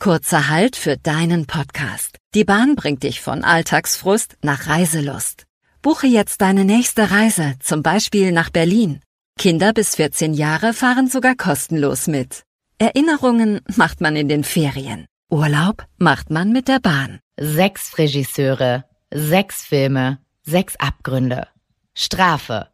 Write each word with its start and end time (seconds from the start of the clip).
Kurzer 0.00 0.48
Halt 0.48 0.76
für 0.76 0.96
deinen 0.96 1.44
Podcast. 1.44 2.16
Die 2.34 2.44
Bahn 2.44 2.74
bringt 2.74 3.02
dich 3.02 3.20
von 3.20 3.44
Alltagsfrust 3.44 4.38
nach 4.42 4.66
Reiselust. 4.66 5.44
Buche 5.82 6.06
jetzt 6.06 6.40
deine 6.40 6.64
nächste 6.64 7.10
Reise, 7.10 7.56
zum 7.60 7.82
Beispiel 7.82 8.32
nach 8.32 8.48
Berlin. 8.48 9.02
Kinder 9.38 9.74
bis 9.74 9.96
14 9.96 10.32
Jahre 10.32 10.72
fahren 10.72 11.08
sogar 11.08 11.34
kostenlos 11.34 12.06
mit. 12.06 12.44
Erinnerungen 12.78 13.60
macht 13.76 14.00
man 14.00 14.16
in 14.16 14.30
den 14.30 14.42
Ferien. 14.42 15.04
Urlaub 15.28 15.84
macht 15.98 16.30
man 16.30 16.50
mit 16.50 16.68
der 16.68 16.80
Bahn. 16.80 17.20
Sechs 17.38 17.98
Regisseure, 17.98 18.86
sechs 19.12 19.64
Filme, 19.64 20.18
sechs 20.42 20.76
Abgründe. 20.76 21.46
Strafe. 21.92 22.68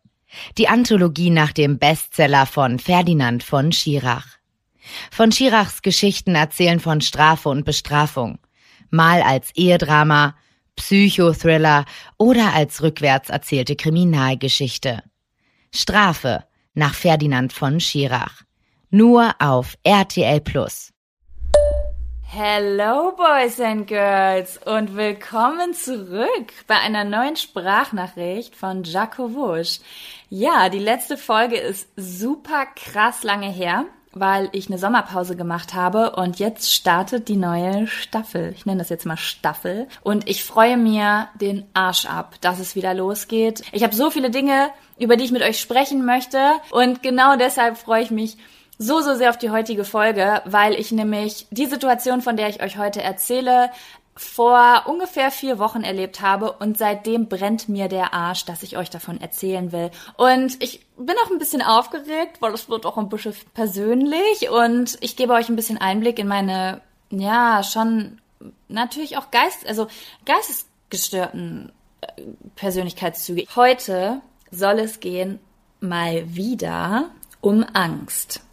Die 0.59 0.69
Anthologie 0.69 1.31
nach 1.31 1.51
dem 1.51 1.81
Bestseller 1.81 2.47
von 2.47 2.79
Ferdinand 2.79 3.43
von 3.43 3.73
Schirach. 3.73 4.37
Von 5.11 5.33
Schirachs 5.33 5.83
Geschichten 5.83 6.35
erzählen 6.35 6.81
von 6.81 7.01
Strafe 7.01 7.49
und 7.49 7.65
Bestrafung. 7.65 8.39
Mal 8.91 9.23
als 9.23 9.51
Ehedrama, 9.55 10.35
Psychothriller 10.77 11.85
oder 12.19 12.53
als 12.55 12.83
rückwärts 12.83 13.31
erzählte 13.31 13.77
Kriminalgeschichte. 13.77 15.03
Strafe 15.75 16.45
nach 16.75 16.95
Ferdinand 16.95 17.53
von 17.53 17.81
Schirach. 17.81 18.43
Nur 18.91 19.35
auf 19.39 19.77
RTL 19.83 20.41
Plus. 20.41 20.93
Hello 22.29 23.13
Boys 23.17 23.59
and 23.61 23.87
Girls 23.87 24.59
und 24.59 24.95
willkommen 24.95 25.73
zurück 25.73 26.53
bei 26.67 26.75
einer 26.77 27.05
neuen 27.05 27.37
Sprachnachricht 27.37 28.55
von 28.55 28.85
Jaco 28.85 29.33
Wusch. 29.35 29.79
Ja, 30.29 30.69
die 30.69 30.79
letzte 30.79 31.17
Folge 31.17 31.57
ist 31.57 31.89
super 31.97 32.67
krass 32.75 33.23
lange 33.23 33.51
her 33.51 33.87
weil 34.19 34.49
ich 34.53 34.69
eine 34.69 34.79
Sommerpause 34.79 35.37
gemacht 35.37 35.75
habe 35.75 36.13
und 36.13 36.39
jetzt 36.39 36.73
startet 36.73 37.29
die 37.29 37.37
neue 37.37 37.87
Staffel. 37.87 38.53
Ich 38.57 38.65
nenne 38.65 38.79
das 38.79 38.89
jetzt 38.89 39.05
mal 39.05 39.19
Staffel 39.19 39.87
und 40.03 40.29
ich 40.29 40.43
freue 40.43 40.79
mir 40.79 41.29
den 41.41 41.67
Arsch 41.75 42.07
ab, 42.07 42.37
dass 42.41 42.59
es 42.59 42.75
wieder 42.75 42.95
losgeht. 42.95 43.63
Ich 43.73 43.83
habe 43.83 43.95
so 43.95 44.11
viele 44.11 44.31
Dinge, 44.31 44.71
über 44.99 45.17
die 45.17 45.25
ich 45.25 45.33
mit 45.33 45.43
euch 45.43 45.61
sprechen 45.61 46.07
möchte 46.07 46.39
und 46.71 47.03
genau 47.03 47.37
deshalb 47.37 47.77
freue 47.77 48.03
ich 48.03 48.11
mich 48.11 48.39
so, 48.79 49.01
so 49.01 49.15
sehr 49.15 49.31
auf 49.31 49.39
die 49.39 49.51
heutige 49.51 49.85
Folge, 49.85 50.43
weil 50.45 50.75
ich 50.75 50.93
nämlich 50.93 51.47
die 51.51 51.67
Situation, 51.67 52.23
von 52.23 52.37
der 52.37 52.49
ich 52.49 52.63
euch 52.63 52.79
heute 52.79 53.03
erzähle, 53.03 53.71
vor 54.17 54.85
ungefähr 54.87 55.31
vier 55.31 55.59
Wochen 55.59 55.83
erlebt 55.83 56.23
habe 56.23 56.53
und 56.53 56.79
seitdem 56.79 57.29
brennt 57.29 57.69
mir 57.69 57.89
der 57.89 58.15
Arsch, 58.15 58.47
dass 58.47 58.63
ich 58.63 58.79
euch 58.79 58.89
davon 58.89 59.21
erzählen 59.21 59.73
will. 59.73 59.91
Und 60.17 60.63
ich 60.63 60.87
bin 60.97 61.15
auch 61.25 61.31
ein 61.31 61.39
bisschen 61.39 61.61
aufgeregt, 61.61 62.41
weil 62.41 62.55
es 62.55 62.71
wird 62.71 62.87
auch 62.87 62.97
ein 62.97 63.11
bisschen 63.11 63.35
persönlich 63.53 64.49
und 64.51 64.97
ich 65.01 65.17
gebe 65.17 65.35
euch 65.35 65.51
ein 65.51 65.57
bisschen 65.57 65.79
Einblick 65.79 66.19
in 66.19 66.29
meine, 66.29 66.81
ja, 67.11 67.63
schon 67.63 68.21
natürlich 68.69 69.19
auch 69.19 69.31
Geist, 69.31 69.67
also 69.67 69.87
geistesgestörten 70.25 71.73
äh, 72.01 72.23
Persönlichkeitszüge. 72.57 73.45
Heute 73.55 74.23
soll 74.51 74.79
es 74.79 75.01
gehen 75.01 75.41
mal 75.81 76.35
wieder 76.35 77.11
um 77.43 77.67
Angst. 77.75 78.46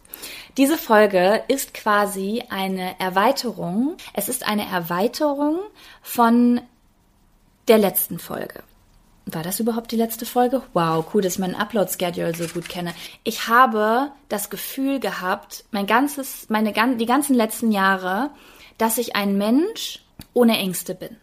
Diese 0.56 0.78
Folge 0.78 1.42
ist 1.48 1.74
quasi 1.74 2.44
eine 2.48 2.98
Erweiterung. 3.00 3.96
Es 4.12 4.28
ist 4.28 4.46
eine 4.46 4.66
Erweiterung 4.66 5.58
von 6.00 6.60
der 7.66 7.78
letzten 7.78 8.20
Folge. 8.20 8.62
War 9.26 9.42
das 9.42 9.58
überhaupt 9.58 9.90
die 9.90 9.96
letzte 9.96 10.26
Folge? 10.26 10.62
Wow, 10.72 11.06
cool, 11.12 11.22
dass 11.22 11.34
ich 11.34 11.38
meinen 11.40 11.56
Upload-Schedule 11.56 12.36
so 12.36 12.46
gut 12.46 12.68
kenne. 12.68 12.94
Ich 13.24 13.48
habe 13.48 14.12
das 14.28 14.48
Gefühl 14.48 15.00
gehabt, 15.00 15.64
mein 15.72 15.86
ganzes, 15.86 16.48
meine, 16.50 16.72
die 16.72 17.06
ganzen 17.06 17.34
letzten 17.34 17.72
Jahre, 17.72 18.30
dass 18.78 18.98
ich 18.98 19.16
ein 19.16 19.36
Mensch 19.36 20.04
ohne 20.34 20.58
Ängste 20.58 20.94
bin. 20.94 21.16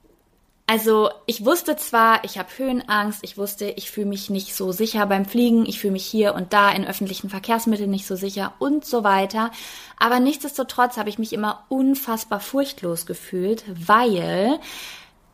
Also 0.72 1.10
ich 1.26 1.44
wusste 1.44 1.76
zwar, 1.76 2.24
ich 2.24 2.38
habe 2.38 2.48
Höhenangst, 2.56 3.20
ich 3.24 3.38
wusste, 3.38 3.66
ich 3.72 3.92
fühle 3.92 4.06
mich 4.06 4.30
nicht 4.30 4.56
so 4.56 4.72
sicher 4.72 5.06
beim 5.06 5.26
Fliegen, 5.26 5.66
ich 5.66 5.82
fühle 5.82 5.92
mich 5.92 6.06
hier 6.06 6.34
und 6.34 6.54
da 6.54 6.72
in 6.72 6.88
öffentlichen 6.88 7.30
Verkehrsmitteln 7.30 7.92
nicht 7.92 8.08
so 8.08 8.16
sicher 8.16 8.54
und 8.58 8.86
so 8.86 9.04
weiter. 9.04 9.52
Aber 10.00 10.22
nichtsdestotrotz 10.22 10.96
habe 10.96 11.10
ich 11.10 11.20
mich 11.20 11.34
immer 11.34 11.66
unfassbar 11.68 12.40
furchtlos 12.40 13.06
gefühlt, 13.06 13.66
weil 13.68 14.62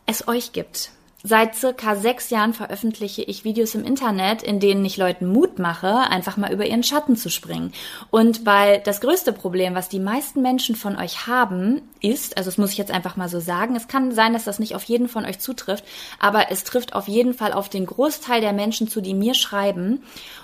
es 0.08 0.28
euch 0.28 0.54
gibt. 0.54 0.90
Seit 1.28 1.56
circa 1.56 1.98
sechs 1.98 2.30
Jahren 2.30 2.54
veröffentliche 2.54 3.22
ich 3.22 3.44
Videos 3.44 3.76
im 3.76 3.84
Internet, 3.84 4.44
in 4.44 4.62
denen 4.62 4.86
ich 4.86 4.96
Leuten 4.96 5.28
Mut 5.28 5.60
mache, 5.60 5.94
einfach 6.10 6.38
mal 6.38 6.54
über 6.54 6.66
ihren 6.66 6.84
Schatten 6.84 7.18
zu 7.18 7.30
springen. 7.30 7.74
Und 8.12 8.46
weil 8.46 8.80
das 8.80 9.02
größte 9.02 9.34
Problem, 9.34 9.76
was 9.76 9.90
die 9.90 10.00
meisten 10.00 10.42
Menschen 10.42 10.78
von 10.78 10.96
euch 10.96 11.28
haben, 11.28 11.82
ist, 12.00 12.38
also 12.38 12.48
das 12.48 12.58
muss 12.58 12.72
ich 12.72 12.78
jetzt 12.78 12.92
einfach 12.92 13.18
mal 13.18 13.28
so 13.28 13.42
sagen, 13.42 13.76
es 13.76 13.90
kann 13.90 14.14
sein, 14.14 14.32
dass 14.32 14.46
das 14.46 14.60
nicht 14.60 14.74
auf 14.74 14.86
jeden 14.86 15.10
von 15.10 15.26
euch 15.26 15.40
zutrifft, 15.40 15.84
aber 16.18 16.50
es 16.50 16.64
trifft 16.64 16.94
auf 16.94 17.10
jeden 17.10 17.34
Fall 17.34 17.52
auf 17.52 17.68
den 17.68 17.88
Großteil 17.88 18.40
der 18.40 18.54
Menschen 18.54 18.88
zu, 18.88 19.02
die 19.02 19.14
mir 19.14 19.34
schreiben. 19.34 20.04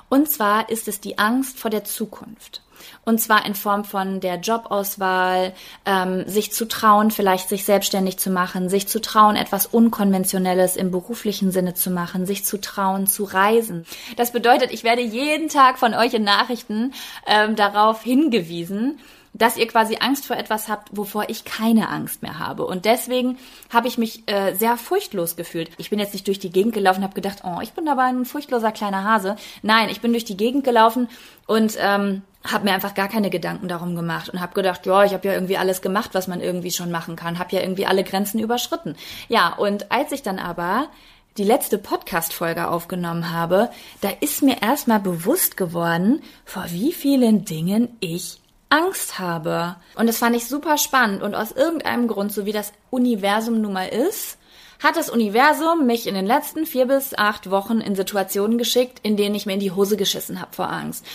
Und 0.10 0.30
zwar 0.30 0.70
ist 0.70 0.90
es 0.90 1.00
die 1.00 1.18
Angst 1.18 1.60
vor 1.60 1.72
der 1.72 1.86
Zukunft. 1.86 2.62
Und 3.06 3.20
zwar 3.20 3.46
in 3.46 3.54
Form 3.56 3.84
von 3.84 4.20
der 4.22 4.36
Jobauswahl, 4.38 5.54
ähm, 5.86 6.28
sich 6.28 6.54
zu 6.54 6.68
trauen, 6.68 7.12
vielleicht 7.12 7.50
sich 7.50 7.66
selbstständig 7.66 8.18
zu 8.18 8.30
machen, 8.30 8.70
sich 8.70 8.88
zu 8.88 9.02
trauen, 9.02 9.36
etwas 9.36 9.66
Unkonventionelles 9.66 10.78
im 10.78 10.92
beruflichen 10.92 11.52
Sinne 11.52 11.74
zu 11.74 11.90
machen, 11.92 12.26
sich 12.26 12.46
zu 12.46 12.62
trauen, 12.62 13.08
zu 13.08 13.26
reisen. 13.26 13.86
Das 14.16 14.32
bedeutet, 14.32 14.72
ich 14.72 14.84
werde 14.84 15.02
jeden 15.02 15.50
Tag 15.50 15.80
von 15.80 15.94
euch 15.94 16.14
in 16.14 16.24
Nachrichten 16.24 16.94
ähm, 17.28 17.56
darauf 17.56 18.04
hingewiesen, 18.04 19.00
dass 19.34 19.58
ihr 19.58 19.68
quasi 19.68 19.98
Angst 20.00 20.26
vor 20.26 20.38
etwas 20.38 20.70
habt, 20.70 20.96
wovor 20.96 21.30
ich 21.30 21.44
keine 21.44 21.90
Angst 21.90 22.22
mehr 22.22 22.40
habe. 22.40 22.66
Und 22.66 22.86
deswegen 22.86 23.38
habe 23.72 23.88
ich 23.88 23.98
mich 23.98 24.24
äh, 24.28 24.54
sehr 24.54 24.78
furchtlos 24.78 25.36
gefühlt. 25.36 25.72
Ich 25.78 25.90
bin 25.90 26.00
jetzt 26.00 26.14
nicht 26.14 26.28
durch 26.28 26.40
die 26.40 26.52
Gegend 26.52 26.74
gelaufen 26.74 27.00
und 27.00 27.06
habe 27.06 27.16
gedacht, 27.16 27.40
oh, 27.44 27.60
ich 27.62 27.74
bin 27.74 27.88
aber 27.88 28.04
ein 28.04 28.26
furchtloser 28.26 28.72
kleiner 28.72 29.04
Hase. 29.04 29.36
Nein, 29.62 29.90
ich 29.90 30.02
bin 30.02 30.12
durch 30.12 30.26
die 30.26 30.38
Gegend 30.38 30.64
gelaufen 30.64 31.10
und 31.48 31.76
ähm, 31.80 32.22
habe 32.44 32.66
mir 32.66 32.74
einfach 32.74 32.94
gar 32.94 33.08
keine 33.08 33.30
Gedanken 33.30 33.68
darum 33.68 33.96
gemacht 33.96 34.30
und 34.30 34.40
habe 34.40 34.54
gedacht, 34.54 34.86
ja, 34.86 35.04
ich 35.04 35.14
habe 35.14 35.28
ja 35.28 35.34
irgendwie 35.34 35.58
alles 35.58 35.82
gemacht, 35.82 36.12
was 36.14 36.28
man 36.28 36.42
irgendwie 36.42 36.72
schon 36.72 36.92
machen 36.92 37.16
kann, 37.16 37.40
habe 37.40 37.56
ja 37.56 37.62
irgendwie 37.62 37.86
alle 37.86 38.04
Grenzen 38.04 38.40
überschritten. 38.40 38.96
Ja, 39.30 39.54
und 39.54 39.92
als 39.92 40.12
ich 40.12 40.24
dann 40.24 40.40
aber 40.40 40.90
die 41.38 41.44
letzte 41.44 41.80
Podcast-Folge 41.80 42.68
aufgenommen 42.68 43.32
habe, 43.32 43.72
da 44.02 44.10
ist 44.20 44.44
mir 44.44 44.62
erstmal 44.62 45.00
bewusst 45.00 45.58
geworden, 45.58 46.22
vor 46.46 46.66
wie 46.70 46.94
vielen 46.94 47.44
Dingen 47.46 47.98
ich 48.00 48.43
Angst 48.74 49.20
habe. 49.20 49.76
Und 49.96 50.08
das 50.08 50.18
fand 50.18 50.36
ich 50.36 50.48
super 50.48 50.80
spannend. 50.80 51.22
Und 51.22 51.36
aus 51.36 51.52
irgendeinem 51.52 52.08
Grund, 52.08 52.32
so 52.34 52.46
wie 52.46 52.52
das 52.52 52.74
Universum 52.90 53.62
nun 53.62 53.74
mal 53.74 53.88
ist, 53.88 54.40
hat 54.82 54.98
das 54.98 55.12
Universum 55.12 55.86
mich 55.86 56.08
in 56.08 56.16
den 56.16 56.26
letzten 56.26 56.66
vier 56.66 56.88
bis 56.88 57.14
acht 57.16 57.52
Wochen 57.52 57.82
in 57.82 57.96
Situationen 57.96 58.58
geschickt, 58.58 59.00
in 59.04 59.16
denen 59.16 59.36
ich 59.36 59.46
mir 59.46 59.54
in 59.54 59.60
die 59.60 59.72
Hose 59.72 59.96
geschissen 59.96 60.42
habe 60.42 60.56
vor 60.56 60.70
Angst. 60.72 61.06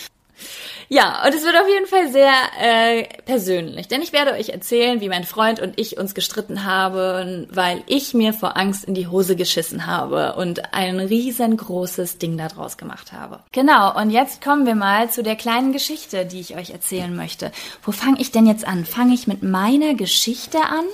Ja, 0.89 1.23
und 1.25 1.35
es 1.35 1.45
wird 1.45 1.55
auf 1.55 1.69
jeden 1.69 1.87
Fall 1.87 2.11
sehr 2.11 2.33
äh, 2.61 3.05
persönlich, 3.27 3.89
denn 3.89 4.01
ich 4.01 4.13
werde 4.13 4.33
euch 4.33 4.49
erzählen, 4.49 5.01
wie 5.03 5.09
mein 5.09 5.25
Freund 5.25 5.61
und 5.61 5.79
ich 5.79 5.99
uns 5.99 6.15
gestritten 6.15 6.65
haben, 6.65 7.47
weil 7.51 7.83
ich 7.87 8.15
mir 8.15 8.33
vor 8.33 8.57
Angst 8.57 8.85
in 8.85 8.95
die 8.95 9.07
Hose 9.07 9.37
geschissen 9.37 9.87
habe 9.87 10.35
und 10.37 10.73
ein 10.73 10.99
riesengroßes 10.99 12.19
Ding 12.19 12.39
daraus 12.39 12.79
gemacht 12.79 13.13
habe. 13.13 13.41
Genau, 13.53 13.95
und 14.01 14.11
jetzt 14.11 14.43
kommen 14.43 14.65
wir 14.65 14.75
mal 14.75 15.11
zu 15.11 15.23
der 15.23 15.37
kleinen 15.37 15.73
Geschichte, 15.73 16.25
die 16.25 16.41
ich 16.41 16.57
euch 16.57 16.71
erzählen 16.71 17.15
möchte. 17.15 17.53
Wo 17.83 17.93
fange 17.93 18.21
ich 18.21 18.31
denn 18.31 18.47
jetzt 18.47 18.67
an? 18.67 18.87
Fange 18.87 19.15
ich 19.15 19.27
mit 19.27 19.43
meiner 19.43 19.95
Geschichte 19.95 20.59
an 20.59 20.85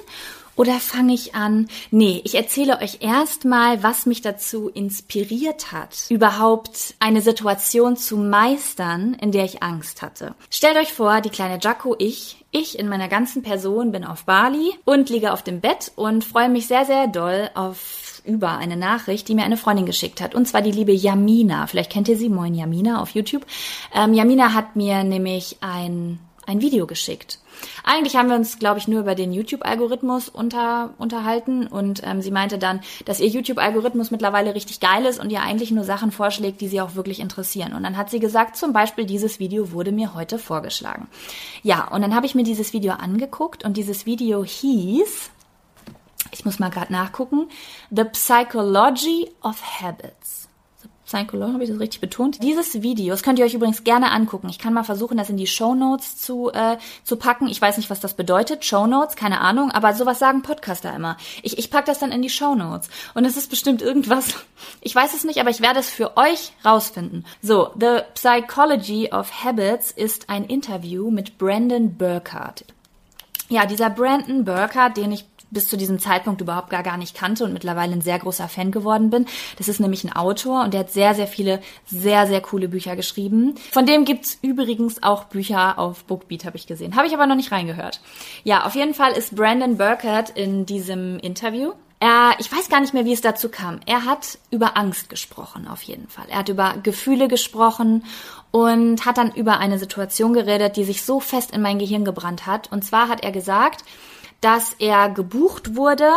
oder 0.57 0.81
fange 0.81 1.15
ich 1.15 1.35
an? 1.35 1.69
Nee, 1.91 2.21
ich 2.25 2.35
erzähle 2.35 2.81
euch 2.81 2.99
erstmal, 3.01 3.83
was 3.83 4.07
mich 4.07 4.23
dazu 4.23 4.69
inspiriert 4.69 5.73
hat, 5.73 6.07
überhaupt 6.09 6.95
eine 7.01 7.21
Situation 7.21 7.97
zu 7.97 8.17
meistern, 8.17 9.15
in 9.15 9.33
der 9.33 9.45
ich 9.45 9.63
Angst 9.63 10.03
hatte. 10.03 10.35
Stellt 10.51 10.77
euch 10.77 10.93
vor, 10.93 11.21
die 11.21 11.31
kleine 11.31 11.59
Jaco, 11.61 11.97
ich, 11.99 12.45
ich 12.51 12.79
in 12.79 12.89
meiner 12.89 13.09
ganzen 13.09 13.43
Person 13.43 13.93
bin 13.93 14.05
auf 14.05 14.25
Bali 14.25 14.73
und 14.85 15.11
liege 15.11 15.33
auf 15.33 15.43
dem 15.43 15.61
Bett 15.61 15.93
und 15.97 16.25
freue 16.25 16.49
mich 16.49 16.67
sehr, 16.67 16.85
sehr 16.85 17.09
doll 17.09 17.51
auf 17.55 18.05
über 18.25 18.57
eine 18.57 18.77
Nachricht, 18.77 19.29
die 19.29 19.35
mir 19.35 19.45
eine 19.45 19.57
Freundin 19.57 19.87
geschickt 19.87 20.21
hat. 20.21 20.35
Und 20.35 20.47
zwar 20.47 20.63
die 20.63 20.71
liebe 20.71 20.93
Yamina. 20.93 21.67
Vielleicht 21.67 21.93
kennt 21.93 22.09
ihr 22.09 22.17
sie. 22.17 22.29
Moin 22.29 22.55
Yamina 22.55 23.03
auf 23.03 23.11
YouTube. 23.11 23.45
Ähm, 23.95 24.15
Yamina 24.15 24.55
hat 24.55 24.77
mir 24.77 25.05
nämlich 25.05 25.59
ein, 25.61 26.19
ein 26.47 26.61
Video 26.61 26.87
geschickt. 26.87 27.39
Eigentlich 27.83 28.17
haben 28.17 28.29
wir 28.29 28.37
uns, 28.37 28.59
glaube 28.59 28.79
ich, 28.79 28.89
nur 28.89 29.01
über 29.01 29.15
den 29.15 29.33
YouTube-Algorithmus 29.33 30.29
unter, 30.29 30.95
unterhalten 30.99 31.67
und 31.67 32.03
ähm, 32.05 32.23
sie 32.23 32.31
meinte 32.31 32.59
dann, 32.59 32.81
dass 33.05 33.21
ihr 33.21 33.29
YouTube-Algorithmus 33.29 34.11
mittlerweile 34.11 34.55
richtig 34.55 34.81
geil 34.81 35.05
ist 35.05 35.21
und 35.21 35.31
ihr 35.31 35.43
eigentlich 35.43 35.71
nur 35.71 35.85
Sachen 35.85 36.11
vorschlägt, 36.11 36.61
die 36.61 36.69
sie 36.69 36.81
auch 36.81 36.95
wirklich 36.95 37.21
interessieren. 37.21 37.75
Und 37.75 37.83
dann 37.83 37.97
hat 37.97 38.11
sie 38.11 38.21
gesagt, 38.21 38.57
zum 38.57 38.73
Beispiel 38.73 39.05
dieses 39.05 39.39
Video 39.39 39.73
wurde 39.73 39.93
mir 39.93 40.15
heute 40.15 40.39
vorgeschlagen. 40.39 41.09
Ja, 41.63 41.89
und 41.89 42.03
dann 42.03 42.15
habe 42.15 42.27
ich 42.27 42.35
mir 42.35 42.45
dieses 42.45 42.73
Video 42.73 42.95
angeguckt 42.95 43.65
und 43.65 43.77
dieses 43.77 44.07
Video 44.07 44.45
hieß, 44.45 45.31
ich 46.33 46.45
muss 46.45 46.59
mal 46.59 46.71
gerade 46.71 46.93
nachgucken, 46.93 47.49
The 47.91 48.05
Psychology 48.05 49.31
of 49.43 49.63
Habits. 49.81 50.44
Saint 51.07 51.29
Cologne, 51.29 51.53
habe 51.53 51.65
ich 51.65 51.71
das 51.71 51.79
richtig 51.79 52.01
betont? 52.01 52.43
Dieses 52.43 52.83
Video, 52.83 53.11
das 53.11 53.23
könnt 53.23 53.39
ihr 53.39 53.45
euch 53.45 53.55
übrigens 53.55 53.85
gerne 53.85 54.11
angucken. 54.11 54.49
Ich 54.49 54.59
kann 54.59 54.73
mal 54.73 54.85
versuchen, 54.85 55.19
das 55.19 55.29
in 55.29 55.37
die 55.37 55.47
Show 55.47 55.75
Notes 55.75 56.17
zu, 56.17 56.51
äh, 56.53 56.79
zu 57.05 57.17
packen. 57.17 57.47
Ich 57.47 57.61
weiß 57.61 57.77
nicht, 57.77 57.91
was 57.91 58.01
das 58.01 58.15
bedeutet. 58.15 58.65
Show 58.65 58.87
Notes, 58.87 59.15
keine 59.15 59.41
Ahnung, 59.41 59.71
aber 59.71 59.93
sowas 59.95 60.19
sagen 60.19 60.43
Podcaster 60.43 60.95
immer. 60.95 61.17
Ich, 61.43 61.59
ich 61.59 61.71
pack 61.71 61.85
das 61.85 61.99
dann 61.99 62.13
in 62.13 62.23
die 62.23 62.31
Show 62.31 62.55
Notes. 62.55 62.89
Und 63.13 63.27
es 63.27 63.37
ist 63.37 63.51
bestimmt 63.51 63.83
irgendwas, 63.83 64.29
ich 64.81 64.95
weiß 64.95 65.15
es 65.15 65.25
nicht, 65.25 65.41
aber 65.41 65.51
ich 65.51 65.61
werde 65.61 65.81
es 65.81 65.91
für 65.91 66.17
euch 66.17 66.53
rausfinden. 66.65 67.27
So, 67.43 67.71
The 67.79 67.99
Psychology 68.15 69.11
of 69.13 69.45
Habits 69.45 69.91
ist 69.91 70.31
ein 70.31 70.45
Interview 70.45 71.11
mit 71.11 71.37
Brandon 71.37 71.97
Burkhardt. 71.97 72.65
Ja, 73.51 73.67
dieser 73.67 73.91
Brandon 73.91 74.45
Burkhardt, 74.45 74.97
den 74.97 75.13
ich 75.13 75.27
bis 75.55 75.69
zu 75.69 75.77
diesem 75.79 75.99
Zeitpunkt 75.99 76.41
überhaupt 76.41 76.69
gar, 76.69 76.83
gar 76.83 76.99
nicht 76.99 77.17
kannte 77.17 77.45
und 77.45 77.53
mittlerweile 77.53 77.93
ein 77.93 78.03
sehr 78.03 78.19
großer 78.19 78.49
Fan 78.49 78.71
geworden 78.71 79.09
bin. 79.09 79.27
Das 79.57 79.69
ist 79.69 79.81
nämlich 79.81 80.05
ein 80.05 80.15
Autor 80.15 80.65
und 80.65 80.75
der 80.75 80.81
hat 80.81 80.91
sehr, 80.91 81.15
sehr 81.15 81.27
viele 81.27 81.61
sehr, 81.87 82.27
sehr 82.27 82.43
coole 82.43 82.69
Bücher 82.69 82.97
geschrieben. 82.97 83.55
Von 83.73 83.87
dem 83.87 84.05
gibt's 84.05 84.39
übrigens 84.43 85.03
auch 85.03 85.25
Bücher 85.25 85.79
auf 85.79 86.05
Bookbeat, 86.05 86.45
habe 86.45 86.57
ich 86.57 86.67
gesehen. 86.67 86.97
Habe 86.97 87.07
ich 87.07 87.15
aber 87.15 87.27
noch 87.27 87.37
nicht 87.37 87.53
reingehört. 87.53 88.01
Ja, 88.43 88.67
auf 88.67 88.75
jeden 88.75 88.95
Fall 88.95 89.13
ist 89.13 89.35
Brandon 89.35 89.79
Burkhardt 89.79 90.31
in 90.31 90.67
diesem 90.67 91.19
Interview. 91.21 91.73
Er, 92.01 92.35
ich 92.39 92.53
weiß 92.53 92.69
gar 92.69 92.81
nicht 92.81 92.93
mehr, 92.93 93.07
wie 93.07 93.15
es 93.15 93.23
dazu 93.23 93.49
kam. 93.49 93.81
Er 93.87 94.05
hat 94.05 94.39
über 94.51 94.77
Angst 94.77 95.09
gesprochen, 95.09 95.67
auf 95.67 95.81
jeden 95.83 96.09
Fall. 96.09 96.27
Er 96.29 96.41
hat 96.41 96.51
über 96.51 96.75
Gefühle 96.83 97.29
gesprochen 97.29 98.05
und 98.51 99.07
hat 99.07 99.17
dann 99.17 99.33
über 99.33 99.59
eine 99.59 99.79
Situation 99.79 100.35
geredet, 100.35 100.77
die 100.77 100.85
sich 100.85 101.03
so 101.03 101.19
fest 101.19 101.53
in 101.53 101.63
mein 101.63 101.79
Gehirn 101.79 102.05
gebrannt 102.05 102.47
hat. 102.47 102.71
Und 102.71 102.85
zwar 102.85 103.09
hat 103.09 103.25
er 103.25 103.33
gesagt, 103.33 103.85
dass 104.45 104.75
er 104.79 105.09
gebucht 105.09 105.75
wurde 105.75 106.11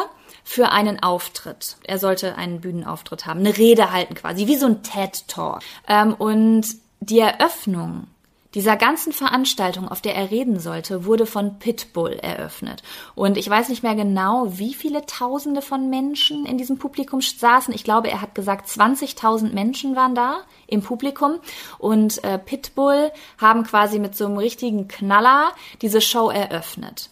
für 0.43 0.69
einen 0.69 1.01
Auftritt. 1.01 1.77
Er 1.83 1.97
sollte 1.97 2.35
einen 2.35 2.61
Bühnenauftritt 2.61 3.25
haben, 3.25 3.39
eine 3.39 3.57
Rede 3.57 3.91
halten 3.91 4.15
quasi, 4.15 4.47
wie 4.47 4.57
so 4.57 4.65
ein 4.65 4.83
TED 4.83 5.27
Talk. 5.27 5.59
Ähm, 5.87 6.13
und 6.13 6.67
die 6.99 7.19
Eröffnung 7.19 8.07
dieser 8.53 8.75
ganzen 8.75 9.13
Veranstaltung, 9.13 9.87
auf 9.87 10.01
der 10.01 10.15
er 10.15 10.31
reden 10.31 10.59
sollte, 10.59 11.05
wurde 11.05 11.25
von 11.25 11.59
Pitbull 11.59 12.13
eröffnet. 12.13 12.81
Und 13.13 13.37
ich 13.37 13.47
weiß 13.49 13.69
nicht 13.69 13.83
mehr 13.83 13.93
genau, 13.93 14.57
wie 14.57 14.73
viele 14.73 15.05
Tausende 15.05 15.61
von 15.61 15.89
Menschen 15.89 16.45
in 16.45 16.57
diesem 16.57 16.79
Publikum 16.79 17.21
saßen. 17.21 17.73
Ich 17.73 17.83
glaube, 17.83 18.09
er 18.09 18.21
hat 18.21 18.35
gesagt, 18.35 18.67
20.000 18.67 19.53
Menschen 19.53 19.95
waren 19.95 20.15
da 20.15 20.39
im 20.65 20.81
Publikum. 20.81 21.35
Und 21.77 22.23
äh, 22.23 22.39
Pitbull 22.39 23.11
haben 23.37 23.63
quasi 23.63 23.99
mit 23.99 24.15
so 24.15 24.25
einem 24.25 24.37
richtigen 24.37 24.87
Knaller 24.87 25.51
diese 25.81 26.01
Show 26.01 26.29
eröffnet. 26.29 27.09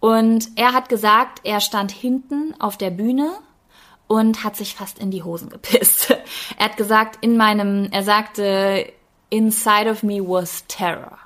Und 0.00 0.50
er 0.56 0.72
hat 0.72 0.88
gesagt, 0.88 1.40
er 1.44 1.60
stand 1.60 1.90
hinten 1.90 2.54
auf 2.60 2.76
der 2.76 2.90
Bühne 2.90 3.32
und 4.06 4.44
hat 4.44 4.56
sich 4.56 4.74
fast 4.74 4.98
in 4.98 5.10
die 5.10 5.22
Hosen 5.22 5.48
gepisst. 5.48 6.10
er 6.58 6.64
hat 6.66 6.76
gesagt, 6.76 7.18
in 7.22 7.36
meinem, 7.36 7.88
er 7.90 8.02
sagte, 8.02 8.92
inside 9.30 9.90
of 9.90 10.02
me 10.02 10.20
was 10.20 10.64
terror. 10.68 11.18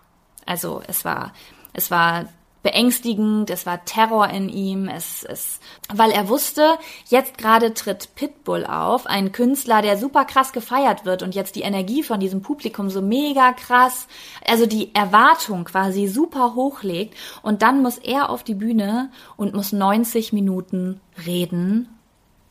Also 0.46 0.82
es 0.86 1.04
war, 1.04 1.32
es 1.72 1.90
war 1.90 2.26
beängstigend, 2.62 3.50
es 3.50 3.66
war 3.66 3.84
Terror 3.84 4.28
in 4.28 4.48
ihm, 4.48 4.88
es, 4.88 5.24
es, 5.24 5.60
weil 5.92 6.10
er 6.10 6.28
wusste, 6.28 6.78
jetzt 7.08 7.38
gerade 7.38 7.74
tritt 7.74 8.14
Pitbull 8.14 8.66
auf, 8.66 9.06
ein 9.06 9.32
Künstler, 9.32 9.82
der 9.82 9.96
super 9.96 10.24
krass 10.24 10.52
gefeiert 10.52 11.04
wird 11.04 11.22
und 11.22 11.34
jetzt 11.34 11.56
die 11.56 11.62
Energie 11.62 12.02
von 12.02 12.20
diesem 12.20 12.42
Publikum 12.42 12.90
so 12.90 13.00
mega 13.00 13.52
krass, 13.52 14.08
also 14.46 14.66
die 14.66 14.94
Erwartung 14.94 15.64
quasi 15.64 16.06
super 16.06 16.54
hochlegt 16.54 17.14
und 17.42 17.62
dann 17.62 17.82
muss 17.82 17.98
er 17.98 18.30
auf 18.30 18.44
die 18.44 18.54
Bühne 18.54 19.10
und 19.36 19.54
muss 19.54 19.72
90 19.72 20.32
Minuten 20.32 21.00
reden 21.26 21.88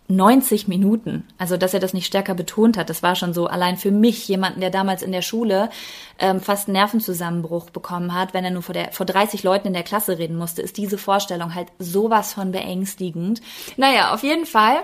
90 0.10 0.68
Minuten. 0.68 1.28
Also, 1.38 1.56
dass 1.56 1.74
er 1.74 1.80
das 1.80 1.94
nicht 1.94 2.08
stärker 2.08 2.34
betont 2.34 2.78
hat, 2.78 2.90
das 2.90 3.04
war 3.04 3.16
schon 3.16 3.34
so 3.34 3.46
allein 3.46 3.78
für 3.78 3.92
mich, 3.92 4.28
jemanden, 4.28 4.60
der 4.60 4.72
damals 4.72 5.04
in 5.04 5.12
der 5.12 5.22
Schule 5.22 5.70
ähm, 6.18 6.42
fast 6.42 6.68
einen 6.68 6.74
Nervenzusammenbruch 6.74 7.70
bekommen 7.70 8.14
hat, 8.14 8.34
wenn 8.34 8.44
er 8.44 8.52
nur 8.52 8.64
vor, 8.64 8.74
der, 8.74 8.92
vor 8.92 9.06
30 9.06 9.44
Leuten 9.44 9.68
in 9.68 9.74
der 9.74 9.84
Klasse 9.84 10.18
reden 10.18 10.36
musste, 10.36 10.64
ist 10.64 10.78
diese 10.78 10.98
Vorstellung 10.98 11.54
halt 11.54 11.68
sowas 11.78 12.34
von 12.34 12.52
beängstigend. 12.52 13.42
Naja, 13.78 14.12
auf 14.14 14.24
jeden 14.24 14.48
Fall 14.48 14.78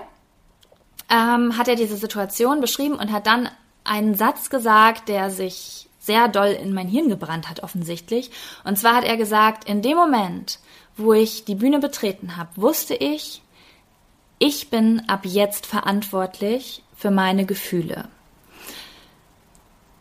ähm, 1.10 1.58
hat 1.58 1.66
er 1.66 1.74
diese 1.74 1.96
Situation 1.96 2.60
beschrieben 2.60 2.94
und 2.94 3.10
hat 3.10 3.26
dann 3.26 3.48
einen 3.82 4.14
Satz 4.14 4.48
gesagt, 4.48 5.08
der 5.08 5.30
sich 5.30 5.88
sehr 5.98 6.28
doll 6.28 6.56
in 6.62 6.72
mein 6.72 6.86
Hirn 6.86 7.08
gebrannt 7.08 7.50
hat, 7.50 7.64
offensichtlich. 7.64 8.30
Und 8.62 8.78
zwar 8.78 8.94
hat 8.94 9.04
er 9.04 9.16
gesagt, 9.16 9.68
in 9.68 9.82
dem 9.82 9.96
Moment, 9.96 10.60
wo 10.96 11.12
ich 11.12 11.44
die 11.44 11.56
Bühne 11.56 11.80
betreten 11.80 12.36
habe, 12.36 12.50
wusste 12.54 12.94
ich, 12.94 13.42
ich 14.38 14.70
bin 14.70 15.02
ab 15.08 15.20
jetzt 15.24 15.66
verantwortlich 15.66 16.82
für 16.94 17.10
meine 17.10 17.46
Gefühle. 17.46 18.08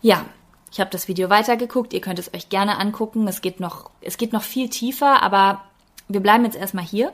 Ja, 0.01 0.25
ich 0.71 0.79
habe 0.79 0.89
das 0.89 1.07
Video 1.07 1.29
weitergeguckt, 1.29 1.93
ihr 1.93 2.01
könnt 2.01 2.19
es 2.19 2.33
euch 2.33 2.49
gerne 2.49 2.77
angucken. 2.79 3.27
Es 3.27 3.41
geht 3.41 3.59
noch, 3.59 3.89
es 4.01 4.17
geht 4.17 4.33
noch 4.33 4.43
viel 4.43 4.69
tiefer, 4.69 5.23
aber 5.23 5.63
wir 6.07 6.19
bleiben 6.19 6.45
jetzt 6.45 6.57
erstmal 6.57 6.83
hier. 6.83 7.13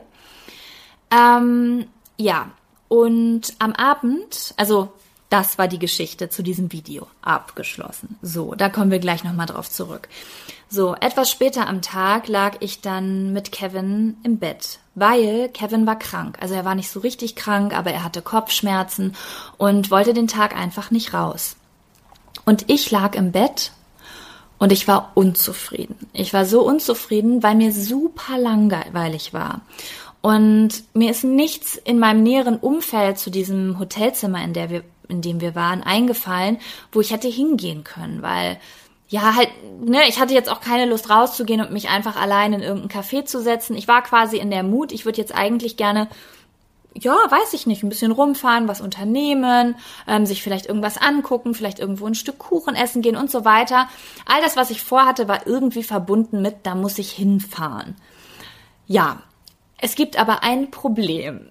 Ähm, 1.10 1.86
ja, 2.16 2.50
und 2.88 3.54
am 3.58 3.72
Abend, 3.72 4.52
also 4.56 4.92
das 5.32 5.56
war 5.56 5.66
die 5.66 5.78
Geschichte 5.78 6.28
zu 6.28 6.42
diesem 6.42 6.72
Video 6.72 7.06
abgeschlossen. 7.22 8.18
So, 8.20 8.54
da 8.54 8.68
kommen 8.68 8.90
wir 8.90 8.98
gleich 8.98 9.24
nochmal 9.24 9.46
drauf 9.46 9.70
zurück. 9.70 10.08
So, 10.68 10.94
etwas 10.94 11.30
später 11.30 11.66
am 11.66 11.80
Tag 11.80 12.28
lag 12.28 12.56
ich 12.60 12.82
dann 12.82 13.32
mit 13.32 13.50
Kevin 13.50 14.16
im 14.24 14.38
Bett, 14.38 14.78
weil 14.94 15.48
Kevin 15.48 15.86
war 15.86 15.98
krank. 15.98 16.36
Also 16.40 16.54
er 16.54 16.66
war 16.66 16.74
nicht 16.74 16.90
so 16.90 17.00
richtig 17.00 17.34
krank, 17.34 17.74
aber 17.74 17.92
er 17.92 18.04
hatte 18.04 18.20
Kopfschmerzen 18.20 19.16
und 19.56 19.90
wollte 19.90 20.12
den 20.12 20.28
Tag 20.28 20.54
einfach 20.54 20.90
nicht 20.90 21.14
raus. 21.14 21.56
Und 22.44 22.70
ich 22.70 22.90
lag 22.90 23.14
im 23.14 23.32
Bett 23.32 23.72
und 24.58 24.70
ich 24.70 24.86
war 24.86 25.12
unzufrieden. 25.14 25.96
Ich 26.12 26.34
war 26.34 26.44
so 26.44 26.62
unzufrieden, 26.62 27.42
weil 27.42 27.54
mir 27.54 27.72
super 27.72 28.38
langweilig 28.38 29.32
war. 29.32 29.62
Und 30.22 30.84
mir 30.94 31.10
ist 31.10 31.24
nichts 31.24 31.76
in 31.76 31.98
meinem 31.98 32.22
näheren 32.22 32.56
Umfeld 32.56 33.18
zu 33.18 33.28
diesem 33.28 33.80
Hotelzimmer, 33.80 34.42
in, 34.44 34.52
der 34.52 34.70
wir, 34.70 34.84
in 35.08 35.22
dem 35.22 35.40
wir 35.40 35.54
waren, 35.54 35.82
eingefallen, 35.82 36.58
wo 36.90 37.00
ich 37.00 37.12
hätte 37.12 37.28
hingehen 37.28 37.84
können, 37.84 38.22
weil 38.22 38.58
ja, 39.12 39.36
halt, 39.36 39.50
ne, 39.84 40.08
ich 40.08 40.18
hatte 40.18 40.32
jetzt 40.32 40.50
auch 40.50 40.62
keine 40.62 40.86
Lust 40.86 41.10
rauszugehen 41.10 41.60
und 41.60 41.70
mich 41.70 41.90
einfach 41.90 42.16
allein 42.16 42.54
in 42.54 42.62
irgendein 42.62 43.02
Café 43.02 43.26
zu 43.26 43.42
setzen. 43.42 43.76
Ich 43.76 43.86
war 43.86 44.00
quasi 44.00 44.38
in 44.38 44.50
der 44.50 44.62
Mut, 44.62 44.90
ich 44.90 45.04
würde 45.04 45.20
jetzt 45.20 45.34
eigentlich 45.34 45.76
gerne, 45.76 46.08
ja, 46.94 47.12
weiß 47.12 47.52
ich 47.52 47.66
nicht, 47.66 47.82
ein 47.82 47.90
bisschen 47.90 48.10
rumfahren, 48.10 48.68
was 48.68 48.80
unternehmen, 48.80 49.76
ähm, 50.08 50.24
sich 50.24 50.42
vielleicht 50.42 50.64
irgendwas 50.64 50.96
angucken, 50.96 51.54
vielleicht 51.54 51.78
irgendwo 51.78 52.06
ein 52.06 52.14
Stück 52.14 52.38
Kuchen 52.38 52.74
essen 52.74 53.02
gehen 53.02 53.16
und 53.16 53.30
so 53.30 53.44
weiter. 53.44 53.86
All 54.24 54.40
das, 54.40 54.56
was 54.56 54.70
ich 54.70 54.80
vorhatte, 54.80 55.28
war 55.28 55.46
irgendwie 55.46 55.82
verbunden 55.82 56.40
mit, 56.40 56.60
da 56.62 56.74
muss 56.74 56.96
ich 56.96 57.12
hinfahren. 57.12 57.96
Ja, 58.86 59.22
es 59.76 59.94
gibt 59.94 60.18
aber 60.18 60.42
ein 60.42 60.70
Problem. 60.70 61.50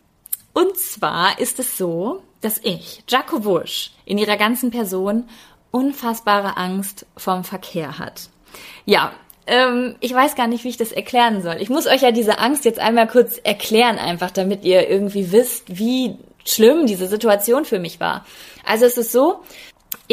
Und 0.54 0.78
zwar 0.78 1.38
ist 1.38 1.60
es 1.60 1.78
so, 1.78 2.24
dass 2.42 2.60
ich, 2.64 3.04
Jaco 3.08 3.46
Wusch, 3.46 3.92
in 4.06 4.18
ihrer 4.18 4.38
ganzen 4.38 4.72
Person 4.72 5.30
unfassbare 5.72 6.58
Angst 6.58 7.06
vom 7.16 7.44
Verkehr 7.44 7.98
hat. 7.98 8.30
Ja, 8.86 9.14
ähm, 9.48 9.96
ich 10.00 10.14
weiß 10.14 10.36
gar 10.36 10.48
nicht, 10.48 10.64
wie 10.64 10.70
ich 10.70 10.78
das 10.78 10.92
erklären 10.92 11.42
soll. 11.42 11.58
Ich 11.60 11.70
muss 11.70 11.88
euch 11.88 12.02
ja 12.02 12.12
diese 12.12 12.40
Angst 12.40 12.66
jetzt 12.66 12.80
einmal 12.80 13.08
kurz 13.08 13.38
erklären, 13.44 13.98
einfach 13.98 14.32
damit 14.32 14.64
ihr 14.64 14.90
irgendwie 14.90 15.32
wisst, 15.32 15.78
wie 15.78 16.18
schlimm 16.46 16.88
diese 16.88 17.08
Situation 17.08 17.66
für 17.66 17.80
mich 17.80 18.00
war. 18.00 18.26
Also 18.66 18.86
es 18.86 18.98
ist 18.98 19.12
so, 19.12 19.42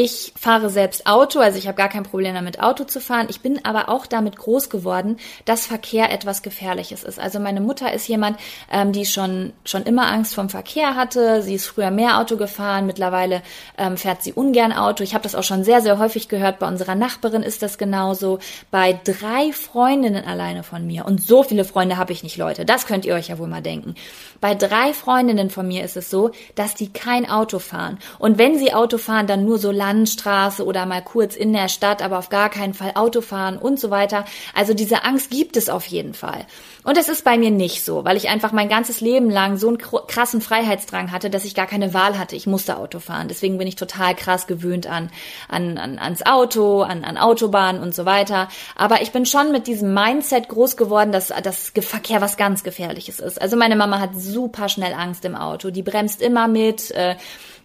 ich 0.00 0.32
fahre 0.36 0.70
selbst 0.70 1.08
Auto, 1.08 1.40
also 1.40 1.58
ich 1.58 1.66
habe 1.66 1.76
gar 1.76 1.88
kein 1.88 2.04
Problem 2.04 2.32
damit, 2.32 2.60
Auto 2.60 2.84
zu 2.84 3.00
fahren. 3.00 3.26
Ich 3.30 3.40
bin 3.40 3.64
aber 3.64 3.88
auch 3.88 4.06
damit 4.06 4.36
groß 4.36 4.70
geworden, 4.70 5.16
dass 5.44 5.66
Verkehr 5.66 6.12
etwas 6.12 6.42
Gefährliches 6.42 7.02
ist. 7.02 7.18
Also 7.18 7.40
meine 7.40 7.60
Mutter 7.60 7.92
ist 7.92 8.06
jemand, 8.06 8.38
ähm, 8.70 8.92
die 8.92 9.06
schon, 9.06 9.52
schon 9.64 9.82
immer 9.82 10.06
Angst 10.06 10.36
vom 10.36 10.50
Verkehr 10.50 10.94
hatte. 10.94 11.42
Sie 11.42 11.54
ist 11.54 11.66
früher 11.66 11.90
mehr 11.90 12.20
Auto 12.20 12.36
gefahren, 12.36 12.86
mittlerweile 12.86 13.42
ähm, 13.76 13.96
fährt 13.96 14.22
sie 14.22 14.32
ungern 14.32 14.72
Auto. 14.72 15.02
Ich 15.02 15.14
habe 15.14 15.24
das 15.24 15.34
auch 15.34 15.42
schon 15.42 15.64
sehr, 15.64 15.80
sehr 15.80 15.98
häufig 15.98 16.28
gehört. 16.28 16.60
Bei 16.60 16.68
unserer 16.68 16.94
Nachbarin 16.94 17.42
ist 17.42 17.62
das 17.62 17.76
genauso. 17.76 18.38
Bei 18.70 19.00
drei 19.02 19.50
Freundinnen 19.52 20.24
alleine 20.24 20.62
von 20.62 20.86
mir. 20.86 21.06
Und 21.06 21.20
so 21.20 21.42
viele 21.42 21.64
Freunde 21.64 21.96
habe 21.96 22.12
ich 22.12 22.22
nicht, 22.22 22.36
Leute. 22.36 22.64
Das 22.64 22.86
könnt 22.86 23.04
ihr 23.04 23.16
euch 23.16 23.30
ja 23.30 23.38
wohl 23.40 23.48
mal 23.48 23.62
denken. 23.62 23.96
Bei 24.40 24.54
drei 24.54 24.92
Freundinnen 24.92 25.50
von 25.50 25.66
mir 25.66 25.82
ist 25.82 25.96
es 25.96 26.08
so, 26.08 26.30
dass 26.54 26.76
die 26.76 26.92
kein 26.92 27.28
Auto 27.28 27.58
fahren. 27.58 27.98
Und 28.20 28.38
wenn 28.38 28.56
sie 28.60 28.72
Auto 28.72 28.98
fahren, 28.98 29.26
dann 29.26 29.44
nur 29.44 29.58
so 29.58 29.72
Landstraße 29.88 30.64
oder 30.64 30.84
mal 30.84 31.02
kurz 31.02 31.34
in 31.34 31.52
der 31.52 31.68
Stadt, 31.68 32.02
aber 32.02 32.18
auf 32.18 32.28
gar 32.28 32.50
keinen 32.50 32.74
Fall 32.74 32.92
Auto 32.94 33.22
fahren 33.22 33.56
und 33.56 33.80
so 33.80 33.90
weiter. 33.90 34.26
Also 34.54 34.74
diese 34.74 35.04
Angst 35.04 35.30
gibt 35.30 35.56
es 35.56 35.70
auf 35.70 35.86
jeden 35.86 36.12
Fall. 36.12 36.44
Und 36.84 36.96
das 36.96 37.08
ist 37.08 37.24
bei 37.24 37.38
mir 37.38 37.50
nicht 37.50 37.84
so, 37.84 38.04
weil 38.04 38.16
ich 38.16 38.28
einfach 38.28 38.52
mein 38.52 38.68
ganzes 38.68 39.00
Leben 39.00 39.30
lang 39.30 39.56
so 39.56 39.68
einen 39.68 39.78
krassen 39.78 40.40
Freiheitsdrang 40.40 41.10
hatte, 41.10 41.30
dass 41.30 41.44
ich 41.44 41.54
gar 41.54 41.66
keine 41.66 41.94
Wahl 41.94 42.18
hatte. 42.18 42.36
Ich 42.36 42.46
musste 42.46 42.76
Auto 42.76 42.98
fahren. 42.98 43.28
Deswegen 43.28 43.58
bin 43.58 43.66
ich 43.66 43.76
total 43.76 44.14
krass 44.14 44.46
gewöhnt 44.46 44.86
an, 44.86 45.10
an, 45.48 45.78
an 45.78 45.98
ans 45.98 46.24
Auto, 46.26 46.82
an, 46.82 47.04
an 47.04 47.16
Autobahnen 47.16 47.82
und 47.82 47.94
so 47.94 48.04
weiter. 48.04 48.48
Aber 48.76 49.00
ich 49.00 49.10
bin 49.10 49.24
schon 49.24 49.52
mit 49.52 49.66
diesem 49.66 49.94
Mindset 49.94 50.48
groß 50.48 50.76
geworden, 50.76 51.12
dass 51.12 51.32
das 51.42 51.72
Verkehr 51.80 52.20
was 52.20 52.36
ganz 52.36 52.62
Gefährliches 52.62 53.20
ist. 53.20 53.40
Also 53.40 53.56
meine 53.56 53.76
Mama 53.76 54.00
hat 54.00 54.10
super 54.14 54.68
schnell 54.68 54.92
Angst 54.92 55.24
im 55.24 55.34
Auto. 55.34 55.70
Die 55.70 55.82
bremst 55.82 56.20
immer 56.20 56.46
mit. 56.46 56.90
Äh, 56.90 57.16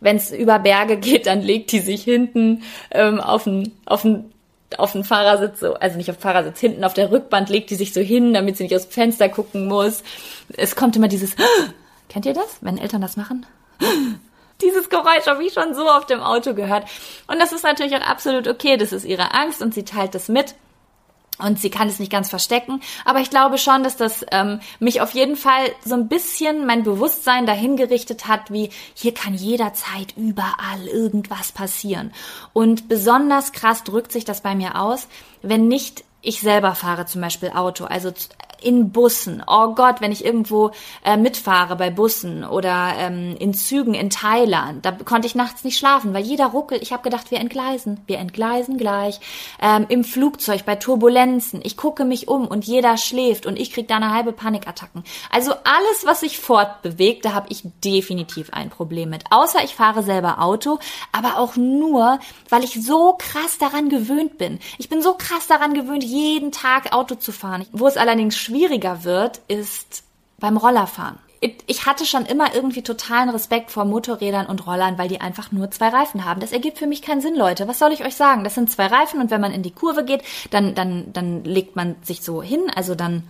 wenn 0.04 0.18
es 0.18 0.32
über 0.32 0.60
Berge 0.60 0.98
geht, 0.98 1.28
dann 1.28 1.42
legt 1.42 1.72
die 1.72 1.80
sich 1.80 2.04
hinten 2.04 2.64
ähm, 2.92 3.20
auf 3.20 3.46
den 3.46 3.72
auf 3.86 4.06
auf 4.78 4.92
den 4.94 5.04
Fahrersitz, 5.04 5.60
so, 5.60 5.76
also 5.76 5.98
nicht 5.98 6.10
auf 6.10 6.18
den 6.18 6.22
Fahrersitz, 6.24 6.60
hinten 6.60 6.84
auf 6.84 6.94
der 6.94 7.12
Rückband 7.12 7.50
legt 7.50 7.70
die 7.70 7.76
sich 7.76 7.94
so 7.94 8.02
hin, 8.02 8.34
damit 8.34 8.58
sie 8.58 8.64
nicht 8.64 8.76
aus 8.76 8.88
dem 8.88 8.92
Fenster 8.92 9.30
gucken 9.30 9.68
muss. 9.68 10.04
Es 10.56 10.76
kommt 10.76 10.96
immer 10.96 11.08
dieses, 11.08 11.36
kennt 12.10 12.26
ihr 12.26 12.34
das, 12.34 12.58
wenn 12.62 12.78
Eltern 12.78 13.02
das 13.02 13.18
machen? 13.18 13.46
Dieses 14.62 14.88
Geräusch 14.88 15.26
habe 15.26 15.44
ich 15.44 15.52
schon 15.52 15.74
so 15.74 15.90
auf 15.90 16.06
dem 16.06 16.22
Auto 16.22 16.54
gehört. 16.54 16.86
Und 17.28 17.40
das 17.42 17.52
ist 17.52 17.64
natürlich 17.64 17.96
auch 17.98 18.08
absolut 18.08 18.48
okay. 18.48 18.78
Das 18.78 18.94
ist 18.94 19.04
ihre 19.04 19.34
Angst 19.34 19.62
und 19.62 19.74
sie 19.74 19.84
teilt 19.84 20.16
das 20.16 20.30
mit. 20.30 20.56
Und 21.44 21.60
sie 21.60 21.70
kann 21.70 21.88
es 21.88 22.00
nicht 22.00 22.12
ganz 22.12 22.30
verstecken. 22.30 22.82
Aber 23.06 23.20
ich 23.20 23.30
glaube 23.30 23.58
schon, 23.58 23.84
dass 23.84 23.98
das 23.98 24.26
ähm, 24.32 24.60
mich 24.80 25.02
auf 25.02 25.12
jeden 25.12 25.36
Fall 25.36 25.72
so 25.84 25.96
ein 25.96 26.08
bisschen 26.08 26.66
mein 26.66 26.84
Bewusstsein 26.84 27.46
dahin 27.46 27.76
gerichtet 27.76 28.28
hat, 28.28 28.52
wie 28.52 28.70
hier 28.94 29.14
kann 29.14 29.34
jederzeit 29.34 30.16
überall 30.16 30.88
irgendwas 30.88 31.52
passieren. 31.52 32.14
Und 32.54 32.88
besonders 32.88 33.52
krass 33.52 33.84
drückt 33.84 34.12
sich 34.12 34.26
das 34.26 34.42
bei 34.42 34.56
mir 34.56 34.80
aus, 34.80 35.08
wenn 35.42 35.68
nicht 35.68 36.04
ich 36.22 36.40
selber 36.40 36.74
fahre 36.74 37.06
zum 37.06 37.22
Beispiel 37.22 37.50
Auto, 37.50 37.84
also 37.84 38.12
in 38.64 38.92
Bussen. 38.92 39.44
Oh 39.48 39.74
Gott, 39.74 40.02
wenn 40.02 40.12
ich 40.12 40.26
irgendwo 40.26 40.72
äh, 41.04 41.18
mitfahre 41.18 41.76
bei 41.76 41.90
Bussen 41.90 42.44
oder 42.44 42.94
ähm, 42.98 43.36
in 43.40 43.54
Zügen 43.54 43.94
in 43.94 44.10
Thailand, 44.10 44.86
da 44.86 44.92
konnte 44.92 45.28
ich 45.28 45.36
nachts 45.36 45.64
nicht 45.64 45.78
schlafen, 45.78 46.14
weil 46.14 46.24
jeder 46.24 46.48
ruckelt. 46.48 46.82
Ich 46.82 46.94
habe 46.94 47.04
gedacht, 47.04 47.32
wir 47.32 47.40
entgleisen, 47.40 48.00
wir 48.08 48.20
entgleisen 48.20 48.78
gleich. 48.78 49.20
Ähm, 49.62 49.86
Im 49.90 50.04
Flugzeug 50.04 50.66
bei 50.66 50.76
Turbulenzen, 50.76 51.62
ich 51.64 51.78
gucke 51.78 52.06
mich 52.06 52.28
um 52.28 52.48
und 52.48 52.66
jeder 52.66 52.98
schläft 52.98 53.46
und 53.46 53.60
ich 53.60 53.72
krieg 53.72 53.88
da 53.88 53.98
eine 53.98 54.14
halbe 54.14 54.32
Panikattacken. 54.32 55.04
Also 55.32 55.52
alles, 55.52 56.06
was 56.06 56.22
sich 56.22 56.40
fortbewegt, 56.40 57.26
da 57.26 57.34
habe 57.34 57.48
ich 57.50 57.64
definitiv 57.84 58.52
ein 58.54 58.70
Problem 58.70 59.10
mit. 59.10 59.24
Außer 59.30 59.64
ich 59.64 59.76
fahre 59.76 60.04
selber 60.04 60.42
Auto, 60.42 60.80
aber 61.12 61.38
auch 61.38 61.56
nur, 61.56 62.20
weil 62.50 62.64
ich 62.64 62.84
so 62.84 63.16
krass 63.18 63.58
daran 63.58 63.90
gewöhnt 63.90 64.38
bin. 64.38 64.60
Ich 64.78 64.90
bin 64.90 65.02
so 65.02 65.14
krass 65.16 65.48
daran 65.48 65.74
gewöhnt, 65.74 66.04
jeden 66.04 66.52
Tag 66.52 66.94
Auto 66.94 67.16
zu 67.16 67.32
fahren. 67.32 67.66
Wo 67.72 67.88
es 67.88 67.98
allerdings 67.98 68.38
schwieriger 68.54 69.04
wird, 69.04 69.42
ist 69.48 70.04
beim 70.38 70.58
Rollerfahren. 70.58 71.18
Ich 71.68 71.86
hatte 71.86 72.06
schon 72.06 72.26
immer 72.26 72.56
irgendwie 72.56 72.84
totalen 72.84 73.30
Respekt 73.30 73.70
vor 73.70 73.84
Motorrädern 73.84 74.46
und 74.46 74.66
Rollern, 74.66 74.98
weil 74.98 75.10
die 75.10 75.20
einfach 75.20 75.52
nur 75.52 75.70
zwei 75.72 75.90
Reifen 75.90 76.24
haben. 76.24 76.40
Das 76.40 76.54
ergibt 76.54 76.78
für 76.78 76.88
mich 76.88 77.02
keinen 77.02 77.20
Sinn, 77.20 77.36
Leute. 77.36 77.68
Was 77.68 77.80
soll 77.80 77.92
ich 77.92 78.06
euch 78.06 78.16
sagen? 78.16 78.46
Das 78.46 78.56
sind 78.56 78.72
zwei 78.72 78.86
Reifen 78.86 79.20
und 79.20 79.30
wenn 79.30 79.42
man 79.42 79.52
in 79.52 79.62
die 79.62 79.74
Kurve 79.74 80.06
geht, 80.06 80.22
dann, 80.52 80.74
dann, 80.74 81.12
dann 81.12 81.44
legt 81.44 81.76
man 81.76 81.98
sich 82.02 82.22
so 82.22 82.42
hin. 82.42 82.72
Also 82.74 82.96
dann, 82.96 83.24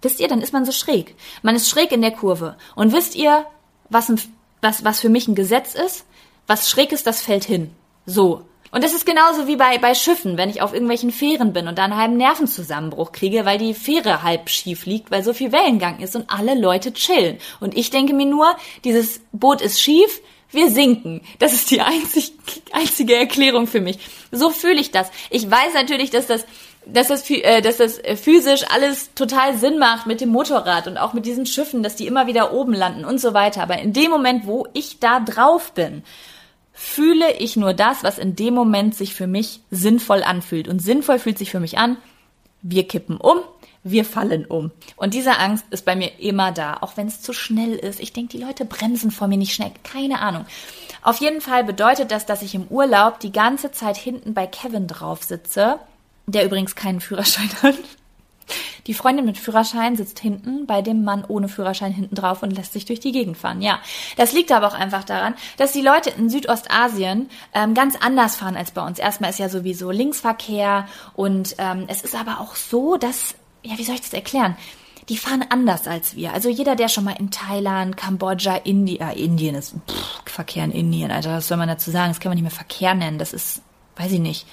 wisst 0.00 0.20
ihr, 0.20 0.28
dann 0.28 0.40
ist 0.40 0.54
man 0.54 0.64
so 0.64 0.72
schräg. 0.72 1.16
Man 1.42 1.54
ist 1.54 1.68
schräg 1.68 1.92
in 1.92 2.00
der 2.00 2.12
Kurve. 2.12 2.56
Und 2.76 2.94
wisst 2.94 3.14
ihr, 3.14 3.44
was, 3.90 4.08
ein, 4.08 4.18
was, 4.62 4.82
was 4.82 5.00
für 5.00 5.10
mich 5.10 5.28
ein 5.28 5.34
Gesetz 5.34 5.74
ist? 5.74 6.06
Was 6.46 6.70
schräg 6.70 6.92
ist, 6.92 7.06
das 7.06 7.20
fällt 7.20 7.44
hin. 7.44 7.72
So. 8.06 8.46
Und 8.70 8.84
das 8.84 8.94
ist 8.94 9.04
genauso 9.04 9.46
wie 9.48 9.56
bei, 9.56 9.78
bei 9.78 9.94
Schiffen, 9.94 10.36
wenn 10.36 10.48
ich 10.48 10.62
auf 10.62 10.72
irgendwelchen 10.72 11.10
Fähren 11.10 11.52
bin 11.52 11.66
und 11.66 11.78
da 11.78 11.84
einen 11.84 11.96
halben 11.96 12.16
Nervenzusammenbruch 12.16 13.12
kriege, 13.12 13.44
weil 13.44 13.58
die 13.58 13.74
Fähre 13.74 14.22
halb 14.22 14.48
schief 14.48 14.86
liegt, 14.86 15.10
weil 15.10 15.24
so 15.24 15.32
viel 15.32 15.50
Wellengang 15.50 15.98
ist 15.98 16.14
und 16.14 16.30
alle 16.30 16.54
Leute 16.54 16.92
chillen. 16.92 17.38
Und 17.58 17.76
ich 17.76 17.90
denke 17.90 18.14
mir 18.14 18.26
nur, 18.26 18.56
dieses 18.84 19.20
Boot 19.32 19.60
ist 19.60 19.80
schief, 19.80 20.20
wir 20.52 20.70
sinken. 20.70 21.22
Das 21.38 21.52
ist 21.52 21.70
die 21.70 21.80
einzig, 21.80 22.32
einzige 22.72 23.16
Erklärung 23.16 23.66
für 23.66 23.80
mich. 23.80 23.98
So 24.30 24.50
fühle 24.50 24.80
ich 24.80 24.90
das. 24.90 25.10
Ich 25.30 25.48
weiß 25.50 25.74
natürlich, 25.74 26.10
dass 26.10 26.26
das 26.26 26.44
dass 26.86 27.08
das, 27.08 27.28
äh, 27.30 27.60
dass 27.60 27.76
das 27.76 28.00
physisch 28.16 28.64
alles 28.70 29.12
total 29.14 29.54
Sinn 29.56 29.78
macht 29.78 30.06
mit 30.06 30.20
dem 30.20 30.30
Motorrad 30.30 30.86
und 30.86 30.96
auch 30.96 31.12
mit 31.12 31.26
diesen 31.26 31.44
Schiffen, 31.44 31.82
dass 31.82 31.94
die 31.94 32.06
immer 32.06 32.26
wieder 32.26 32.52
oben 32.52 32.72
landen 32.72 33.04
und 33.04 33.20
so 33.20 33.34
weiter. 33.34 33.62
Aber 33.62 33.78
in 33.78 33.92
dem 33.92 34.10
Moment, 34.10 34.46
wo 34.46 34.66
ich 34.72 34.98
da 34.98 35.20
drauf 35.20 35.72
bin 35.72 36.02
fühle 36.82 37.34
ich 37.34 37.56
nur 37.56 37.74
das, 37.74 38.02
was 38.04 38.16
in 38.16 38.36
dem 38.36 38.54
Moment 38.54 38.94
sich 38.94 39.14
für 39.14 39.26
mich 39.26 39.60
sinnvoll 39.70 40.22
anfühlt. 40.22 40.66
Und 40.66 40.80
sinnvoll 40.80 41.18
fühlt 41.18 41.36
sich 41.36 41.50
für 41.50 41.60
mich 41.60 41.76
an, 41.76 41.98
wir 42.62 42.88
kippen 42.88 43.18
um, 43.18 43.40
wir 43.84 44.06
fallen 44.06 44.46
um. 44.46 44.70
Und 44.96 45.12
diese 45.12 45.38
Angst 45.38 45.66
ist 45.70 45.84
bei 45.84 45.94
mir 45.94 46.18
immer 46.18 46.52
da, 46.52 46.78
auch 46.80 46.96
wenn 46.96 47.06
es 47.06 47.20
zu 47.20 47.34
schnell 47.34 47.74
ist. 47.74 48.00
Ich 48.00 48.14
denke, 48.14 48.34
die 48.34 48.42
Leute 48.42 48.64
bremsen 48.64 49.10
vor 49.10 49.28
mir 49.28 49.36
nicht 49.36 49.52
schnell. 49.52 49.72
Keine 49.84 50.20
Ahnung. 50.20 50.46
Auf 51.02 51.18
jeden 51.18 51.42
Fall 51.42 51.64
bedeutet 51.64 52.10
das, 52.10 52.24
dass 52.24 52.40
ich 52.40 52.54
im 52.54 52.66
Urlaub 52.68 53.20
die 53.20 53.32
ganze 53.32 53.70
Zeit 53.72 53.98
hinten 53.98 54.32
bei 54.32 54.46
Kevin 54.46 54.86
drauf 54.86 55.22
sitze, 55.22 55.78
der 56.26 56.46
übrigens 56.46 56.76
keinen 56.76 57.02
Führerschein 57.02 57.50
hat. 57.62 57.74
Die 58.90 58.94
Freundin 58.94 59.24
mit 59.24 59.38
Führerschein 59.38 59.94
sitzt 59.94 60.18
hinten 60.18 60.66
bei 60.66 60.82
dem 60.82 61.04
Mann 61.04 61.24
ohne 61.24 61.46
Führerschein 61.46 61.92
hinten 61.92 62.16
drauf 62.16 62.42
und 62.42 62.50
lässt 62.50 62.72
sich 62.72 62.86
durch 62.86 62.98
die 62.98 63.12
Gegend 63.12 63.36
fahren. 63.36 63.62
Ja, 63.62 63.78
das 64.16 64.32
liegt 64.32 64.50
aber 64.50 64.66
auch 64.66 64.74
einfach 64.74 65.04
daran, 65.04 65.36
dass 65.58 65.70
die 65.70 65.80
Leute 65.80 66.10
in 66.10 66.28
Südostasien 66.28 67.30
ähm, 67.54 67.74
ganz 67.74 67.94
anders 67.94 68.34
fahren 68.34 68.56
als 68.56 68.72
bei 68.72 68.84
uns. 68.84 68.98
Erstmal 68.98 69.30
ist 69.30 69.38
ja 69.38 69.48
sowieso 69.48 69.92
Linksverkehr 69.92 70.88
und 71.14 71.54
ähm, 71.58 71.84
es 71.86 72.02
ist 72.02 72.16
aber 72.16 72.40
auch 72.40 72.56
so, 72.56 72.96
dass, 72.96 73.36
ja, 73.62 73.78
wie 73.78 73.84
soll 73.84 73.94
ich 73.94 74.00
das 74.00 74.12
erklären? 74.12 74.56
die 75.08 75.16
fahren 75.16 75.44
anders 75.48 75.88
als 75.88 76.14
wir. 76.14 76.32
Also 76.32 76.48
jeder, 76.48 76.76
der 76.76 76.88
schon 76.88 77.02
mal 77.02 77.16
in 77.18 77.32
Thailand, 77.32 77.96
Kambodscha, 77.96 78.56
Indien, 78.56 79.00
äh, 79.00 79.14
Indien 79.14 79.56
ist 79.56 79.74
pff, 79.88 80.22
Verkehr 80.24 80.64
in 80.64 80.70
Indien, 80.72 81.10
Alter, 81.10 81.36
was 81.36 81.48
soll 81.48 81.58
man 81.58 81.68
dazu 81.68 81.90
sagen? 81.90 82.10
Das 82.10 82.20
kann 82.20 82.30
man 82.30 82.36
nicht 82.36 82.42
mehr 82.42 82.50
Verkehr 82.50 82.94
nennen. 82.94 83.18
Das 83.18 83.32
ist, 83.32 83.62
weiß 83.96 84.12
ich 84.12 84.20
nicht 84.20 84.46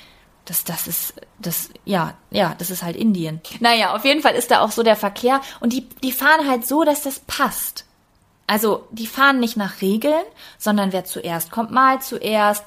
das, 0.47 0.63
das 0.63 0.87
ist, 0.87 1.13
das, 1.39 1.69
ja, 1.83 2.15
ja, 2.31 2.55
das 2.57 2.69
ist 2.69 2.81
halt 2.81 2.95
Indien. 2.95 3.41
Naja, 3.59 3.93
auf 3.93 4.05
jeden 4.05 4.21
Fall 4.21 4.33
ist 4.33 4.49
da 4.49 4.61
auch 4.61 4.71
so 4.71 4.81
der 4.81 4.95
Verkehr 4.95 5.41
und 5.59 5.73
die, 5.73 5.87
die 6.03 6.11
fahren 6.11 6.47
halt 6.47 6.65
so, 6.65 6.83
dass 6.83 7.03
das 7.03 7.19
passt. 7.19 7.85
Also, 8.49 8.87
die 8.91 9.07
fahren 9.07 9.41
nicht 9.41 9.57
nach 9.57 9.81
Regeln, 9.81 10.23
sondern 10.57 10.93
wer 10.93 11.03
zuerst 11.03 11.51
kommt, 11.51 11.71
mal 11.71 12.01
zuerst. 12.01 12.63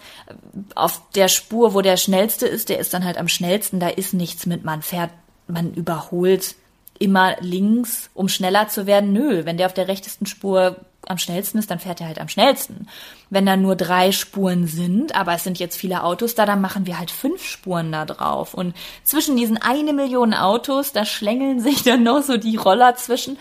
Auf 0.74 1.00
der 1.14 1.28
Spur, 1.28 1.72
wo 1.72 1.80
der 1.80 1.96
schnellste 1.96 2.46
ist, 2.46 2.68
der 2.68 2.78
ist 2.78 2.92
dann 2.92 3.06
halt 3.06 3.16
am 3.16 3.28
schnellsten. 3.28 3.80
Da 3.80 3.88
ist 3.88 4.12
nichts 4.12 4.44
mit, 4.44 4.62
man 4.62 4.82
fährt, 4.82 5.10
man 5.46 5.72
überholt 5.72 6.54
immer 6.98 7.36
links, 7.40 8.10
um 8.12 8.28
schneller 8.28 8.68
zu 8.68 8.86
werden. 8.86 9.14
Nö, 9.14 9.46
wenn 9.46 9.56
der 9.56 9.66
auf 9.66 9.74
der 9.74 9.88
rechtesten 9.88 10.26
Spur 10.26 10.76
am 11.06 11.18
schnellsten 11.18 11.58
ist, 11.58 11.70
dann 11.70 11.78
fährt 11.78 12.00
er 12.00 12.08
halt 12.08 12.20
am 12.20 12.28
schnellsten. 12.28 12.88
Wenn 13.30 13.46
da 13.46 13.56
nur 13.56 13.76
drei 13.76 14.12
Spuren 14.12 14.66
sind, 14.66 15.14
aber 15.14 15.34
es 15.34 15.44
sind 15.44 15.58
jetzt 15.58 15.76
viele 15.76 16.02
Autos 16.02 16.34
da, 16.34 16.46
dann 16.46 16.60
machen 16.60 16.86
wir 16.86 16.98
halt 16.98 17.10
fünf 17.10 17.44
Spuren 17.44 17.90
da 17.92 18.04
drauf. 18.04 18.54
Und 18.54 18.74
zwischen 19.04 19.36
diesen 19.36 19.56
eine 19.56 19.92
Million 19.92 20.34
Autos, 20.34 20.92
da 20.92 21.04
schlängeln 21.04 21.60
sich 21.60 21.82
dann 21.82 22.02
noch 22.02 22.22
so 22.22 22.36
die 22.36 22.56
Roller 22.56 22.94
zwischen. 22.96 23.38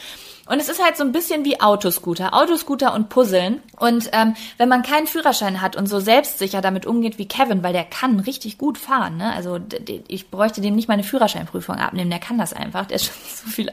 Und 0.50 0.60
es 0.60 0.68
ist 0.68 0.84
halt 0.84 0.98
so 0.98 1.04
ein 1.04 1.12
bisschen 1.12 1.46
wie 1.46 1.62
Autoscooter, 1.62 2.34
Autoscooter 2.34 2.96
und 2.96 3.10
Puzzeln. 3.10 3.62
Und 3.78 4.10
ähm, 4.14 4.36
wenn 4.58 4.68
man 4.68 4.82
keinen 4.82 5.06
Führerschein 5.06 5.62
hat 5.62 5.76
und 5.76 5.86
so 5.86 6.00
selbstsicher 6.00 6.60
damit 6.60 6.88
umgeht 6.88 7.20
wie 7.20 7.28
Kevin, 7.28 7.62
weil 7.62 7.72
der 7.72 7.84
kann 7.84 8.20
richtig 8.20 8.58
gut 8.58 8.80
fahren, 8.80 9.18
ne? 9.18 9.32
Also 9.32 9.60
ich 10.08 10.32
bräuchte 10.32 10.60
dem 10.60 10.74
nicht 10.76 10.88
meine 10.88 11.04
Führerscheinprüfung 11.04 11.76
abnehmen, 11.76 12.10
der 12.10 12.18
kann 12.18 12.40
das 12.40 12.54
einfach. 12.54 12.88
Der 12.88 12.96
ist 12.96 13.06
schon 13.06 13.16
so 13.46 13.50
viel 13.52 13.72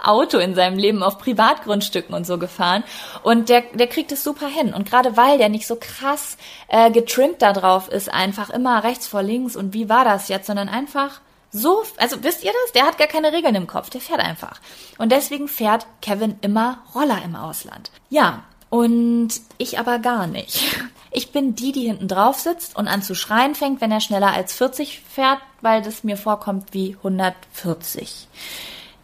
Auto 0.00 0.38
in 0.38 0.56
seinem 0.56 0.78
Leben 0.78 1.04
auf 1.04 1.18
Privatgrundstücken 1.18 2.12
und 2.12 2.26
so 2.26 2.38
gefahren. 2.38 2.82
Und 3.22 3.48
der, 3.48 3.62
der 3.74 3.86
kriegt 3.86 4.10
es 4.10 4.24
super 4.24 4.48
hin. 4.48 4.74
Und 4.74 4.90
gerade 4.90 5.16
weil 5.16 5.38
der 5.38 5.48
nicht 5.48 5.68
so 5.68 5.76
krass 5.76 6.38
äh, 6.66 6.90
getrimmt 6.90 7.40
da 7.40 7.52
drauf 7.52 7.88
ist, 7.88 8.12
einfach 8.12 8.50
immer 8.50 8.82
rechts 8.82 9.06
vor 9.06 9.22
links 9.22 9.54
und 9.54 9.74
wie 9.74 9.88
war 9.88 10.04
das 10.04 10.26
jetzt, 10.26 10.48
sondern 10.48 10.68
einfach 10.68 11.20
so, 11.52 11.82
also 11.96 12.22
wisst 12.22 12.44
ihr 12.44 12.52
das? 12.64 12.72
Der 12.72 12.84
hat 12.84 12.98
gar 12.98 13.08
keine 13.08 13.32
Regeln 13.32 13.54
im 13.54 13.66
Kopf, 13.66 13.90
der 13.90 14.00
fährt 14.00 14.20
einfach. 14.20 14.60
Und 14.98 15.10
deswegen 15.10 15.48
fährt 15.48 15.86
Kevin 16.00 16.36
immer 16.42 16.78
Roller 16.94 17.22
im 17.24 17.34
Ausland. 17.34 17.90
Ja, 18.08 18.44
und 18.68 19.30
ich 19.58 19.78
aber 19.78 19.98
gar 19.98 20.26
nicht. 20.26 20.76
Ich 21.10 21.32
bin 21.32 21.56
die, 21.56 21.72
die 21.72 21.86
hinten 21.88 22.06
drauf 22.06 22.38
sitzt 22.38 22.76
und 22.76 22.86
an 22.86 23.02
zu 23.02 23.16
schreien 23.16 23.56
fängt, 23.56 23.80
wenn 23.80 23.90
er 23.90 24.00
schneller 24.00 24.32
als 24.32 24.52
40 24.54 25.02
fährt, 25.08 25.40
weil 25.60 25.82
das 25.82 26.04
mir 26.04 26.16
vorkommt 26.16 26.72
wie 26.72 26.96
140. 26.98 28.28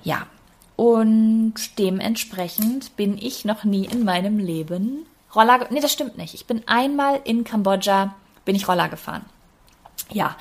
Ja, 0.05 0.27
und 0.77 1.55
dementsprechend 1.79 2.97
bin 2.97 3.19
ich 3.19 3.45
noch 3.45 3.65
nie 3.65 3.87
in 3.87 4.05
meinem 4.05 4.39
Leben 4.39 5.07
Roller. 5.35 5.67
Nee, 5.71 5.81
das 5.81 5.93
stimmt 5.93 6.17
nicht. 6.17 6.35
Ich 6.35 6.47
bin 6.47 6.63
einmal 6.67 7.21
in 7.25 7.45
Kambodscha, 7.45 8.15
bin 8.45 8.55
ich 8.55 8.69
Roller 8.69 8.89
gefahren. 8.89 9.25
Ja. 10.13 10.37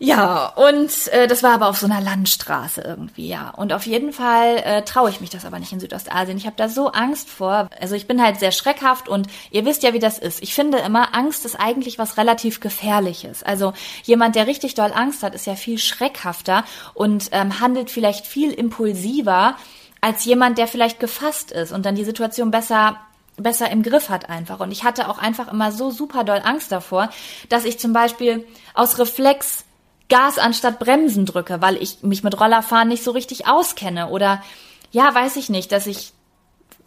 Ja, 0.00 0.46
und 0.54 1.08
äh, 1.08 1.26
das 1.26 1.42
war 1.42 1.54
aber 1.54 1.66
auf 1.68 1.78
so 1.78 1.86
einer 1.86 2.00
Landstraße 2.00 2.82
irgendwie, 2.82 3.26
ja. 3.26 3.50
Und 3.50 3.72
auf 3.72 3.84
jeden 3.84 4.12
Fall 4.12 4.58
äh, 4.58 4.82
traue 4.82 5.10
ich 5.10 5.20
mich 5.20 5.30
das 5.30 5.44
aber 5.44 5.58
nicht 5.58 5.72
in 5.72 5.80
Südostasien. 5.80 6.38
Ich 6.38 6.46
habe 6.46 6.54
da 6.56 6.68
so 6.68 6.92
Angst 6.92 7.28
vor. 7.28 7.68
Also 7.80 7.96
ich 7.96 8.06
bin 8.06 8.22
halt 8.22 8.38
sehr 8.38 8.52
schreckhaft 8.52 9.08
und 9.08 9.26
ihr 9.50 9.64
wisst 9.64 9.82
ja, 9.82 9.94
wie 9.94 9.98
das 9.98 10.18
ist. 10.20 10.40
Ich 10.40 10.54
finde 10.54 10.78
immer, 10.78 11.16
Angst 11.16 11.44
ist 11.44 11.56
eigentlich 11.56 11.98
was 11.98 12.16
relativ 12.16 12.60
Gefährliches. 12.60 13.42
Also 13.42 13.72
jemand, 14.04 14.36
der 14.36 14.46
richtig 14.46 14.74
doll 14.74 14.92
Angst 14.94 15.24
hat, 15.24 15.34
ist 15.34 15.46
ja 15.46 15.56
viel 15.56 15.78
schreckhafter 15.78 16.62
und 16.94 17.30
ähm, 17.32 17.58
handelt 17.58 17.90
vielleicht 17.90 18.24
viel 18.24 18.52
impulsiver 18.52 19.56
als 20.00 20.24
jemand, 20.24 20.58
der 20.58 20.68
vielleicht 20.68 21.00
gefasst 21.00 21.50
ist 21.50 21.72
und 21.72 21.84
dann 21.84 21.96
die 21.96 22.04
Situation 22.04 22.52
besser 22.52 22.98
besser 23.36 23.70
im 23.70 23.84
Griff 23.84 24.08
hat 24.08 24.28
einfach. 24.28 24.58
Und 24.58 24.72
ich 24.72 24.82
hatte 24.82 25.08
auch 25.08 25.18
einfach 25.18 25.52
immer 25.52 25.70
so 25.70 25.92
super 25.92 26.24
doll 26.24 26.40
Angst 26.42 26.72
davor, 26.72 27.08
dass 27.48 27.64
ich 27.64 27.78
zum 27.78 27.92
Beispiel 27.92 28.44
aus 28.74 28.98
Reflex 28.98 29.64
Gas 30.08 30.38
anstatt 30.38 30.78
Bremsen 30.78 31.26
drücke, 31.26 31.60
weil 31.60 31.76
ich 31.76 32.02
mich 32.02 32.22
mit 32.22 32.40
Rollerfahren 32.40 32.88
nicht 32.88 33.04
so 33.04 33.10
richtig 33.10 33.46
auskenne 33.46 34.08
oder 34.08 34.42
ja, 34.90 35.14
weiß 35.14 35.36
ich 35.36 35.50
nicht, 35.50 35.70
dass 35.72 35.86
ich 35.86 36.12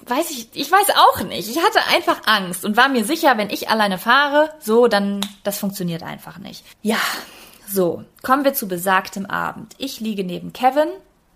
weiß 0.07 0.31
ich, 0.31 0.47
ich 0.53 0.71
weiß 0.71 0.87
auch 0.95 1.23
nicht. 1.23 1.49
Ich 1.49 1.57
hatte 1.57 1.79
einfach 1.93 2.21
Angst 2.25 2.65
und 2.65 2.77
war 2.77 2.89
mir 2.89 3.05
sicher, 3.05 3.37
wenn 3.37 3.49
ich 3.49 3.69
alleine 3.69 3.97
fahre, 3.97 4.49
so, 4.59 4.87
dann, 4.87 5.21
das 5.43 5.59
funktioniert 5.59 6.03
einfach 6.03 6.39
nicht. 6.39 6.63
Ja, 6.81 6.97
so, 7.67 8.03
kommen 8.23 8.43
wir 8.43 8.53
zu 8.53 8.67
besagtem 8.67 9.25
Abend. 9.25 9.75
Ich 9.77 9.99
liege 9.99 10.23
neben 10.23 10.53
Kevin 10.53 10.89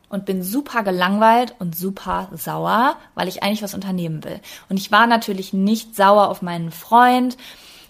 und 0.10 0.26
bin 0.26 0.44
super 0.44 0.84
gelangweilt 0.84 1.56
und 1.60 1.76
super 1.76 2.30
sauer, 2.34 2.98
weil 3.14 3.28
ich 3.28 3.44
eigentlich 3.44 3.64
was 3.64 3.74
unternehmen 3.74 4.24
will. 4.24 4.40
Und 4.70 4.78
ich 4.78 4.92
war 4.92 5.08
natürlich 5.08 5.54
nicht 5.54 5.96
sauer 5.96 6.30
auf 6.30 6.42
meinen 6.42 6.72
Freund, 6.72 7.38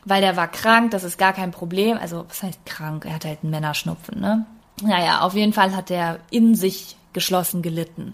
weil 0.05 0.21
der 0.21 0.37
war 0.37 0.47
krank, 0.47 0.91
das 0.91 1.03
ist 1.03 1.17
gar 1.17 1.33
kein 1.33 1.51
Problem. 1.51 1.97
Also, 1.97 2.25
was 2.29 2.43
heißt 2.43 2.65
krank? 2.65 3.05
Er 3.05 3.15
hat 3.15 3.25
halt 3.25 3.39
einen 3.43 3.51
Männerschnupfen, 3.51 4.19
ne? 4.19 4.45
Naja, 4.81 5.21
auf 5.21 5.33
jeden 5.33 5.53
Fall 5.53 5.75
hat 5.75 5.89
er 5.89 6.19
in 6.29 6.55
sich 6.55 6.95
geschlossen 7.13 7.61
gelitten. 7.61 8.13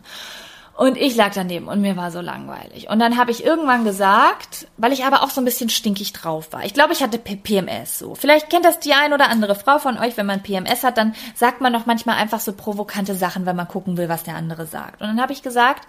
Und 0.82 0.98
ich 0.98 1.16
lag 1.16 1.32
daneben 1.34 1.68
und 1.68 1.82
mir 1.82 1.96
war 1.96 2.12
so 2.12 2.22
langweilig. 2.22 2.90
Und 2.90 3.00
dann 3.00 3.18
habe 3.18 3.30
ich 3.30 3.44
irgendwann 3.44 3.84
gesagt, 3.84 4.68
weil 4.78 4.94
ich 4.94 5.06
aber 5.06 5.22
auch 5.22 5.30
so 5.30 5.42
ein 5.42 5.46
bisschen 5.46 5.70
stinkig 5.70 6.14
drauf 6.14 6.54
war. 6.54 6.66
Ich 6.66 6.74
glaube, 6.74 6.94
ich 6.94 7.04
hatte 7.04 7.20
PMS 7.20 8.00
so. 8.00 8.16
Vielleicht 8.16 8.50
kennt 8.50 8.66
das 8.66 8.80
die 8.80 8.94
ein 8.94 9.14
oder 9.14 9.30
andere 9.30 9.54
Frau 9.54 9.78
von 9.80 9.98
euch, 9.98 10.18
wenn 10.18 10.26
man 10.26 10.42
PMS 10.42 10.84
hat, 10.84 10.98
dann 10.98 11.14
sagt 11.36 11.62
man 11.62 11.74
doch 11.74 11.86
manchmal 11.86 12.16
einfach 12.16 12.40
so 12.40 12.54
provokante 12.54 13.16
Sachen, 13.16 13.46
wenn 13.46 13.56
man 13.56 13.68
gucken 13.68 13.98
will, 13.98 14.10
was 14.10 14.24
der 14.24 14.36
andere 14.36 14.66
sagt. 14.66 15.02
Und 15.02 15.08
dann 15.08 15.22
habe 15.22 15.34
ich 15.34 15.44
gesagt, 15.44 15.88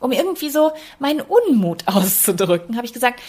um 0.00 0.10
irgendwie 0.10 0.50
so 0.50 0.72
meinen 0.98 1.20
Unmut 1.20 1.86
auszudrücken, 1.86 2.76
habe 2.76 2.86
ich 2.86 2.92
gesagt, 2.92 3.20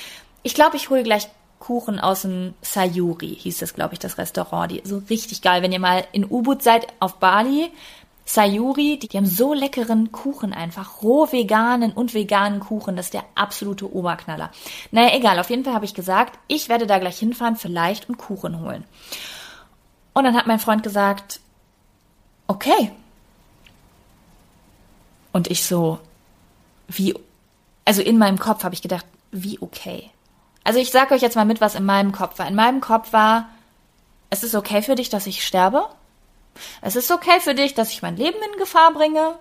ich 0.42 0.56
glaube, 0.56 0.78
ich 0.78 0.90
hole 0.90 1.04
gleich 1.04 1.28
Kuchen 1.64 1.98
aus 1.98 2.24
dem 2.24 2.56
Sayuri, 2.62 3.38
hieß 3.40 3.60
das, 3.60 3.74
glaube 3.74 3.94
ich, 3.94 4.00
das 4.00 4.18
Restaurant. 4.18 4.70
Die, 4.70 4.82
so 4.84 5.02
richtig 5.10 5.42
geil. 5.42 5.62
Wenn 5.62 5.72
ihr 5.72 5.80
mal 5.80 6.06
in 6.12 6.30
Ubud 6.30 6.62
seid 6.62 6.88
auf 7.00 7.20
Bali, 7.20 7.72
Sayuri, 8.26 9.00
die, 9.00 9.08
die 9.08 9.16
haben 9.16 9.26
so 9.26 9.54
leckeren 9.54 10.12
Kuchen 10.12 10.52
einfach, 10.52 11.02
roh 11.02 11.32
veganen 11.32 11.94
und 11.94 12.14
veganen 12.14 12.60
Kuchen, 12.60 12.98
das 12.98 13.06
ist 13.06 13.14
der 13.14 13.24
absolute 13.36 13.96
Oberknaller. 13.96 14.52
Naja, 14.92 15.16
egal, 15.16 15.40
auf 15.40 15.50
jeden 15.50 15.64
Fall 15.64 15.74
habe 15.74 15.86
ich 15.86 15.94
gesagt, 15.94 16.38
ich 16.50 16.68
werde 16.68 16.86
da 16.86 17.00
gleich 17.00 17.18
hinfahren, 17.18 17.56
vielleicht 17.56 18.10
und 18.10 18.18
Kuchen 18.18 18.60
holen. 18.60 18.84
Und 20.12 20.26
dann 20.26 20.36
hat 20.36 20.48
mein 20.48 20.60
Freund 20.60 20.84
gesagt, 20.84 21.40
okay. 22.48 22.92
Und 25.32 25.50
ich 25.50 25.64
so, 25.66 26.00
wie, 26.90 27.14
also 27.86 28.02
in 28.02 28.18
meinem 28.18 28.38
Kopf 28.38 28.66
habe 28.66 28.76
ich 28.76 28.82
gedacht, 28.82 29.06
wie 29.32 29.60
okay. 29.62 30.10
Also 30.64 30.80
ich 30.80 30.92
sage 30.92 31.14
euch 31.14 31.22
jetzt 31.22 31.36
mal 31.36 31.46
mit, 31.46 31.62
was 31.62 31.76
in 31.76 31.86
meinem 31.86 32.12
Kopf 32.12 32.40
war. 32.40 32.48
In 32.48 32.56
meinem 32.56 32.82
Kopf 32.82 33.14
war, 33.14 33.50
es 34.30 34.44
ist 34.44 34.56
okay 34.56 34.82
für 34.82 34.96
dich, 34.96 35.10
dass 35.10 35.28
ich 35.28 35.46
sterbe. 35.46 35.86
Es 36.82 36.96
ist 36.96 37.12
okay 37.12 37.40
für 37.40 37.56
dich, 37.56 37.74
dass 37.74 37.92
ich 37.92 38.02
mein 38.02 38.18
Leben 38.18 38.38
in 38.52 38.60
Gefahr 38.60 38.94
bringe. 38.94 39.36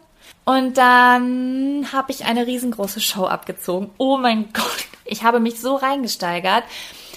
Und 0.44 0.76
dann 0.76 1.88
habe 1.92 2.10
ich 2.10 2.24
eine 2.24 2.46
riesengroße 2.46 3.00
Show 3.00 3.26
abgezogen. 3.26 3.90
Oh 3.98 4.16
mein 4.16 4.52
Gott, 4.52 4.86
ich 5.04 5.22
habe 5.22 5.40
mich 5.40 5.60
so 5.60 5.76
reingesteigert, 5.76 6.64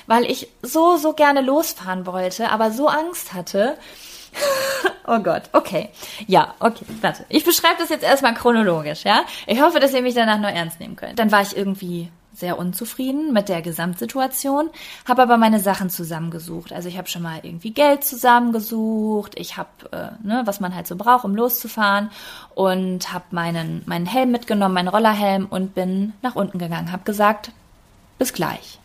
weil 0.07 0.25
ich 0.25 0.47
so, 0.61 0.97
so 0.97 1.13
gerne 1.13 1.41
losfahren 1.41 2.05
wollte, 2.05 2.51
aber 2.51 2.71
so 2.71 2.87
Angst 2.87 3.33
hatte. 3.33 3.77
oh 5.07 5.19
Gott, 5.19 5.43
okay. 5.53 5.89
Ja, 6.27 6.53
okay, 6.59 6.85
warte. 7.01 7.25
Ich 7.29 7.45
beschreibe 7.45 7.77
das 7.79 7.89
jetzt 7.89 8.03
erstmal 8.03 8.35
chronologisch, 8.35 9.03
ja? 9.03 9.23
Ich 9.47 9.61
hoffe, 9.61 9.79
dass 9.79 9.93
ihr 9.93 10.01
mich 10.01 10.13
danach 10.13 10.39
nur 10.39 10.49
ernst 10.49 10.79
nehmen 10.79 10.95
könnt. 10.95 11.17
Dann 11.17 11.31
war 11.31 11.41
ich 11.41 11.55
irgendwie 11.55 12.11
sehr 12.35 12.57
unzufrieden 12.57 13.33
mit 13.33 13.49
der 13.49 13.61
Gesamtsituation, 13.61 14.69
habe 15.07 15.23
aber 15.23 15.37
meine 15.37 15.59
Sachen 15.59 15.89
zusammengesucht. 15.89 16.73
Also 16.73 16.89
ich 16.89 16.97
habe 16.97 17.07
schon 17.07 17.21
mal 17.21 17.39
irgendwie 17.43 17.71
Geld 17.71 18.03
zusammengesucht, 18.03 19.37
ich 19.39 19.57
habe, 19.57 19.69
äh, 19.91 20.25
ne, 20.25 20.41
was 20.45 20.59
man 20.59 20.75
halt 20.75 20.87
so 20.87 20.95
braucht, 20.95 21.25
um 21.25 21.35
loszufahren 21.35 22.11
und 22.53 23.13
habe 23.13 23.25
meinen, 23.31 23.83
meinen 23.85 24.05
Helm 24.05 24.31
mitgenommen, 24.31 24.73
meinen 24.73 24.87
Rollerhelm 24.87 25.45
und 25.45 25.75
bin 25.75 26.13
nach 26.21 26.35
unten 26.35 26.59
gegangen, 26.59 26.91
habe 26.91 27.03
gesagt, 27.03 27.51
bis 28.17 28.33
gleich. 28.33 28.79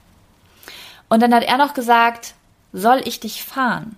Und 1.09 1.21
dann 1.23 1.35
hat 1.35 1.45
er 1.45 1.59
noch 1.59 1.75
gesagt, 1.75 2.35
soll 2.73 3.03
ich 3.05 3.21
dich 3.21 3.43
fahren? 3.45 3.97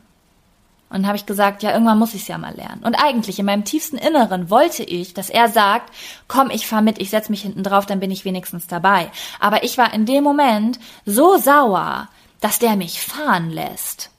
Und 0.92 1.06
habe 1.06 1.16
ich 1.16 1.24
gesagt, 1.24 1.62
ja, 1.62 1.72
irgendwann 1.72 1.98
muss 1.98 2.12
ich 2.12 2.22
es 2.22 2.28
ja 2.28 2.36
mal 2.36 2.54
lernen. 2.54 2.82
Und 2.84 2.96
eigentlich 2.96 3.38
in 3.38 3.46
meinem 3.46 3.64
tiefsten 3.64 3.96
Inneren 3.96 4.50
wollte 4.50 4.84
ich, 4.84 5.14
dass 5.14 5.30
er 5.30 5.48
sagt, 5.48 5.90
komm, 6.28 6.50
ich 6.50 6.66
fahr 6.66 6.82
mit, 6.82 7.00
ich 7.00 7.08
setz 7.08 7.30
mich 7.30 7.40
hinten 7.40 7.62
drauf, 7.62 7.86
dann 7.86 7.98
bin 7.98 8.10
ich 8.10 8.26
wenigstens 8.26 8.66
dabei. 8.66 9.10
Aber 9.40 9.64
ich 9.64 9.78
war 9.78 9.94
in 9.94 10.04
dem 10.04 10.22
Moment 10.22 10.78
so 11.06 11.38
sauer, 11.38 12.08
dass 12.42 12.58
der 12.58 12.76
mich 12.76 13.00
fahren 13.00 13.48
lässt. 13.48 14.10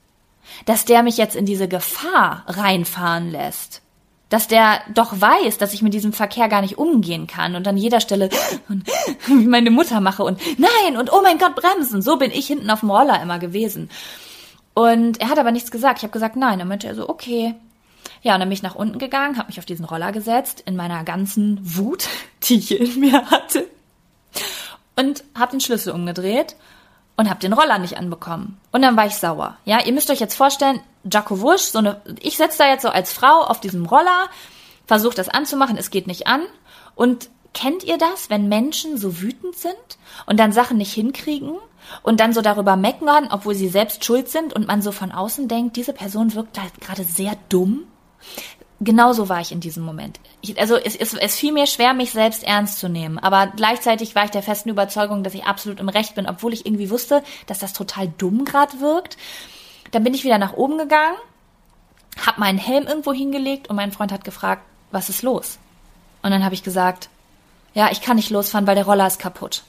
Dass 0.66 0.86
der 0.86 1.04
mich 1.04 1.18
jetzt 1.18 1.36
in 1.36 1.46
diese 1.46 1.68
Gefahr 1.68 2.44
reinfahren 2.48 3.30
lässt. 3.30 3.82
Dass 4.30 4.48
der 4.48 4.82
doch 4.96 5.22
weiß, 5.22 5.60
dass 5.60 5.76
ich 5.76 5.84
mit 5.84 5.94
diesem 5.94 6.12
Verkehr 6.12 6.50
gar 6.50 6.62
nicht 6.62 6.80
umgehen 6.80 7.28
kann 7.28 7.56
und 7.56 7.68
an 7.68 7.78
jeder 7.78 8.00
Stelle 8.00 8.30
wie 9.28 9.46
meine 9.46 9.70
Mutter 9.70 10.02
mache 10.02 10.24
und 10.24 10.40
nein 10.58 10.98
und 10.98 11.14
oh 11.14 11.22
mein 11.22 11.38
Gott, 11.38 11.56
bremsen. 11.56 12.02
So 12.02 12.18
bin 12.18 12.32
ich 12.32 12.48
hinten 12.48 12.72
auf 12.72 12.80
dem 12.80 12.90
Roller 12.90 13.22
immer 13.22 13.38
gewesen. 13.38 13.92
Und 14.74 15.22
er 15.22 15.30
hat 15.30 15.40
aber 15.40 15.52
nichts 15.52 15.72
gesagt. 15.72 16.00
Ich 16.00 16.04
habe 16.04 16.14
gesagt, 16.14 16.36
nein. 16.36 16.60
Dann 16.60 16.68
meinte 16.68 16.88
er 16.88 16.96
so, 16.96 17.08
okay. 17.10 17.56
Ja, 18.22 18.34
und 18.34 18.40
dann 18.40 18.50
bin 18.50 18.54
ich 18.54 18.64
nach 18.64 18.76
unten 18.76 19.00
gegangen, 19.00 19.38
habe 19.38 19.48
mich 19.48 19.60
auf 19.60 19.66
diesen 19.66 19.86
Roller 19.86 20.12
gesetzt, 20.12 20.64
in 20.66 20.76
meiner 20.76 21.04
ganzen 21.04 21.60
Wut, 21.62 22.08
die 22.44 22.56
ich 22.56 22.80
in 22.80 23.00
mir 23.00 23.30
hatte, 23.30 23.68
und 24.96 25.24
habe 25.38 25.52
den 25.52 25.62
Schlüssel 25.62 25.94
umgedreht 25.94 26.56
und 27.16 27.30
habe 27.30 27.40
den 27.40 27.54
Roller 27.54 27.80
nicht 27.80 27.98
anbekommen. 27.98 28.60
Und 28.72 28.82
dann 28.82 28.98
war 28.98 29.06
ich 29.06 29.16
sauer. 29.16 29.58
Ja, 29.66 29.86
ihr 29.86 29.94
müsst 29.94 30.10
euch 30.10 30.20
jetzt 30.20 30.36
vorstellen, 30.36 30.80
Jaco 31.12 31.42
Wusch, 31.42 31.64
so 31.64 31.80
eine, 31.80 32.02
ich 32.22 32.38
sitze 32.38 32.60
da 32.60 32.68
jetzt 32.68 32.82
so 32.82 32.90
als 32.90 33.14
Frau 33.14 33.42
auf 33.42 33.60
diesem 33.60 33.86
Roller, 33.86 34.30
versuche 34.88 35.16
das 35.16 35.30
anzumachen, 35.30 35.78
es 35.78 35.92
geht 35.92 36.08
nicht 36.08 36.28
an. 36.28 36.42
Und 36.96 37.30
kennt 37.54 37.84
ihr 37.84 37.98
das, 37.98 38.30
wenn 38.30 38.48
Menschen 38.50 38.98
so 38.98 39.22
wütend 39.22 39.56
sind 39.56 39.76
und 40.26 40.40
dann 40.40 40.52
Sachen 40.52 40.78
nicht 40.78 40.94
hinkriegen 40.94 41.58
und 42.02 42.20
dann 42.20 42.34
so 42.34 42.42
darüber 42.42 42.76
meckern, 42.76 43.28
obwohl 43.32 43.56
sie 43.56 43.70
selbst 43.70 44.04
schuld 44.06 44.30
sind 44.30 44.54
und 44.54 44.68
man 44.68 44.82
so 44.82 44.92
von 44.92 45.12
außen 45.12 45.48
denkt, 45.48 45.76
diese 45.76 45.94
Person 45.94 46.34
wirkt 46.34 46.60
halt 46.60 46.80
gerade 46.82 47.04
sehr 47.04 47.36
dumm. 47.50 47.84
Genauso 48.80 49.30
war 49.30 49.40
ich 49.40 49.52
in 49.52 49.62
diesem 49.62 49.84
Moment. 49.84 50.20
Ich, 50.42 50.60
also 50.60 50.76
es, 50.76 50.96
es, 50.96 51.14
es 51.14 51.36
fiel 51.36 51.54
mir 51.54 51.68
schwer, 51.68 51.94
mich 51.94 52.12
selbst 52.12 52.44
ernst 52.44 52.80
zu 52.80 52.90
nehmen, 52.90 53.18
aber 53.18 53.48
gleichzeitig 53.48 54.16
war 54.16 54.26
ich 54.26 54.32
der 54.32 54.44
festen 54.44 54.70
Überzeugung, 54.70 55.24
dass 55.24 55.34
ich 55.34 55.46
absolut 55.46 55.80
im 55.80 55.90
Recht 55.90 56.16
bin, 56.16 56.28
obwohl 56.28 56.54
ich 56.54 56.66
irgendwie 56.66 56.90
wusste, 56.90 57.24
dass 57.48 57.60
das 57.60 57.74
total 57.74 58.12
dumm 58.18 58.44
gerade 58.44 58.80
wirkt. 58.82 59.18
Dann 59.92 60.04
bin 60.04 60.14
ich 60.14 60.24
wieder 60.24 60.38
nach 60.38 60.54
oben 60.54 60.78
gegangen, 60.78 61.16
hab 62.26 62.40
meinen 62.40 62.58
Helm 62.58 62.86
irgendwo 62.86 63.14
hingelegt 63.14 63.70
und 63.70 63.76
mein 63.76 63.92
Freund 63.92 64.12
hat 64.12 64.24
gefragt, 64.26 64.64
was 64.92 65.10
ist 65.10 65.22
los? 65.22 65.60
Und 66.22 66.32
dann 66.32 66.44
habe 66.44 66.56
ich 66.56 66.64
gesagt, 66.64 67.10
ja, 67.74 67.90
ich 67.92 68.02
kann 68.02 68.18
nicht 68.18 68.30
losfahren, 68.30 68.68
weil 68.68 68.76
der 68.76 68.86
Roller 68.86 69.08
ist 69.08 69.20
kaputt. 69.20 69.64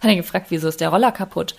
Hat 0.00 0.10
er 0.10 0.16
gefragt, 0.16 0.46
wieso 0.50 0.68
ist 0.68 0.80
der 0.80 0.90
Roller 0.90 1.12
kaputt? 1.12 1.54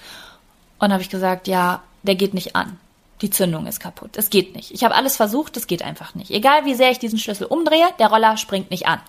Und 0.80 0.92
habe 0.92 1.02
ich 1.02 1.10
gesagt, 1.10 1.48
ja, 1.48 1.82
der 2.04 2.16
geht 2.16 2.34
nicht 2.34 2.56
an. 2.56 2.80
Die 3.22 3.30
Zündung 3.30 3.68
ist 3.68 3.82
kaputt. 3.82 4.16
Es 4.16 4.30
geht 4.30 4.56
nicht. 4.56 4.72
Ich 4.72 4.84
habe 4.84 4.96
alles 4.96 5.18
versucht, 5.18 5.58
es 5.58 5.68
geht 5.68 5.84
einfach 5.84 6.16
nicht. 6.16 6.32
Egal 6.32 6.66
wie 6.66 6.74
sehr 6.74 6.92
ich 6.92 7.00
diesen 7.00 7.20
Schlüssel 7.20 7.48
umdrehe, 7.48 7.88
der 8.00 8.08
Roller 8.08 8.38
springt 8.38 8.72
nicht 8.72 8.88
an. 8.88 9.00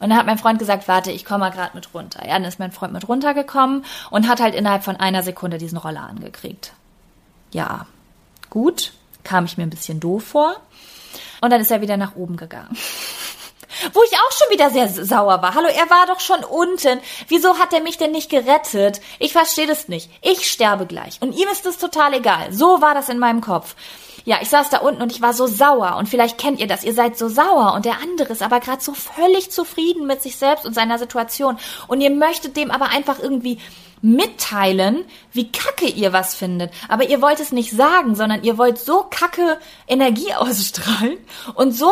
Und 0.00 0.10
dann 0.10 0.18
hat 0.18 0.26
mein 0.26 0.38
Freund 0.38 0.58
gesagt, 0.58 0.88
warte, 0.88 1.10
ich 1.12 1.24
komme 1.24 1.40
mal 1.40 1.50
gerade 1.50 1.74
mit 1.74 1.92
runter. 1.94 2.26
Ja, 2.26 2.34
dann 2.34 2.44
ist 2.44 2.58
mein 2.58 2.72
Freund 2.72 2.92
mit 2.92 3.06
runtergekommen 3.08 3.84
und 4.10 4.28
hat 4.28 4.40
halt 4.40 4.54
innerhalb 4.54 4.82
von 4.82 4.96
einer 4.96 5.22
Sekunde 5.22 5.58
diesen 5.58 5.78
Roller 5.78 6.02
angekriegt. 6.02 6.72
Ja, 7.52 7.86
gut, 8.50 8.92
kam 9.22 9.44
ich 9.44 9.56
mir 9.56 9.64
ein 9.64 9.70
bisschen 9.70 10.00
doof 10.00 10.24
vor. 10.24 10.56
Und 11.40 11.50
dann 11.50 11.60
ist 11.60 11.70
er 11.70 11.80
wieder 11.80 11.96
nach 11.96 12.16
oben 12.16 12.36
gegangen. 12.36 12.76
Wo 13.92 14.02
ich 14.02 14.12
auch 14.12 14.32
schon 14.32 14.50
wieder 14.50 14.70
sehr 14.70 14.88
sauer 14.88 15.42
war. 15.42 15.54
Hallo, 15.54 15.68
er 15.68 15.90
war 15.90 16.06
doch 16.06 16.20
schon 16.20 16.44
unten. 16.44 17.00
Wieso 17.28 17.58
hat 17.58 17.72
er 17.72 17.80
mich 17.80 17.98
denn 17.98 18.12
nicht 18.12 18.30
gerettet? 18.30 19.00
Ich 19.18 19.32
verstehe 19.32 19.66
das 19.66 19.88
nicht. 19.88 20.10
Ich 20.22 20.50
sterbe 20.50 20.86
gleich. 20.86 21.20
Und 21.20 21.32
ihm 21.36 21.48
ist 21.48 21.66
es 21.66 21.78
total 21.78 22.14
egal. 22.14 22.52
So 22.52 22.80
war 22.80 22.94
das 22.94 23.08
in 23.08 23.18
meinem 23.18 23.40
Kopf. 23.40 23.74
Ja, 24.26 24.38
ich 24.40 24.48
saß 24.48 24.70
da 24.70 24.78
unten 24.78 25.02
und 25.02 25.12
ich 25.12 25.20
war 25.20 25.34
so 25.34 25.46
sauer. 25.46 25.96
Und 25.96 26.08
vielleicht 26.08 26.38
kennt 26.38 26.58
ihr 26.58 26.66
das. 26.66 26.82
Ihr 26.82 26.94
seid 26.94 27.18
so 27.18 27.28
sauer 27.28 27.74
und 27.74 27.84
der 27.84 28.00
andere 28.00 28.32
ist 28.32 28.42
aber 28.42 28.60
gerade 28.60 28.82
so 28.82 28.94
völlig 28.94 29.50
zufrieden 29.50 30.06
mit 30.06 30.22
sich 30.22 30.36
selbst 30.36 30.64
und 30.64 30.74
seiner 30.74 30.98
Situation. 30.98 31.58
Und 31.88 32.00
ihr 32.00 32.10
möchtet 32.10 32.56
dem 32.56 32.70
aber 32.70 32.88
einfach 32.88 33.18
irgendwie 33.18 33.58
mitteilen, 34.04 35.06
wie 35.32 35.50
kacke 35.50 35.86
ihr 35.86 36.12
was 36.12 36.34
findet. 36.34 36.70
Aber 36.88 37.08
ihr 37.08 37.22
wollt 37.22 37.40
es 37.40 37.52
nicht 37.52 37.70
sagen, 37.70 38.14
sondern 38.14 38.44
ihr 38.44 38.58
wollt 38.58 38.78
so 38.78 39.06
kacke 39.08 39.58
Energie 39.88 40.34
ausstrahlen 40.36 41.16
und 41.54 41.72
so 41.72 41.90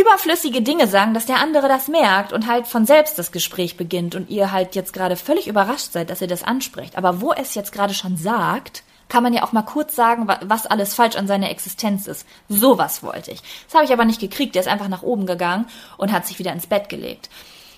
überflüssige 0.00 0.62
Dinge 0.62 0.86
sagen, 0.86 1.14
dass 1.14 1.26
der 1.26 1.40
andere 1.40 1.68
das 1.68 1.88
merkt 1.88 2.32
und 2.32 2.46
halt 2.46 2.66
von 2.66 2.86
selbst 2.86 3.18
das 3.18 3.32
Gespräch 3.32 3.76
beginnt 3.76 4.14
und 4.14 4.30
ihr 4.30 4.52
halt 4.52 4.74
jetzt 4.74 4.92
gerade 4.92 5.16
völlig 5.16 5.46
überrascht 5.46 5.92
seid, 5.92 6.10
dass 6.10 6.20
ihr 6.20 6.28
das 6.28 6.42
anspricht. 6.42 6.96
Aber 6.96 7.20
wo 7.20 7.32
es 7.32 7.54
jetzt 7.54 7.72
gerade 7.72 7.94
schon 7.94 8.16
sagt, 8.16 8.82
kann 9.08 9.22
man 9.22 9.32
ja 9.32 9.42
auch 9.42 9.52
mal 9.52 9.62
kurz 9.62 9.96
sagen, 9.96 10.28
was 10.42 10.66
alles 10.66 10.94
falsch 10.94 11.16
an 11.16 11.26
seiner 11.26 11.50
Existenz 11.50 12.06
ist. 12.06 12.26
Sowas 12.48 13.02
wollte 13.02 13.30
ich. 13.30 13.40
Das 13.66 13.74
habe 13.74 13.84
ich 13.84 13.92
aber 13.92 14.04
nicht 14.04 14.20
gekriegt. 14.20 14.54
Der 14.54 14.62
ist 14.62 14.68
einfach 14.68 14.88
nach 14.88 15.02
oben 15.02 15.26
gegangen 15.26 15.66
und 15.96 16.12
hat 16.12 16.26
sich 16.26 16.38
wieder 16.38 16.52
ins 16.52 16.66
Bett 16.66 16.88
gelegt. 16.88 17.30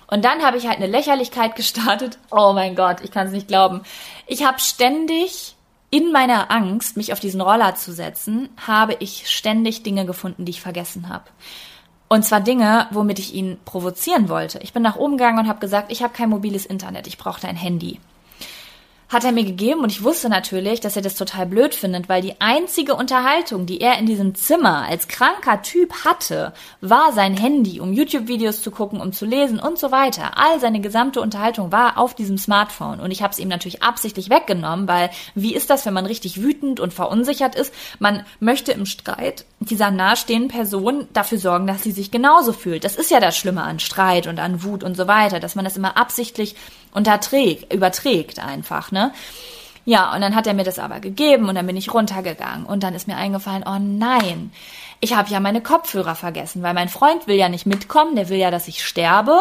Und 0.07 0.25
dann 0.25 0.43
habe 0.43 0.57
ich 0.57 0.67
halt 0.67 0.77
eine 0.77 0.87
Lächerlichkeit 0.87 1.55
gestartet. 1.55 2.17
Oh 2.29 2.51
mein 2.53 2.75
Gott, 2.75 2.97
ich 3.01 3.11
kann 3.11 3.27
es 3.27 3.33
nicht 3.33 3.47
glauben. 3.47 3.81
Ich 4.27 4.45
habe 4.45 4.59
ständig 4.59 5.55
in 5.89 6.11
meiner 6.11 6.51
Angst, 6.51 6.95
mich 6.95 7.11
auf 7.11 7.19
diesen 7.19 7.41
Roller 7.41 7.75
zu 7.75 7.91
setzen, 7.91 8.49
habe 8.65 8.95
ich 8.99 9.29
ständig 9.29 9.83
Dinge 9.83 10.05
gefunden, 10.05 10.45
die 10.45 10.51
ich 10.51 10.61
vergessen 10.61 11.09
habe. 11.09 11.25
Und 12.11 12.23
zwar 12.23 12.41
Dinge, 12.41 12.87
womit 12.91 13.19
ich 13.19 13.33
ihn 13.33 13.57
provozieren 13.63 14.27
wollte. 14.27 14.59
Ich 14.59 14.73
bin 14.73 14.83
nach 14.83 14.97
oben 14.97 15.15
gegangen 15.15 15.39
und 15.39 15.47
habe 15.47 15.61
gesagt, 15.61 15.93
ich 15.93 16.03
habe 16.03 16.11
kein 16.11 16.27
mobiles 16.27 16.65
Internet, 16.65 17.07
ich 17.07 17.17
brauche 17.17 17.39
dein 17.39 17.55
Handy 17.55 18.01
hat 19.11 19.25
er 19.25 19.33
mir 19.33 19.43
gegeben 19.43 19.81
und 19.81 19.91
ich 19.91 20.03
wusste 20.03 20.29
natürlich, 20.29 20.79
dass 20.79 20.95
er 20.95 21.01
das 21.01 21.15
total 21.15 21.45
blöd 21.45 21.75
findet, 21.75 22.07
weil 22.07 22.21
die 22.21 22.39
einzige 22.39 22.95
Unterhaltung, 22.95 23.65
die 23.65 23.81
er 23.81 23.99
in 23.99 24.05
diesem 24.05 24.35
Zimmer 24.35 24.85
als 24.87 25.09
kranker 25.09 25.61
Typ 25.61 26.05
hatte, 26.05 26.53
war 26.79 27.11
sein 27.11 27.35
Handy, 27.35 27.81
um 27.81 27.91
YouTube-Videos 27.91 28.61
zu 28.61 28.71
gucken, 28.71 29.01
um 29.01 29.11
zu 29.11 29.25
lesen 29.25 29.59
und 29.59 29.77
so 29.77 29.91
weiter. 29.91 30.37
All 30.37 30.61
seine 30.61 30.79
gesamte 30.79 31.19
Unterhaltung 31.19 31.73
war 31.73 31.97
auf 31.97 32.15
diesem 32.15 32.37
Smartphone 32.37 33.01
und 33.01 33.11
ich 33.11 33.21
habe 33.21 33.33
es 33.33 33.39
ihm 33.39 33.49
natürlich 33.49 33.83
absichtlich 33.83 34.29
weggenommen, 34.29 34.87
weil 34.87 35.09
wie 35.35 35.53
ist 35.53 35.69
das, 35.69 35.85
wenn 35.85 35.93
man 35.93 36.05
richtig 36.05 36.41
wütend 36.41 36.79
und 36.79 36.93
verunsichert 36.93 37.55
ist? 37.55 37.73
Man 37.99 38.25
möchte 38.39 38.71
im 38.71 38.85
Streit 38.85 39.43
dieser 39.59 39.91
nahestehenden 39.91 40.49
Person 40.49 41.07
dafür 41.11 41.37
sorgen, 41.37 41.67
dass 41.67 41.83
sie 41.83 41.91
sich 41.91 42.11
genauso 42.11 42.53
fühlt. 42.53 42.85
Das 42.85 42.95
ist 42.95 43.11
ja 43.11 43.19
das 43.19 43.35
Schlimme 43.37 43.63
an 43.63 43.79
Streit 43.79 44.27
und 44.27 44.39
an 44.39 44.63
Wut 44.63 44.83
und 44.85 44.95
so 44.95 45.07
weiter, 45.07 45.41
dass 45.41 45.55
man 45.55 45.65
das 45.65 45.75
immer 45.75 45.97
absichtlich 45.97 46.55
unterträgt, 46.93 47.73
überträgt 47.73 48.39
einfach, 48.39 48.91
ne? 48.91 49.11
Ja, 49.83 50.13
und 50.13 50.21
dann 50.21 50.35
hat 50.35 50.45
er 50.45 50.53
mir 50.53 50.63
das 50.63 50.77
aber 50.77 50.99
gegeben 50.99 51.49
und 51.49 51.55
dann 51.55 51.65
bin 51.65 51.75
ich 51.75 51.91
runtergegangen 51.91 52.65
und 52.65 52.83
dann 52.83 52.93
ist 52.93 53.07
mir 53.07 53.17
eingefallen, 53.17 53.63
oh 53.65 53.79
nein, 53.79 54.51
ich 54.99 55.15
habe 55.15 55.31
ja 55.31 55.39
meine 55.39 55.61
Kopfhörer 55.61 56.13
vergessen, 56.13 56.61
weil 56.61 56.75
mein 56.75 56.89
Freund 56.89 57.27
will 57.27 57.35
ja 57.35 57.49
nicht 57.49 57.65
mitkommen, 57.65 58.15
der 58.15 58.29
will 58.29 58.37
ja, 58.37 58.51
dass 58.51 58.67
ich 58.67 58.85
sterbe. 58.85 59.39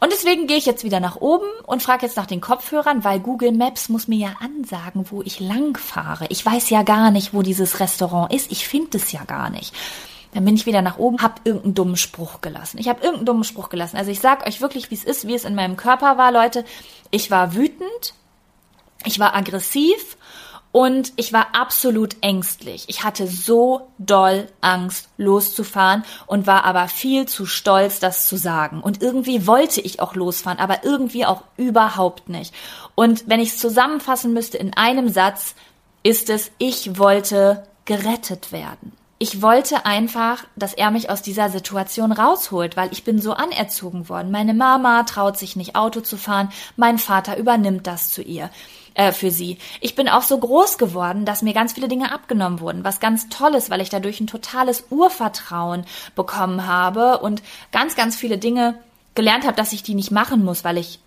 Und 0.00 0.12
deswegen 0.12 0.46
gehe 0.46 0.56
ich 0.56 0.64
jetzt 0.64 0.84
wieder 0.84 1.00
nach 1.00 1.16
oben 1.16 1.46
und 1.66 1.82
frage 1.82 2.06
jetzt 2.06 2.16
nach 2.16 2.26
den 2.26 2.40
Kopfhörern, 2.40 3.02
weil 3.04 3.18
Google 3.18 3.52
Maps 3.52 3.88
muss 3.88 4.08
mir 4.08 4.18
ja 4.18 4.36
ansagen, 4.40 5.10
wo 5.10 5.22
ich 5.22 5.40
lang 5.40 5.76
fahre. 5.76 6.26
Ich 6.28 6.46
weiß 6.46 6.70
ja 6.70 6.84
gar 6.84 7.10
nicht, 7.10 7.34
wo 7.34 7.42
dieses 7.42 7.80
Restaurant 7.80 8.32
ist. 8.32 8.50
Ich 8.50 8.66
finde 8.66 8.96
es 8.96 9.10
ja 9.12 9.24
gar 9.24 9.50
nicht. 9.50 9.74
Dann 10.34 10.44
bin 10.44 10.54
ich 10.54 10.66
wieder 10.66 10.82
nach 10.82 10.98
oben, 10.98 11.22
hab 11.22 11.40
irgendeinen 11.44 11.74
dummen 11.74 11.96
Spruch 11.96 12.40
gelassen. 12.40 12.78
Ich 12.78 12.88
habe 12.88 13.00
irgendeinen 13.00 13.26
dummen 13.26 13.44
Spruch 13.44 13.70
gelassen. 13.70 13.96
Also 13.96 14.10
ich 14.10 14.20
sag 14.20 14.46
euch 14.46 14.60
wirklich, 14.60 14.90
wie 14.90 14.94
es 14.94 15.04
ist, 15.04 15.26
wie 15.26 15.34
es 15.34 15.44
in 15.44 15.54
meinem 15.54 15.76
Körper 15.76 16.18
war, 16.18 16.32
Leute. 16.32 16.64
Ich 17.10 17.30
war 17.30 17.54
wütend, 17.54 18.14
ich 19.04 19.18
war 19.18 19.34
aggressiv 19.34 20.18
und 20.70 21.14
ich 21.16 21.32
war 21.32 21.54
absolut 21.54 22.16
ängstlich. 22.20 22.84
Ich 22.88 23.04
hatte 23.04 23.26
so 23.26 23.88
doll 23.96 24.48
Angst, 24.60 25.08
loszufahren 25.16 26.04
und 26.26 26.46
war 26.46 26.64
aber 26.64 26.88
viel 26.88 27.26
zu 27.26 27.46
stolz, 27.46 27.98
das 27.98 28.26
zu 28.26 28.36
sagen. 28.36 28.82
Und 28.82 29.00
irgendwie 29.00 29.46
wollte 29.46 29.80
ich 29.80 30.00
auch 30.00 30.14
losfahren, 30.14 30.58
aber 30.58 30.84
irgendwie 30.84 31.24
auch 31.24 31.42
überhaupt 31.56 32.28
nicht. 32.28 32.54
Und 32.94 33.24
wenn 33.28 33.40
ich 33.40 33.50
es 33.50 33.58
zusammenfassen 33.58 34.34
müsste 34.34 34.58
in 34.58 34.74
einem 34.76 35.08
Satz, 35.08 35.54
ist 36.02 36.28
es, 36.28 36.50
ich 36.58 36.98
wollte 36.98 37.66
gerettet 37.86 38.52
werden 38.52 38.97
ich 39.18 39.42
wollte 39.42 39.84
einfach, 39.84 40.44
dass 40.54 40.74
er 40.74 40.90
mich 40.90 41.10
aus 41.10 41.22
dieser 41.22 41.50
Situation 41.50 42.12
rausholt, 42.12 42.76
weil 42.76 42.92
ich 42.92 43.02
bin 43.02 43.20
so 43.20 43.32
anerzogen 43.32 44.08
worden. 44.08 44.30
Meine 44.30 44.54
Mama 44.54 45.02
traut 45.02 45.36
sich 45.36 45.56
nicht 45.56 45.74
Auto 45.74 46.00
zu 46.00 46.16
fahren, 46.16 46.50
mein 46.76 46.98
Vater 46.98 47.36
übernimmt 47.36 47.86
das 47.88 48.10
zu 48.10 48.22
ihr 48.22 48.50
äh, 48.94 49.10
für 49.10 49.32
sie. 49.32 49.58
Ich 49.80 49.96
bin 49.96 50.08
auch 50.08 50.22
so 50.22 50.38
groß 50.38 50.78
geworden, 50.78 51.24
dass 51.24 51.42
mir 51.42 51.52
ganz 51.52 51.72
viele 51.72 51.88
Dinge 51.88 52.12
abgenommen 52.12 52.60
wurden, 52.60 52.84
was 52.84 53.00
ganz 53.00 53.28
toll 53.28 53.56
ist, 53.56 53.70
weil 53.70 53.80
ich 53.80 53.90
dadurch 53.90 54.20
ein 54.20 54.28
totales 54.28 54.84
Urvertrauen 54.90 55.84
bekommen 56.14 56.66
habe 56.66 57.18
und 57.18 57.42
ganz, 57.72 57.96
ganz 57.96 58.14
viele 58.14 58.38
Dinge 58.38 58.76
gelernt 59.16 59.44
habe, 59.44 59.56
dass 59.56 59.72
ich 59.72 59.82
die 59.82 59.94
nicht 59.94 60.12
machen 60.12 60.44
muss, 60.44 60.62
weil 60.62 60.78
ich 60.78 61.00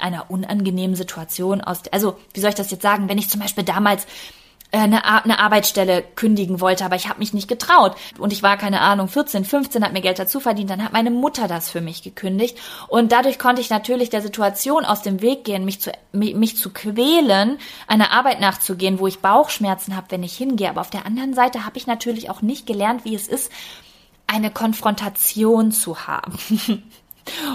einer 0.00 0.30
unangenehmen 0.30 0.96
Situation 0.96 1.62
aus, 1.62 1.80
also 1.92 2.18
wie 2.34 2.40
soll 2.40 2.50
ich 2.50 2.56
das 2.56 2.70
jetzt 2.70 2.82
sagen, 2.82 3.08
wenn 3.08 3.18
ich 3.18 3.30
zum 3.30 3.40
Beispiel 3.40 3.64
damals 3.64 4.06
äh, 4.74 4.78
eine, 4.78 5.04
eine 5.04 5.38
Arbeitsstelle 5.38 6.02
kündigen 6.02 6.60
wollte, 6.60 6.84
aber 6.84 6.96
ich 6.96 7.08
habe 7.08 7.20
mich 7.20 7.32
nicht 7.32 7.46
getraut. 7.46 7.94
Und 8.18 8.32
ich 8.32 8.42
war, 8.42 8.56
keine 8.56 8.80
Ahnung, 8.80 9.06
14, 9.06 9.44
15, 9.44 9.84
habe 9.84 9.92
mir 9.92 10.00
Geld 10.00 10.18
dazu 10.18 10.40
verdient, 10.40 10.68
dann 10.68 10.82
hat 10.82 10.92
meine 10.92 11.12
Mutter 11.12 11.46
das 11.46 11.70
für 11.70 11.80
mich 11.80 12.02
gekündigt. 12.02 12.58
Und 12.88 13.12
dadurch 13.12 13.38
konnte 13.38 13.60
ich 13.60 13.70
natürlich 13.70 14.10
der 14.10 14.20
Situation 14.20 14.84
aus 14.84 15.02
dem 15.02 15.22
Weg 15.22 15.44
gehen, 15.44 15.64
mich 15.64 15.80
zu, 15.80 15.92
mich 16.12 16.56
zu 16.56 16.70
quälen, 16.70 17.58
einer 17.86 18.10
Arbeit 18.10 18.40
nachzugehen, 18.40 18.98
wo 18.98 19.06
ich 19.06 19.20
Bauchschmerzen 19.20 19.94
habe, 19.94 20.08
wenn 20.10 20.24
ich 20.24 20.36
hingehe. 20.36 20.70
Aber 20.70 20.80
auf 20.80 20.90
der 20.90 21.06
anderen 21.06 21.34
Seite 21.34 21.64
habe 21.64 21.78
ich 21.78 21.86
natürlich 21.86 22.28
auch 22.28 22.42
nicht 22.42 22.66
gelernt, 22.66 23.04
wie 23.04 23.14
es 23.14 23.28
ist, 23.28 23.52
eine 24.26 24.50
Konfrontation 24.50 25.70
zu 25.70 26.08
haben. 26.08 26.36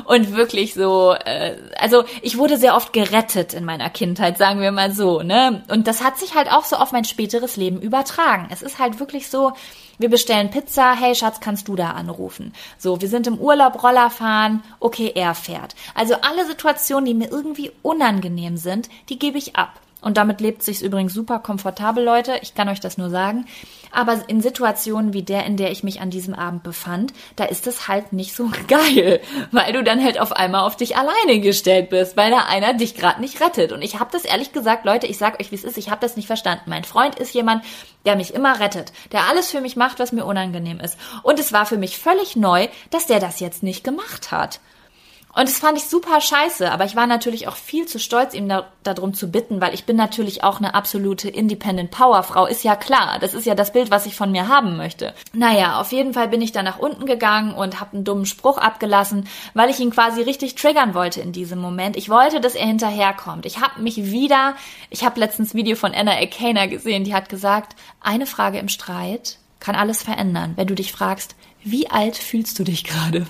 und 0.05 0.35
wirklich 0.35 0.73
so, 0.73 1.13
äh, 1.13 1.55
also 1.77 2.03
ich 2.21 2.37
wurde 2.37 2.57
sehr 2.57 2.75
oft 2.75 2.93
gerettet 2.93 3.53
in 3.53 3.65
meiner 3.65 3.89
Kindheit, 3.89 4.37
sagen 4.37 4.61
wir 4.61 4.71
mal 4.71 4.91
so, 4.93 5.21
ne? 5.21 5.63
Und 5.69 5.87
das 5.87 6.03
hat 6.03 6.17
sich 6.17 6.35
halt 6.35 6.51
auch 6.51 6.65
so 6.65 6.75
auf 6.75 6.91
mein 6.91 7.05
späteres 7.05 7.55
Leben 7.55 7.81
übertragen. 7.81 8.47
Es 8.51 8.61
ist 8.61 8.79
halt 8.79 8.99
wirklich 8.99 9.29
so, 9.29 9.53
wir 9.97 10.09
bestellen 10.09 10.49
Pizza, 10.49 10.95
hey 10.95 11.13
Schatz, 11.13 11.39
kannst 11.39 11.67
du 11.67 11.75
da 11.75 11.91
anrufen? 11.91 12.53
So, 12.77 13.01
wir 13.01 13.09
sind 13.09 13.27
im 13.27 13.37
Urlaub, 13.37 13.83
Roller 13.83 14.09
fahren, 14.09 14.63
okay, 14.79 15.11
er 15.13 15.35
fährt. 15.35 15.75
Also 15.93 16.15
alle 16.21 16.45
Situationen, 16.45 17.05
die 17.05 17.13
mir 17.13 17.29
irgendwie 17.29 17.71
unangenehm 17.81 18.57
sind, 18.57 18.89
die 19.09 19.19
gebe 19.19 19.37
ich 19.37 19.55
ab. 19.55 19.73
Und 20.01 20.15
damit 20.15 20.39
lebt 20.39 20.63
sich's 20.63 20.81
übrigens 20.81 21.13
super 21.13 21.39
komfortabel, 21.39 22.03
Leute. 22.03 22.39
Ich 22.41 22.55
kann 22.55 22.69
euch 22.69 22.79
das 22.79 22.97
nur 22.97 23.09
sagen. 23.09 23.45
Aber 23.91 24.17
in 24.27 24.41
Situationen 24.41 25.13
wie 25.13 25.23
der, 25.23 25.45
in 25.45 25.57
der 25.57 25.71
ich 25.71 25.83
mich 25.83 25.99
an 25.99 26.09
diesem 26.09 26.33
Abend 26.33 26.63
befand, 26.63 27.11
da 27.35 27.45
ist 27.45 27.67
es 27.67 27.87
halt 27.87 28.13
nicht 28.13 28.33
so 28.33 28.49
geil, 28.67 29.19
weil 29.51 29.73
du 29.73 29.83
dann 29.83 30.03
halt 30.03 30.19
auf 30.19 30.31
einmal 30.31 30.61
auf 30.61 30.77
dich 30.77 30.95
alleine 30.95 31.41
gestellt 31.41 31.89
bist, 31.89 32.15
weil 32.15 32.31
da 32.31 32.45
einer 32.47 32.73
dich 32.73 32.95
gerade 32.95 33.19
nicht 33.19 33.41
rettet. 33.41 33.71
Und 33.71 33.81
ich 33.81 33.99
habe 33.99 34.11
das 34.11 34.25
ehrlich 34.25 34.53
gesagt, 34.53 34.85
Leute, 34.85 35.07
ich 35.07 35.17
sag 35.17 35.39
euch, 35.39 35.51
wie 35.51 35.55
es 35.55 35.63
ist, 35.63 35.77
ich 35.77 35.89
habe 35.89 36.01
das 36.01 36.15
nicht 36.15 36.27
verstanden. 36.27 36.69
Mein 36.69 36.85
Freund 36.85 37.15
ist 37.15 37.33
jemand, 37.33 37.63
der 38.05 38.15
mich 38.15 38.33
immer 38.33 38.59
rettet, 38.59 38.93
der 39.11 39.27
alles 39.27 39.51
für 39.51 39.59
mich 39.59 39.75
macht, 39.75 39.99
was 39.99 40.13
mir 40.13 40.25
unangenehm 40.25 40.79
ist. 40.79 40.97
Und 41.23 41.39
es 41.39 41.51
war 41.51 41.65
für 41.65 41.77
mich 41.77 41.97
völlig 41.97 42.35
neu, 42.37 42.67
dass 42.89 43.07
der 43.07 43.19
das 43.19 43.39
jetzt 43.39 43.63
nicht 43.63 43.83
gemacht 43.83 44.31
hat. 44.31 44.61
Und 45.33 45.47
das 45.47 45.59
fand 45.59 45.77
ich 45.77 45.85
super 45.85 46.19
scheiße, 46.21 46.71
aber 46.71 46.85
ich 46.85 46.95
war 46.95 47.05
natürlich 47.05 47.47
auch 47.47 47.55
viel 47.55 47.85
zu 47.85 47.99
stolz, 47.99 48.33
ihm 48.33 48.49
da, 48.49 48.67
darum 48.83 49.13
zu 49.13 49.29
bitten, 49.29 49.61
weil 49.61 49.73
ich 49.73 49.85
bin 49.85 49.95
natürlich 49.95 50.43
auch 50.43 50.57
eine 50.57 50.73
absolute 50.73 51.29
Independent 51.29 51.91
Power 51.91 52.23
Frau, 52.23 52.47
ist 52.47 52.63
ja 52.63 52.75
klar. 52.75 53.19
Das 53.19 53.33
ist 53.33 53.45
ja 53.45 53.53
das 53.53 53.71
Bild, 53.71 53.91
was 53.91 54.07
ich 54.07 54.15
von 54.15 54.31
mir 54.31 54.47
haben 54.47 54.75
möchte. 54.75 55.13
Naja, 55.33 55.79
auf 55.79 55.91
jeden 55.91 56.13
Fall 56.13 56.29
bin 56.29 56.41
ich 56.41 56.51
dann 56.51 56.65
nach 56.65 56.79
unten 56.79 57.05
gegangen 57.05 57.53
und 57.53 57.79
habe 57.79 57.93
einen 57.93 58.03
dummen 58.03 58.25
Spruch 58.25 58.57
abgelassen, 58.57 59.27
weil 59.53 59.69
ich 59.69 59.79
ihn 59.79 59.91
quasi 59.91 60.23
richtig 60.23 60.55
triggern 60.55 60.95
wollte 60.95 61.21
in 61.21 61.31
diesem 61.31 61.59
Moment. 61.59 61.95
Ich 61.95 62.09
wollte, 62.09 62.41
dass 62.41 62.55
er 62.55 62.65
hinterherkommt. 62.65 63.45
Ich 63.45 63.61
habe 63.61 63.81
mich 63.81 63.97
wieder, 63.97 64.55
ich 64.89 65.05
habe 65.05 65.19
letztens 65.19 65.53
Video 65.53 65.75
von 65.75 65.93
Anna 65.93 66.13
Akaner 66.13 66.67
gesehen, 66.67 67.03
die 67.03 67.13
hat 67.13 67.29
gesagt, 67.29 67.75
eine 68.01 68.25
Frage 68.25 68.57
im 68.57 68.67
Streit 68.67 69.37
kann 69.59 69.75
alles 69.75 70.01
verändern, 70.01 70.53
wenn 70.55 70.67
du 70.67 70.75
dich 70.75 70.91
fragst, 70.91 71.35
wie 71.63 71.89
alt 71.89 72.17
fühlst 72.17 72.57
du 72.57 72.63
dich 72.63 72.83
gerade? 72.83 73.27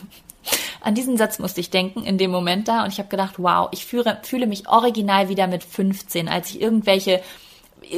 An 0.82 0.96
diesen 0.96 1.18
Satz 1.18 1.40
musste 1.40 1.60
ich 1.60 1.70
denken 1.70 2.04
in 2.04 2.18
dem 2.18 2.32
Moment 2.32 2.68
da 2.68 2.84
und 2.84 2.94
ich 2.94 3.00
habe 3.00 3.10
gedacht, 3.10 3.36
wow, 3.38 3.70
ich 3.72 3.86
fühle, 3.86 4.20
fühle 4.24 4.48
mich 4.48 4.68
original 4.68 5.30
wieder 5.30 5.48
mit 5.48 5.64
15, 5.64 6.30
als 6.30 6.50
ich 6.52 6.62
irgendwelche 6.62 7.22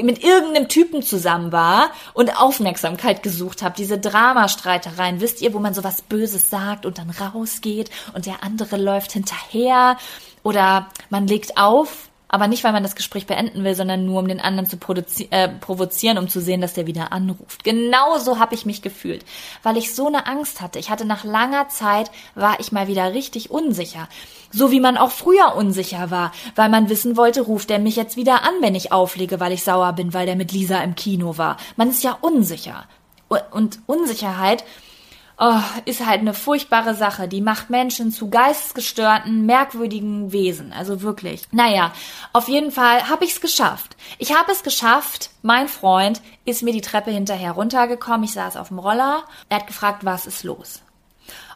mit 0.04 0.24
irgendeinem 0.24 0.68
Typen 0.68 1.02
zusammen 1.02 1.52
war 1.52 1.90
und 2.14 2.40
Aufmerksamkeit 2.40 3.24
gesucht 3.24 3.62
habe. 3.64 3.76
Diese 3.78 3.98
Dramastreitereien, 3.98 5.22
wisst 5.22 5.42
ihr, 5.42 5.54
wo 5.54 5.60
man 5.60 5.74
sowas 5.74 6.04
Böses 6.04 6.50
sagt 6.50 6.86
und 6.86 6.98
dann 6.98 7.10
rausgeht 7.10 7.90
und 8.14 8.26
der 8.26 8.44
andere 8.44 8.78
läuft 8.78 9.12
hinterher 9.12 9.98
oder 10.44 10.88
man 11.10 11.28
legt 11.28 11.58
auf 11.58 12.11
aber 12.32 12.48
nicht, 12.48 12.64
weil 12.64 12.72
man 12.72 12.82
das 12.82 12.96
Gespräch 12.96 13.28
beenden 13.28 13.66
will, 13.66 13.76
sondern 13.76 14.06
nur, 14.06 14.20
um 14.20 14.28
den 14.28 14.40
anderen 14.40 14.66
zu 14.66 14.78
äh, 15.32 15.50
provozieren, 15.50 16.18
um 16.18 16.30
zu 16.30 16.40
sehen, 16.40 16.62
dass 16.62 16.74
der 16.74 16.88
wieder 16.88 17.12
anruft. 17.12 17.66
Genauso 17.66 18.40
habe 18.40 18.56
ich 18.56 18.66
mich 18.66 18.82
gefühlt, 18.82 19.26
weil 19.64 19.76
ich 19.76 19.94
so 19.94 20.08
eine 20.08 20.28
Angst 20.28 20.62
hatte. 20.62 20.80
Ich 20.80 20.90
hatte 20.90 21.04
nach 21.04 21.26
langer 21.26 21.68
Zeit, 21.68 22.10
war 22.34 22.58
ich 22.62 22.72
mal 22.72 22.88
wieder 22.88 23.14
richtig 23.14 23.52
unsicher. 23.52 24.08
So 24.50 24.72
wie 24.72 24.80
man 24.80 24.98
auch 24.98 25.12
früher 25.12 25.56
unsicher 25.56 26.10
war, 26.10 26.32
weil 26.56 26.70
man 26.70 26.88
wissen 26.88 27.18
wollte, 27.18 27.42
ruft 27.42 27.70
er 27.70 27.80
mich 27.80 27.98
jetzt 27.98 28.16
wieder 28.16 28.44
an, 28.44 28.54
wenn 28.62 28.76
ich 28.76 28.94
auflege, 28.94 29.42
weil 29.42 29.52
ich 29.52 29.64
sauer 29.66 29.92
bin, 29.92 30.14
weil 30.14 30.26
der 30.26 30.38
mit 30.38 30.54
Lisa 30.54 30.82
im 30.82 30.96
Kino 30.96 31.38
war. 31.38 31.58
Man 31.76 31.90
ist 31.90 32.04
ja 32.04 32.18
unsicher. 32.22 32.86
Und 33.52 33.80
Unsicherheit 33.88 34.64
oh, 35.42 35.60
ist 35.86 36.06
halt 36.06 36.22
eine 36.22 36.36
furchtbare 36.36 36.94
Sache. 36.94 37.28
Die 37.28 37.42
macht 37.42 37.70
Menschen 37.70 38.12
zu 38.12 38.30
geistesgestörten, 38.30 39.46
merkwürdigen 39.46 40.32
Wesen. 40.32 40.72
Also 40.72 41.02
wirklich. 41.02 41.48
Naja, 41.52 41.92
auf 42.32 42.48
jeden 42.48 42.72
Fall 42.72 43.10
habe 43.10 43.26
ich 43.26 43.32
es 43.32 43.42
geschafft. 43.42 43.98
Ich 44.20 44.34
habe 44.34 44.52
es 44.52 44.64
geschafft. 44.64 45.32
Mein 45.42 45.68
Freund 45.68 46.22
ist 46.46 46.62
mir 46.62 46.74
die 46.74 46.82
Treppe 46.82 47.12
hinterher 47.12 47.54
runtergekommen. 47.54 48.24
Ich 48.24 48.34
saß 48.34 48.56
auf 48.56 48.68
dem 48.68 48.80
Roller. 48.80 49.24
Er 49.50 49.58
hat 49.58 49.68
gefragt, 49.68 50.06
was 50.06 50.28
ist 50.28 50.44
los? 50.44 50.82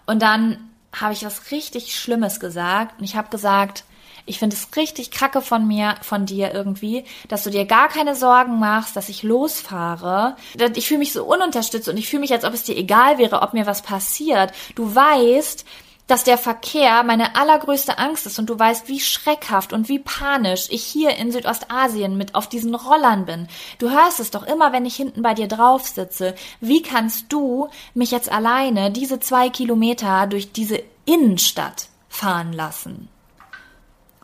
Und 0.07 0.21
dann 0.21 0.71
habe 0.99 1.13
ich 1.13 1.23
was 1.23 1.51
richtig 1.51 1.95
Schlimmes 1.95 2.39
gesagt. 2.39 2.99
Und 2.99 3.05
ich 3.05 3.15
habe 3.15 3.29
gesagt, 3.29 3.83
ich 4.25 4.39
finde 4.39 4.55
es 4.55 4.75
richtig 4.75 5.11
kacke 5.11 5.41
von 5.41 5.67
mir, 5.67 5.95
von 6.01 6.25
dir 6.25 6.53
irgendwie, 6.53 7.03
dass 7.27 7.43
du 7.43 7.49
dir 7.49 7.65
gar 7.65 7.89
keine 7.89 8.15
Sorgen 8.15 8.59
machst, 8.59 8.95
dass 8.95 9.09
ich 9.09 9.23
losfahre. 9.23 10.35
Ich 10.75 10.87
fühle 10.87 10.99
mich 10.99 11.13
so 11.13 11.23
ununterstützt 11.25 11.87
und 11.87 11.97
ich 11.97 12.09
fühle 12.09 12.21
mich, 12.21 12.33
als 12.33 12.43
ob 12.43 12.53
es 12.53 12.63
dir 12.63 12.77
egal 12.77 13.17
wäre, 13.17 13.41
ob 13.41 13.53
mir 13.53 13.65
was 13.65 13.81
passiert. 13.81 14.51
Du 14.75 14.93
weißt, 14.93 15.65
dass 16.07 16.23
der 16.23 16.37
Verkehr 16.37 17.03
meine 17.03 17.35
allergrößte 17.35 17.97
Angst 17.97 18.25
ist 18.25 18.37
und 18.37 18.49
du 18.49 18.57
weißt, 18.57 18.87
wie 18.87 18.99
schreckhaft 18.99 19.73
und 19.73 19.89
wie 19.89 19.99
panisch 19.99 20.67
ich 20.69 20.83
hier 20.83 21.15
in 21.17 21.31
Südostasien 21.31 22.15
mit 22.15 22.35
auf 22.35 22.47
diesen 22.47 22.75
Rollern 22.75 23.25
bin. 23.25 23.47
Du 23.79 23.89
hörst 23.89 24.19
es 24.19 24.31
doch 24.31 24.45
immer, 24.45 24.71
wenn 24.71 24.85
ich 24.85 24.95
hinten 24.95 25.23
bei 25.23 25.33
dir 25.33 25.47
drauf 25.47 25.87
sitze. 25.87 26.35
Wie 26.61 26.81
kannst 26.83 27.33
du 27.33 27.69
mich 27.93 28.11
jetzt 28.11 28.31
alleine 28.31 28.91
diese 28.91 29.19
zwei 29.19 29.49
Kilometer 29.49 30.27
durch 30.27 30.51
diese 30.51 30.81
Innenstadt 31.05 31.87
fahren 32.07 32.53
lassen? 32.53 33.09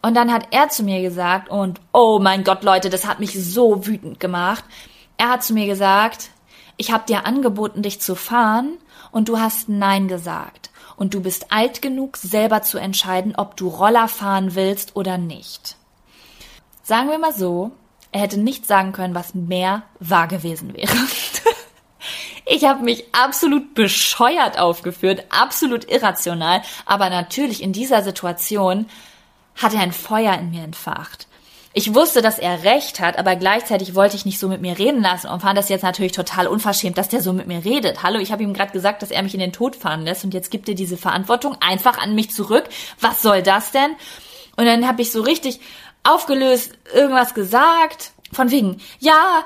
Und 0.02 0.16
dann 0.16 0.34
hat 0.34 0.48
er 0.52 0.70
zu 0.70 0.84
mir 0.84 1.02
gesagt, 1.02 1.50
und 1.50 1.80
oh 1.94 2.20
mein 2.20 2.44
Gott, 2.44 2.64
Leute, 2.64 2.90
das 2.90 3.06
hat 3.06 3.20
mich 3.20 3.34
so 3.34 3.86
wütend 3.86 4.20
gemacht. 4.20 4.64
Er 5.18 5.30
hat 5.30 5.44
zu 5.44 5.54
mir 5.54 5.68
gesagt, 5.68 6.30
ich 6.78 6.92
habe 6.92 7.06
dir 7.08 7.26
angeboten, 7.26 7.84
dich 7.84 8.02
zu 8.02 8.16
fahren, 8.16 8.80
und 9.12 9.30
du 9.30 9.40
hast 9.40 9.70
Nein 9.70 10.08
gesagt 10.08 10.70
und 10.96 11.14
du 11.14 11.22
bist 11.22 11.52
alt 11.52 11.82
genug, 11.82 12.18
selber 12.18 12.62
zu 12.62 12.78
entscheiden, 12.78 13.36
ob 13.36 13.56
du 13.58 13.68
Roller 13.68 14.08
fahren 14.08 14.56
willst 14.56 14.96
oder 14.96 15.18
nicht. 15.18 15.76
Sagen 16.84 17.10
wir 17.10 17.20
mal 17.20 17.34
so, 17.34 17.72
er 18.12 18.22
hätte 18.22 18.40
nicht 18.40 18.66
sagen 18.66 18.92
können, 18.92 19.16
was 19.16 19.36
mehr 19.36 19.84
wahr 20.00 20.28
gewesen 20.28 20.74
wäre. 20.74 20.94
Ich 22.48 22.66
habe 22.66 22.84
mich 22.84 23.06
absolut 23.14 23.76
bescheuert 23.76 24.60
aufgeführt, 24.60 25.24
absolut 25.30 25.90
irrational, 25.90 26.64
aber 26.86 27.10
natürlich 27.10 27.62
in 27.64 27.72
dieser 27.72 28.02
Situation 28.02 28.88
hat 29.56 29.74
er 29.74 29.82
ein 29.82 29.92
Feuer 29.92 30.34
in 30.36 30.52
mir 30.52 30.64
entfacht. 30.64 31.28
Ich 31.74 31.94
wusste, 31.94 32.22
dass 32.22 32.38
er 32.38 32.64
recht 32.64 33.00
hat, 33.00 33.18
aber 33.18 33.38
gleichzeitig 33.38 33.96
wollte 33.96 34.18
ich 34.18 34.26
nicht 34.26 34.40
so 34.40 34.50
mit 34.50 34.60
mir 34.60 34.78
reden 34.78 35.02
lassen 35.02 35.28
und 35.28 35.40
fand 35.40 35.58
das 35.58 35.70
jetzt 35.70 35.84
natürlich 35.84 36.12
total 36.12 36.48
unverschämt, 36.48 36.98
dass 36.98 37.08
der 37.08 37.22
so 37.22 37.32
mit 37.32 37.48
mir 37.48 37.64
redet. 37.64 38.04
Hallo, 38.04 38.20
ich 38.20 38.34
habe 38.34 38.44
ihm 38.44 38.54
gerade 38.54 38.74
gesagt, 38.74 39.02
dass 39.02 39.12
er 39.12 39.24
mich 39.24 39.34
in 39.34 39.40
den 39.40 39.54
Tod 39.54 39.78
fahren 39.78 40.04
lässt 40.04 40.26
und 40.26 40.34
jetzt 40.34 40.52
gibt 40.52 40.68
er 40.68 40.76
diese 40.76 40.98
Verantwortung 40.98 41.56
einfach 41.62 41.98
an 41.98 42.14
mich 42.14 42.32
zurück. 42.32 42.66
Was 43.00 43.22
soll 43.22 43.42
das 43.42 43.72
denn? 43.72 43.92
Und 44.58 44.66
dann 44.66 44.86
habe 44.86 45.02
ich 45.02 45.14
so 45.14 45.22
richtig 45.22 45.62
aufgelöst 46.04 46.74
irgendwas 46.94 47.34
gesagt, 47.34 48.12
von 48.34 48.52
wegen, 48.52 48.82
ja, 49.00 49.46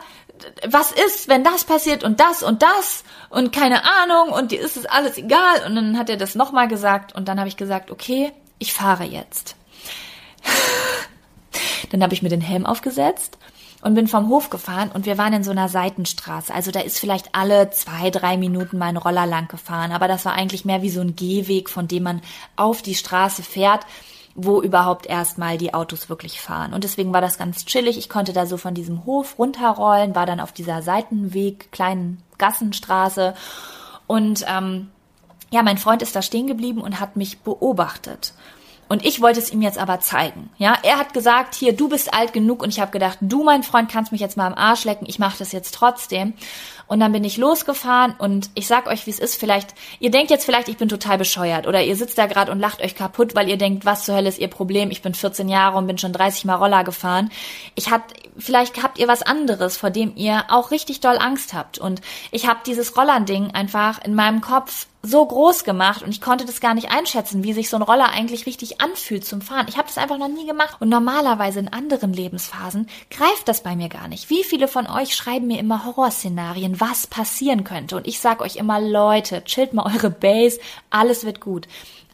was 0.68 0.92
ist, 0.92 1.28
wenn 1.28 1.44
das 1.44 1.64
passiert 1.64 2.04
und 2.04 2.20
das 2.20 2.42
und 2.42 2.64
das 2.64 3.04
und 3.30 3.54
keine 3.54 3.84
Ahnung 3.84 4.30
und 4.30 4.52
dir 4.52 4.62
ist 4.62 4.78
es 4.78 4.88
alles 4.88 5.18
egal. 5.18 5.64
Und 5.68 5.76
dann 5.76 5.98
hat 5.98 6.10
er 6.10 6.18
das 6.18 6.34
nochmal 6.34 6.68
gesagt 6.68 7.14
und 7.14 7.28
dann 7.28 7.38
habe 7.38 7.50
ich 7.50 7.58
gesagt, 7.58 7.92
okay, 7.92 8.32
ich 8.58 8.74
fahre 8.74 9.04
jetzt. 9.04 9.56
Dann 11.92 12.04
habe 12.04 12.14
ich 12.14 12.22
mir 12.22 12.30
den 12.30 12.42
Helm 12.42 12.66
aufgesetzt 12.66 13.38
und 13.82 13.94
bin 13.94 14.08
vom 14.08 14.30
Hof 14.30 14.50
gefahren 14.50 14.90
und 14.92 15.06
wir 15.06 15.18
waren 15.18 15.34
in 15.34 15.44
so 15.44 15.52
einer 15.52 15.70
Seitenstraße. 15.70 16.54
Also 16.54 16.72
da 16.72 16.80
ist 16.80 17.00
vielleicht 17.00 17.30
alle 17.34 17.70
zwei, 17.70 18.10
drei 18.10 18.38
Minuten 18.38 18.78
mein 18.78 18.98
Roller 18.98 19.26
lang 19.26 19.48
gefahren, 19.48 19.92
aber 19.92 20.08
das 20.08 20.26
war 20.26 20.34
eigentlich 20.34 20.66
mehr 20.66 20.82
wie 20.82 20.90
so 20.90 21.02
ein 21.02 21.16
Gehweg, 21.16 21.70
von 21.70 21.88
dem 21.88 22.04
man 22.04 22.22
auf 22.56 22.82
die 22.82 22.96
Straße 22.96 23.44
fährt, 23.44 23.86
wo 24.34 24.62
überhaupt 24.62 25.06
erstmal 25.06 25.58
die 25.58 25.74
Autos 25.74 26.10
wirklich 26.10 26.42
fahren. 26.42 26.74
Und 26.74 26.84
deswegen 26.84 27.14
war 27.14 27.22
das 27.22 27.38
ganz 27.38 27.66
chillig. 27.66 27.98
Ich 27.98 28.10
konnte 28.10 28.34
da 28.34 28.46
so 28.46 28.58
von 28.58 28.74
diesem 28.74 29.06
Hof 29.06 29.38
runterrollen, 29.38 30.16
war 30.16 30.26
dann 30.26 30.40
auf 30.40 30.52
dieser 30.52 30.82
Seitenweg, 30.82 31.72
kleinen 31.72 32.22
Gassenstraße 32.38 33.36
und 34.08 34.46
ähm, 34.48 34.90
ja, 35.52 35.64
mein 35.64 35.78
Freund 35.78 36.02
ist 36.02 36.16
da 36.16 36.22
stehen 36.22 36.48
geblieben 36.48 36.82
und 36.82 37.00
hat 37.00 37.16
mich 37.16 37.40
beobachtet. 37.40 38.34
Und 38.88 39.06
ich 39.06 39.22
wollte 39.22 39.40
es 39.40 39.52
ihm 39.52 39.62
jetzt 39.62 39.78
aber 39.80 40.00
zeigen. 40.00 40.52
Ja, 40.58 40.78
er 40.84 40.98
hat 40.98 41.14
gesagt, 41.14 41.56
hier, 41.56 41.76
du 41.76 41.90
bist 41.90 42.14
alt 42.14 42.34
genug 42.34 42.62
und 42.62 42.70
ich 42.70 42.80
habe 42.80 42.92
gedacht, 42.92 43.18
du, 43.22 43.44
mein 43.44 43.64
Freund, 43.64 43.92
kannst 43.92 44.12
mich 44.12 44.22
jetzt 44.22 44.38
mal 44.38 44.46
am 44.46 44.54
Arsch 44.54 44.84
lecken. 44.86 45.06
Ich 45.08 45.18
mache 45.18 45.40
das 45.40 45.52
jetzt 45.52 45.74
trotzdem. 45.74 46.34
Und 46.88 47.00
dann 47.00 47.12
bin 47.12 47.24
ich 47.24 47.38
losgefahren 47.38 48.16
und 48.18 48.50
ich 48.54 48.68
sag 48.68 48.88
euch, 48.88 49.06
wie 49.06 49.12
es 49.12 49.20
ist. 49.20 49.36
Vielleicht, 49.36 49.74
ihr 50.00 50.12
denkt 50.12 50.30
jetzt 50.32 50.46
vielleicht, 50.46 50.70
ich 50.70 50.78
bin 50.78 50.90
total 50.90 51.18
bescheuert 51.18 51.68
oder 51.68 51.84
ihr 51.84 51.96
sitzt 51.96 52.18
da 52.18 52.28
gerade 52.28 52.52
und 52.52 52.60
lacht 52.60 52.82
euch 52.82 52.96
kaputt, 52.96 53.36
weil 53.36 53.50
ihr 53.50 53.58
denkt, 53.58 53.86
was 53.86 54.06
zur 54.06 54.16
Hölle 54.16 54.30
ist 54.30 54.40
ihr 54.40 54.48
Problem? 54.48 54.92
Ich 54.92 55.02
bin 55.02 55.14
14 55.14 55.50
Jahre 55.50 55.78
und 55.78 55.88
bin 55.88 55.98
schon 55.98 56.14
30 56.14 56.46
Mal 56.46 56.56
Roller 56.56 56.84
gefahren. 56.84 57.32
Ich 57.74 57.90
hat, 57.90 58.04
vielleicht 58.38 58.84
habt 58.84 59.00
ihr 59.00 59.08
was 59.08 59.24
anderes, 59.24 59.78
vor 59.78 59.90
dem 59.90 60.14
ihr 60.16 60.46
auch 60.50 60.72
richtig 60.72 61.00
doll 61.00 61.18
Angst 61.18 61.54
habt. 61.54 61.80
Und 61.80 62.02
ich 62.32 62.48
habe 62.48 62.60
dieses 62.66 62.96
Rollerding 62.98 63.52
einfach 63.52 64.04
in 64.04 64.14
meinem 64.14 64.42
Kopf 64.42 64.88
so 65.06 65.26
groß 65.26 65.64
gemacht 65.64 66.04
und 66.04 66.10
ich 66.10 66.22
konnte 66.22 66.46
das 66.46 66.60
gar 66.60 66.74
nicht 66.74 66.92
einschätzen, 66.92 67.44
wie 67.44 67.54
sich 67.54 67.70
so 67.70 67.78
ein 67.78 67.84
Roller 67.84 68.10
eigentlich 68.10 68.46
richtig 68.46 68.82
anfühlt 68.82 69.26
zum 69.26 69.42
Fahren. 69.42 69.68
Ich 69.70 69.78
habe 69.78 69.88
das 69.88 69.98
einfach 69.98 70.18
noch 70.18 70.28
nie 70.28 70.46
gemacht 70.46 70.78
und 70.80 70.90
normalerweise 70.90 71.60
in 71.60 71.72
anderen 71.72 72.14
Lebensphasen 72.14 72.90
greift 73.10 73.48
das 73.48 73.64
bei 73.64 73.76
mir 73.76 73.90
gar 73.90 74.08
nicht. 74.08 74.30
Wie 74.30 74.44
viele 74.44 74.68
von 74.68 74.88
euch 74.88 75.16
schreiben 75.16 75.48
mir 75.48 75.60
immer 75.60 75.86
Horrorszenarien, 75.86 76.75
was 76.80 77.08
passieren 77.08 77.64
könnte 77.64 77.96
und 77.96 78.08
ich 78.08 78.20
sag 78.20 78.42
euch 78.42 78.56
immer 78.56 78.80
Leute, 78.80 79.44
chillt 79.44 79.74
mal 79.74 79.92
eure 79.94 80.10
Base, 80.10 80.60
alles 80.90 81.26
wird 81.26 81.40
gut. 81.42 81.68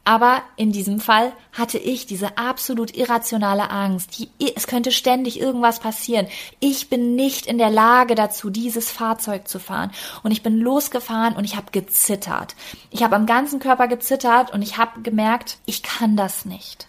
Aber 0.04 0.42
in 0.56 0.72
diesem 0.72 1.00
Fall 1.00 1.32
hatte 1.54 1.78
ich 1.78 2.08
diese 2.08 2.38
absolut 2.38 2.96
irrationale 2.98 3.70
Angst. 3.70 4.28
Es 4.56 4.66
könnte 4.66 4.92
ständig 4.92 5.40
irgendwas 5.40 5.80
passieren. 5.80 6.28
Ich 6.60 6.90
bin 6.90 7.16
nicht 7.16 7.46
in 7.46 7.60
der 7.60 7.70
Lage 7.70 8.16
dazu, 8.16 8.50
dieses 8.50 8.90
Fahrzeug 8.90 9.48
zu 9.48 9.60
fahren. 9.60 9.92
Und 10.24 10.32
ich 10.32 10.42
bin 10.42 10.58
losgefahren 10.58 11.36
und 11.36 11.44
ich 11.44 11.56
habe 11.56 11.72
gezittert. 11.72 12.56
Ich 12.90 13.04
habe 13.04 13.16
am 13.16 13.28
ganzen 13.28 13.60
Körper 13.60 13.88
gezittert 13.88 14.52
und 14.52 14.64
ich 14.64 14.78
habe 14.78 15.02
gemerkt, 15.02 15.60
ich 15.66 15.84
kann 15.84 16.18
das 16.18 16.46
nicht. 16.46 16.88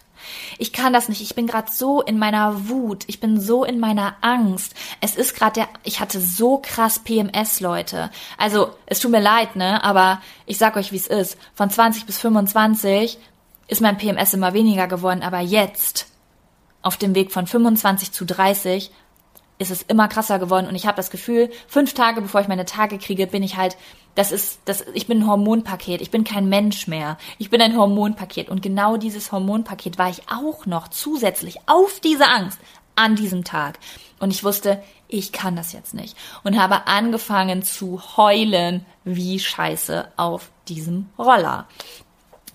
Ich 0.57 0.73
kann 0.73 0.93
das 0.93 1.09
nicht. 1.09 1.21
Ich 1.21 1.35
bin 1.35 1.47
gerade 1.47 1.71
so 1.71 2.01
in 2.01 2.17
meiner 2.17 2.69
Wut. 2.69 3.03
Ich 3.07 3.19
bin 3.19 3.39
so 3.39 3.63
in 3.63 3.79
meiner 3.79 4.15
Angst. 4.21 4.73
Es 5.01 5.15
ist 5.15 5.35
gerade 5.35 5.53
der. 5.53 5.69
Ich 5.83 5.99
hatte 5.99 6.19
so 6.19 6.57
krass 6.57 6.99
PMS, 6.99 7.59
Leute. 7.59 8.11
Also 8.37 8.71
es 8.85 8.99
tut 8.99 9.11
mir 9.11 9.21
leid, 9.21 9.55
ne? 9.55 9.83
Aber 9.83 10.21
ich 10.45 10.57
sag 10.57 10.75
euch, 10.77 10.91
wie 10.91 10.97
es 10.97 11.07
ist. 11.07 11.37
Von 11.53 11.69
20 11.69 12.05
bis 12.05 12.19
25 12.19 13.17
ist 13.67 13.81
mein 13.81 13.97
PMS 13.97 14.33
immer 14.33 14.53
weniger 14.53 14.87
geworden. 14.87 15.23
Aber 15.23 15.39
jetzt 15.39 16.07
auf 16.81 16.97
dem 16.97 17.15
Weg 17.15 17.31
von 17.31 17.47
25 17.47 18.11
zu 18.11 18.25
30 18.25 18.91
ist 19.63 19.71
es 19.71 19.81
immer 19.81 20.07
krasser 20.07 20.37
geworden. 20.37 20.67
Und 20.67 20.75
ich 20.75 20.85
habe 20.85 20.97
das 20.97 21.09
Gefühl, 21.09 21.49
fünf 21.67 21.93
Tage 21.93 22.21
bevor 22.21 22.41
ich 22.41 22.47
meine 22.47 22.65
Tage 22.65 22.97
kriege, 22.99 23.25
bin 23.25 23.41
ich 23.41 23.57
halt, 23.57 23.77
das 24.15 24.31
ist, 24.31 24.59
das, 24.65 24.85
ich 24.93 25.07
bin 25.07 25.19
ein 25.19 25.27
Hormonpaket, 25.27 26.01
ich 26.01 26.11
bin 26.11 26.23
kein 26.23 26.49
Mensch 26.49 26.87
mehr, 26.87 27.17
ich 27.39 27.49
bin 27.49 27.61
ein 27.61 27.77
Hormonpaket. 27.77 28.49
Und 28.49 28.61
genau 28.61 28.97
dieses 28.97 29.31
Hormonpaket 29.31 29.97
war 29.97 30.09
ich 30.09 30.21
auch 30.29 30.65
noch 30.65 30.89
zusätzlich 30.89 31.57
auf 31.65 31.99
diese 31.99 32.27
Angst 32.27 32.59
an 32.95 33.15
diesem 33.15 33.43
Tag. 33.43 33.79
Und 34.19 34.31
ich 34.31 34.43
wusste, 34.43 34.83
ich 35.07 35.31
kann 35.31 35.55
das 35.55 35.73
jetzt 35.73 35.93
nicht. 35.93 36.17
Und 36.43 36.59
habe 36.61 36.87
angefangen 36.87 37.63
zu 37.63 38.01
heulen 38.17 38.85
wie 39.03 39.39
Scheiße 39.39 40.07
auf 40.17 40.51
diesem 40.67 41.09
Roller. 41.17 41.67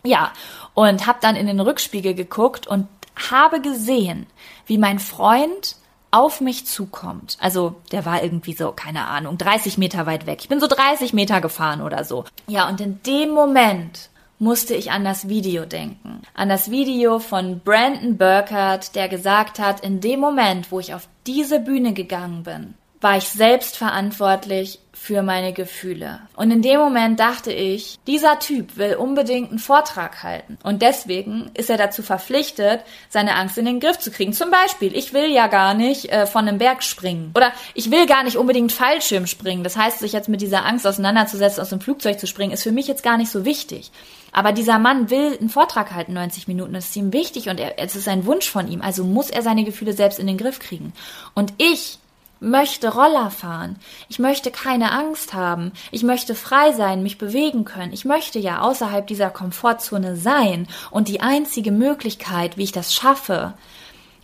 Ja, 0.04 0.32
und 0.74 1.06
habe 1.06 1.18
dann 1.20 1.36
in 1.36 1.46
den 1.46 1.60
Rückspiegel 1.60 2.14
geguckt 2.14 2.66
und 2.66 2.86
habe 3.30 3.60
gesehen, 3.60 4.26
wie 4.66 4.78
mein 4.78 4.98
Freund 4.98 5.76
auf 6.10 6.40
mich 6.40 6.66
zukommt. 6.66 7.36
Also 7.40 7.76
der 7.92 8.04
war 8.04 8.22
irgendwie 8.22 8.54
so, 8.54 8.72
keine 8.72 9.06
Ahnung, 9.06 9.38
30 9.38 9.78
Meter 9.78 10.06
weit 10.06 10.26
weg. 10.26 10.38
Ich 10.40 10.48
bin 10.48 10.60
so 10.60 10.66
30 10.66 11.12
Meter 11.12 11.40
gefahren 11.40 11.82
oder 11.82 12.04
so. 12.04 12.24
Ja, 12.46 12.68
und 12.68 12.80
in 12.80 13.02
dem 13.02 13.30
Moment 13.30 14.10
musste 14.38 14.74
ich 14.74 14.90
an 14.90 15.04
das 15.04 15.28
Video 15.28 15.64
denken. 15.64 16.22
An 16.34 16.48
das 16.48 16.70
Video 16.70 17.18
von 17.18 17.60
Brandon 17.60 18.16
Burkhardt, 18.16 18.94
der 18.94 19.08
gesagt 19.08 19.58
hat, 19.58 19.80
in 19.80 20.00
dem 20.00 20.20
Moment, 20.20 20.70
wo 20.70 20.80
ich 20.80 20.94
auf 20.94 21.08
diese 21.26 21.60
Bühne 21.60 21.92
gegangen 21.92 22.44
bin, 22.44 22.74
war 23.00 23.16
ich 23.16 23.28
selbst 23.28 23.76
verantwortlich 23.76 24.80
für 24.92 25.22
meine 25.22 25.52
Gefühle. 25.52 26.20
Und 26.34 26.50
in 26.50 26.60
dem 26.60 26.80
Moment 26.80 27.20
dachte 27.20 27.52
ich, 27.52 27.98
dieser 28.06 28.40
Typ 28.40 28.76
will 28.76 28.96
unbedingt 28.96 29.50
einen 29.50 29.60
Vortrag 29.60 30.22
halten. 30.22 30.58
Und 30.64 30.82
deswegen 30.82 31.50
ist 31.54 31.70
er 31.70 31.78
dazu 31.78 32.02
verpflichtet, 32.02 32.80
seine 33.08 33.36
Angst 33.36 33.56
in 33.56 33.64
den 33.64 33.80
Griff 33.80 33.98
zu 33.98 34.10
kriegen. 34.10 34.32
Zum 34.32 34.50
Beispiel, 34.50 34.94
ich 34.94 35.14
will 35.14 35.30
ja 35.30 35.46
gar 35.46 35.72
nicht 35.72 36.12
äh, 36.12 36.26
von 36.26 36.46
einem 36.46 36.58
Berg 36.58 36.82
springen. 36.82 37.30
Oder 37.34 37.52
ich 37.74 37.90
will 37.90 38.06
gar 38.06 38.24
nicht 38.24 38.36
unbedingt 38.36 38.72
Fallschirm 38.72 39.26
springen. 39.26 39.62
Das 39.62 39.76
heißt, 39.76 40.00
sich 40.00 40.12
jetzt 40.12 40.28
mit 40.28 40.42
dieser 40.42 40.66
Angst 40.66 40.86
auseinanderzusetzen, 40.86 41.62
aus 41.62 41.70
dem 41.70 41.80
Flugzeug 41.80 42.18
zu 42.18 42.26
springen, 42.26 42.52
ist 42.52 42.64
für 42.64 42.72
mich 42.72 42.88
jetzt 42.88 43.04
gar 43.04 43.16
nicht 43.16 43.30
so 43.30 43.44
wichtig. 43.44 43.92
Aber 44.32 44.52
dieser 44.52 44.78
Mann 44.78 45.10
will 45.10 45.38
einen 45.38 45.48
Vortrag 45.48 45.94
halten, 45.94 46.12
90 46.12 46.48
Minuten. 46.48 46.74
Das 46.74 46.86
ist 46.86 46.96
ihm 46.96 47.12
wichtig 47.12 47.48
und 47.48 47.60
er, 47.60 47.78
es 47.78 47.96
ist 47.96 48.08
ein 48.08 48.26
Wunsch 48.26 48.50
von 48.50 48.68
ihm. 48.68 48.82
Also 48.82 49.04
muss 49.04 49.30
er 49.30 49.42
seine 49.42 49.64
Gefühle 49.64 49.92
selbst 49.92 50.18
in 50.18 50.26
den 50.26 50.36
Griff 50.36 50.58
kriegen. 50.58 50.92
Und 51.34 51.54
ich 51.56 51.98
möchte 52.40 52.92
Roller 52.92 53.30
fahren. 53.30 53.76
Ich 54.08 54.18
möchte 54.18 54.50
keine 54.50 54.92
Angst 54.92 55.34
haben. 55.34 55.72
Ich 55.90 56.02
möchte 56.02 56.34
frei 56.34 56.72
sein, 56.72 57.02
mich 57.02 57.18
bewegen 57.18 57.64
können. 57.64 57.92
Ich 57.92 58.04
möchte 58.04 58.38
ja 58.38 58.60
außerhalb 58.60 59.06
dieser 59.06 59.30
Komfortzone 59.30 60.16
sein. 60.16 60.68
Und 60.90 61.08
die 61.08 61.20
einzige 61.20 61.72
Möglichkeit, 61.72 62.56
wie 62.56 62.64
ich 62.64 62.72
das 62.72 62.94
schaffe, 62.94 63.54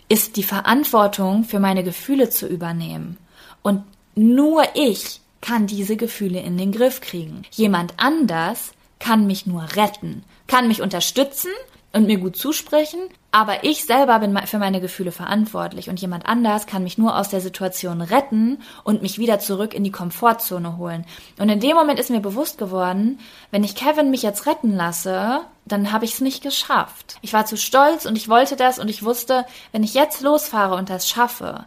ist 0.08 0.36
die 0.36 0.42
Verantwortung 0.42 1.44
für 1.44 1.60
meine 1.60 1.82
Gefühle 1.82 2.30
zu 2.30 2.46
übernehmen. 2.46 3.16
Und 3.62 3.84
nur 4.14 4.64
ich 4.74 5.20
kann 5.40 5.66
diese 5.66 5.96
Gefühle 5.96 6.40
in 6.40 6.56
den 6.56 6.72
Griff 6.72 7.00
kriegen. 7.00 7.42
Jemand 7.50 7.94
anders 7.96 8.72
kann 8.98 9.26
mich 9.26 9.46
nur 9.46 9.62
retten, 9.76 10.24
kann 10.46 10.68
mich 10.68 10.80
unterstützen, 10.80 11.50
und 11.94 12.06
mir 12.06 12.18
gut 12.18 12.36
zusprechen, 12.36 12.98
aber 13.34 13.64
ich 13.64 13.84
selber 13.84 14.20
bin 14.20 14.38
für 14.46 14.60
meine 14.60 14.80
Gefühle 14.80 15.10
verantwortlich 15.10 15.90
und 15.90 16.00
jemand 16.00 16.24
anders 16.24 16.68
kann 16.68 16.84
mich 16.84 16.98
nur 16.98 17.18
aus 17.18 17.30
der 17.30 17.40
Situation 17.40 18.00
retten 18.00 18.62
und 18.84 19.02
mich 19.02 19.18
wieder 19.18 19.40
zurück 19.40 19.74
in 19.74 19.82
die 19.82 19.90
Komfortzone 19.90 20.76
holen. 20.76 21.04
Und 21.40 21.48
in 21.48 21.58
dem 21.58 21.74
Moment 21.74 21.98
ist 21.98 22.10
mir 22.10 22.20
bewusst 22.20 22.58
geworden, 22.58 23.18
wenn 23.50 23.64
ich 23.64 23.74
Kevin 23.74 24.12
mich 24.12 24.22
jetzt 24.22 24.46
retten 24.46 24.76
lasse, 24.76 25.40
dann 25.64 25.90
habe 25.90 26.04
ich 26.04 26.14
es 26.14 26.20
nicht 26.20 26.44
geschafft. 26.44 27.16
Ich 27.22 27.32
war 27.32 27.44
zu 27.44 27.56
stolz 27.56 28.06
und 28.06 28.14
ich 28.14 28.28
wollte 28.28 28.54
das 28.54 28.78
und 28.78 28.88
ich 28.88 29.02
wusste, 29.02 29.44
wenn 29.72 29.82
ich 29.82 29.94
jetzt 29.94 30.20
losfahre 30.20 30.76
und 30.76 30.88
das 30.88 31.08
schaffe, 31.08 31.64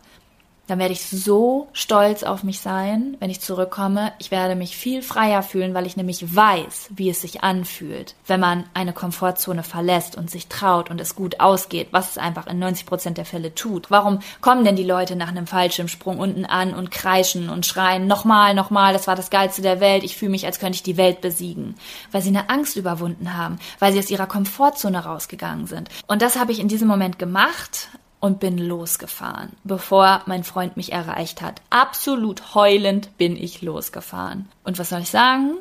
dann 0.67 0.79
werde 0.79 0.93
ich 0.93 1.05
so 1.05 1.67
stolz 1.73 2.23
auf 2.23 2.43
mich 2.43 2.59
sein, 2.59 3.15
wenn 3.19 3.29
ich 3.29 3.41
zurückkomme. 3.41 4.11
Ich 4.19 4.31
werde 4.31 4.55
mich 4.55 4.75
viel 4.75 5.01
freier 5.01 5.41
fühlen, 5.41 5.73
weil 5.73 5.85
ich 5.85 5.97
nämlich 5.97 6.35
weiß, 6.35 6.89
wie 6.91 7.09
es 7.09 7.21
sich 7.21 7.41
anfühlt, 7.43 8.15
wenn 8.27 8.39
man 8.39 8.65
eine 8.73 8.93
Komfortzone 8.93 9.63
verlässt 9.63 10.15
und 10.17 10.29
sich 10.29 10.47
traut 10.47 10.89
und 10.89 10.99
es 10.99 11.15
gut 11.15 11.39
ausgeht, 11.39 11.87
was 11.91 12.11
es 12.11 12.17
einfach 12.17 12.47
in 12.47 12.59
90 12.59 12.85
Prozent 12.85 13.17
der 13.17 13.25
Fälle 13.25 13.55
tut. 13.55 13.89
Warum 13.89 14.19
kommen 14.41 14.65
denn 14.65 14.75
die 14.75 14.83
Leute 14.83 15.15
nach 15.15 15.29
einem 15.29 15.47
Fallschirmsprung 15.47 16.19
unten 16.19 16.45
an 16.45 16.73
und 16.73 16.91
kreischen 16.91 17.49
und 17.49 17.65
schreien, 17.65 18.07
nochmal, 18.07 18.53
nochmal, 18.53 18.93
das 18.93 19.07
war 19.07 19.15
das 19.15 19.29
Geilste 19.29 19.61
der 19.61 19.79
Welt, 19.79 20.03
ich 20.03 20.17
fühle 20.17 20.31
mich, 20.31 20.45
als 20.45 20.59
könnte 20.59 20.75
ich 20.75 20.83
die 20.83 20.97
Welt 20.97 21.21
besiegen? 21.21 21.75
Weil 22.11 22.21
sie 22.21 22.29
eine 22.29 22.49
Angst 22.49 22.75
überwunden 22.75 23.37
haben, 23.37 23.59
weil 23.79 23.93
sie 23.93 23.99
aus 23.99 24.09
ihrer 24.09 24.27
Komfortzone 24.27 25.03
rausgegangen 25.03 25.67
sind. 25.67 25.89
Und 26.07 26.21
das 26.21 26.37
habe 26.37 26.51
ich 26.51 26.59
in 26.59 26.67
diesem 26.67 26.87
Moment 26.87 27.19
gemacht, 27.19 27.89
und 28.19 28.39
bin 28.39 28.57
losgefahren, 28.57 29.55
bevor 29.63 30.23
mein 30.25 30.43
Freund 30.43 30.77
mich 30.77 30.91
erreicht 30.91 31.41
hat. 31.41 31.61
Absolut 31.69 32.55
heulend 32.55 33.17
bin 33.17 33.35
ich 33.35 33.61
losgefahren. 33.61 34.49
Und 34.63 34.79
was 34.79 34.89
soll 34.89 35.01
ich 35.01 35.09
sagen? 35.09 35.57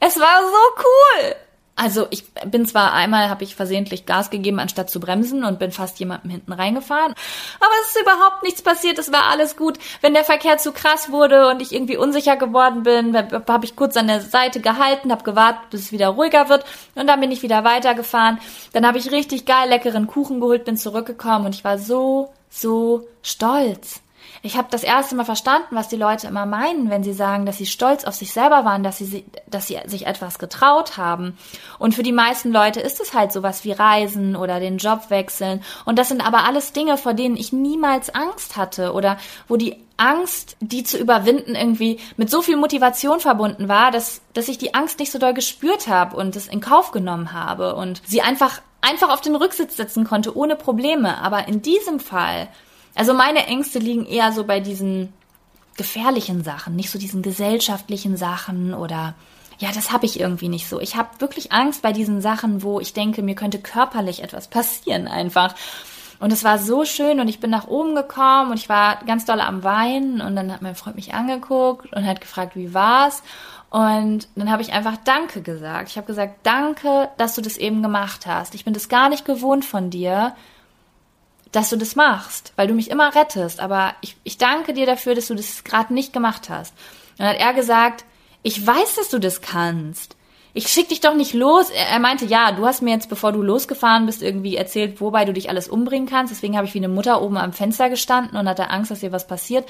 Es 0.00 0.18
war 0.18 0.40
so 0.42 0.84
cool! 0.84 1.34
Also 1.78 2.08
ich 2.10 2.24
bin 2.32 2.66
zwar 2.66 2.92
einmal, 2.92 3.28
habe 3.28 3.44
ich 3.44 3.54
versehentlich 3.54 4.04
Gas 4.04 4.30
gegeben, 4.30 4.58
anstatt 4.58 4.90
zu 4.90 4.98
bremsen 4.98 5.44
und 5.44 5.60
bin 5.60 5.70
fast 5.70 6.00
jemandem 6.00 6.32
hinten 6.32 6.52
reingefahren, 6.52 7.14
aber 7.60 7.70
es 7.82 7.94
ist 7.94 8.02
überhaupt 8.02 8.42
nichts 8.42 8.62
passiert, 8.62 8.98
es 8.98 9.12
war 9.12 9.26
alles 9.26 9.56
gut. 9.56 9.78
Wenn 10.00 10.12
der 10.12 10.24
Verkehr 10.24 10.58
zu 10.58 10.72
krass 10.72 11.12
wurde 11.12 11.48
und 11.48 11.62
ich 11.62 11.72
irgendwie 11.72 11.96
unsicher 11.96 12.36
geworden 12.36 12.82
bin, 12.82 13.16
habe 13.16 13.64
ich 13.64 13.76
kurz 13.76 13.96
an 13.96 14.08
der 14.08 14.20
Seite 14.20 14.60
gehalten, 14.60 15.12
habe 15.12 15.22
gewartet, 15.22 15.70
bis 15.70 15.82
es 15.82 15.92
wieder 15.92 16.08
ruhiger 16.08 16.48
wird 16.48 16.64
und 16.96 17.06
dann 17.06 17.20
bin 17.20 17.30
ich 17.30 17.44
wieder 17.44 17.62
weitergefahren. 17.62 18.40
Dann 18.72 18.84
habe 18.84 18.98
ich 18.98 19.12
richtig 19.12 19.46
geil 19.46 19.68
leckeren 19.68 20.08
Kuchen 20.08 20.40
geholt, 20.40 20.64
bin 20.64 20.76
zurückgekommen 20.76 21.46
und 21.46 21.54
ich 21.54 21.62
war 21.62 21.78
so, 21.78 22.32
so 22.50 23.06
stolz. 23.22 24.00
Ich 24.42 24.56
habe 24.56 24.68
das 24.70 24.82
erste 24.82 25.14
Mal 25.14 25.24
verstanden, 25.24 25.74
was 25.74 25.88
die 25.88 25.96
Leute 25.96 26.26
immer 26.26 26.46
meinen, 26.46 26.90
wenn 26.90 27.02
sie 27.02 27.12
sagen, 27.12 27.46
dass 27.46 27.58
sie 27.58 27.66
stolz 27.66 28.04
auf 28.04 28.14
sich 28.14 28.32
selber 28.32 28.64
waren, 28.64 28.82
dass 28.82 28.98
sie, 28.98 29.24
dass 29.46 29.66
sie 29.66 29.78
sich 29.86 30.06
etwas 30.06 30.38
getraut 30.38 30.96
haben. 30.96 31.36
Und 31.78 31.94
für 31.94 32.02
die 32.02 32.12
meisten 32.12 32.52
Leute 32.52 32.80
ist 32.80 33.00
es 33.00 33.14
halt 33.14 33.32
sowas 33.32 33.64
wie 33.64 33.72
Reisen 33.72 34.36
oder 34.36 34.60
den 34.60 34.78
Job 34.78 35.10
wechseln. 35.10 35.62
Und 35.84 35.98
das 35.98 36.08
sind 36.08 36.26
aber 36.26 36.44
alles 36.44 36.72
Dinge, 36.72 36.96
vor 36.98 37.14
denen 37.14 37.36
ich 37.36 37.52
niemals 37.52 38.14
Angst 38.14 38.56
hatte 38.56 38.92
oder 38.92 39.18
wo 39.48 39.56
die 39.56 39.76
Angst, 39.96 40.56
die 40.60 40.84
zu 40.84 40.96
überwinden, 40.96 41.56
irgendwie 41.56 41.98
mit 42.16 42.30
so 42.30 42.40
viel 42.40 42.56
Motivation 42.56 43.18
verbunden 43.18 43.68
war, 43.68 43.90
dass, 43.90 44.20
dass 44.32 44.48
ich 44.48 44.58
die 44.58 44.74
Angst 44.74 45.00
nicht 45.00 45.10
so 45.10 45.18
doll 45.18 45.34
gespürt 45.34 45.88
habe 45.88 46.16
und 46.16 46.36
es 46.36 46.46
in 46.46 46.60
Kauf 46.60 46.92
genommen 46.92 47.32
habe 47.32 47.74
und 47.74 48.00
sie 48.06 48.22
einfach 48.22 48.60
einfach 48.80 49.10
auf 49.10 49.20
den 49.20 49.34
Rücksitz 49.34 49.76
setzen 49.76 50.04
konnte 50.04 50.36
ohne 50.36 50.54
Probleme. 50.56 51.18
Aber 51.18 51.48
in 51.48 51.62
diesem 51.62 51.98
Fall 51.98 52.48
also 52.98 53.14
meine 53.14 53.46
Ängste 53.46 53.78
liegen 53.78 54.06
eher 54.06 54.32
so 54.32 54.42
bei 54.42 54.58
diesen 54.58 55.12
gefährlichen 55.76 56.42
Sachen, 56.42 56.74
nicht 56.74 56.90
so 56.90 56.98
diesen 56.98 57.22
gesellschaftlichen 57.22 58.16
Sachen 58.16 58.74
oder 58.74 59.14
ja, 59.60 59.70
das 59.72 59.92
habe 59.92 60.04
ich 60.04 60.18
irgendwie 60.18 60.48
nicht 60.48 60.68
so. 60.68 60.80
Ich 60.80 60.96
habe 60.96 61.08
wirklich 61.20 61.52
Angst 61.52 61.80
bei 61.80 61.92
diesen 61.92 62.20
Sachen, 62.20 62.64
wo 62.64 62.80
ich 62.80 62.94
denke, 62.94 63.22
mir 63.22 63.36
könnte 63.36 63.60
körperlich 63.60 64.24
etwas 64.24 64.48
passieren 64.48 65.06
einfach. 65.06 65.54
Und 66.18 66.32
es 66.32 66.42
war 66.42 66.58
so 66.58 66.84
schön 66.84 67.20
und 67.20 67.28
ich 67.28 67.38
bin 67.38 67.50
nach 67.50 67.68
oben 67.68 67.94
gekommen 67.94 68.50
und 68.50 68.56
ich 68.56 68.68
war 68.68 68.96
ganz 69.06 69.24
doll 69.24 69.40
am 69.40 69.62
Weinen 69.62 70.20
und 70.20 70.34
dann 70.34 70.52
hat 70.52 70.62
mein 70.62 70.74
Freund 70.74 70.96
mich 70.96 71.14
angeguckt 71.14 71.92
und 71.92 72.04
hat 72.04 72.20
gefragt, 72.20 72.56
wie 72.56 72.74
war's? 72.74 73.22
Und 73.70 74.26
dann 74.34 74.50
habe 74.50 74.62
ich 74.62 74.72
einfach 74.72 74.96
Danke 75.04 75.42
gesagt. 75.42 75.90
Ich 75.90 75.96
habe 75.96 76.06
gesagt, 76.08 76.40
danke, 76.42 77.10
dass 77.16 77.36
du 77.36 77.42
das 77.42 77.58
eben 77.58 77.80
gemacht 77.80 78.26
hast. 78.26 78.56
Ich 78.56 78.64
bin 78.64 78.74
das 78.74 78.88
gar 78.88 79.08
nicht 79.08 79.24
gewohnt 79.24 79.64
von 79.64 79.90
dir 79.90 80.34
dass 81.52 81.70
du 81.70 81.76
das 81.76 81.96
machst, 81.96 82.52
weil 82.56 82.66
du 82.66 82.74
mich 82.74 82.90
immer 82.90 83.14
rettest. 83.14 83.60
Aber 83.60 83.94
ich, 84.00 84.16
ich 84.24 84.38
danke 84.38 84.74
dir 84.74 84.86
dafür, 84.86 85.14
dass 85.14 85.28
du 85.28 85.34
das 85.34 85.64
gerade 85.64 85.94
nicht 85.94 86.12
gemacht 86.12 86.48
hast. 86.48 86.74
Und 87.12 87.20
dann 87.20 87.28
hat 87.28 87.40
er 87.40 87.54
gesagt, 87.54 88.04
ich 88.42 88.66
weiß, 88.66 88.96
dass 88.96 89.08
du 89.08 89.18
das 89.18 89.40
kannst. 89.40 90.16
Ich 90.54 90.68
schick 90.68 90.88
dich 90.88 91.00
doch 91.00 91.14
nicht 91.14 91.34
los. 91.34 91.70
Er 91.70 91.98
meinte, 91.98 92.24
ja, 92.24 92.52
du 92.52 92.66
hast 92.66 92.82
mir 92.82 92.92
jetzt, 92.92 93.08
bevor 93.08 93.32
du 93.32 93.42
losgefahren 93.42 94.06
bist, 94.06 94.22
irgendwie 94.22 94.56
erzählt, 94.56 95.00
wobei 95.00 95.24
du 95.24 95.32
dich 95.32 95.50
alles 95.50 95.68
umbringen 95.68 96.08
kannst. 96.08 96.32
Deswegen 96.32 96.56
habe 96.56 96.66
ich 96.66 96.74
wie 96.74 96.78
eine 96.78 96.88
Mutter 96.88 97.22
oben 97.22 97.36
am 97.36 97.52
Fenster 97.52 97.90
gestanden 97.90 98.36
und 98.36 98.48
hatte 98.48 98.70
Angst, 98.70 98.90
dass 98.90 99.00
dir 99.00 99.12
was 99.12 99.26
passiert. 99.26 99.68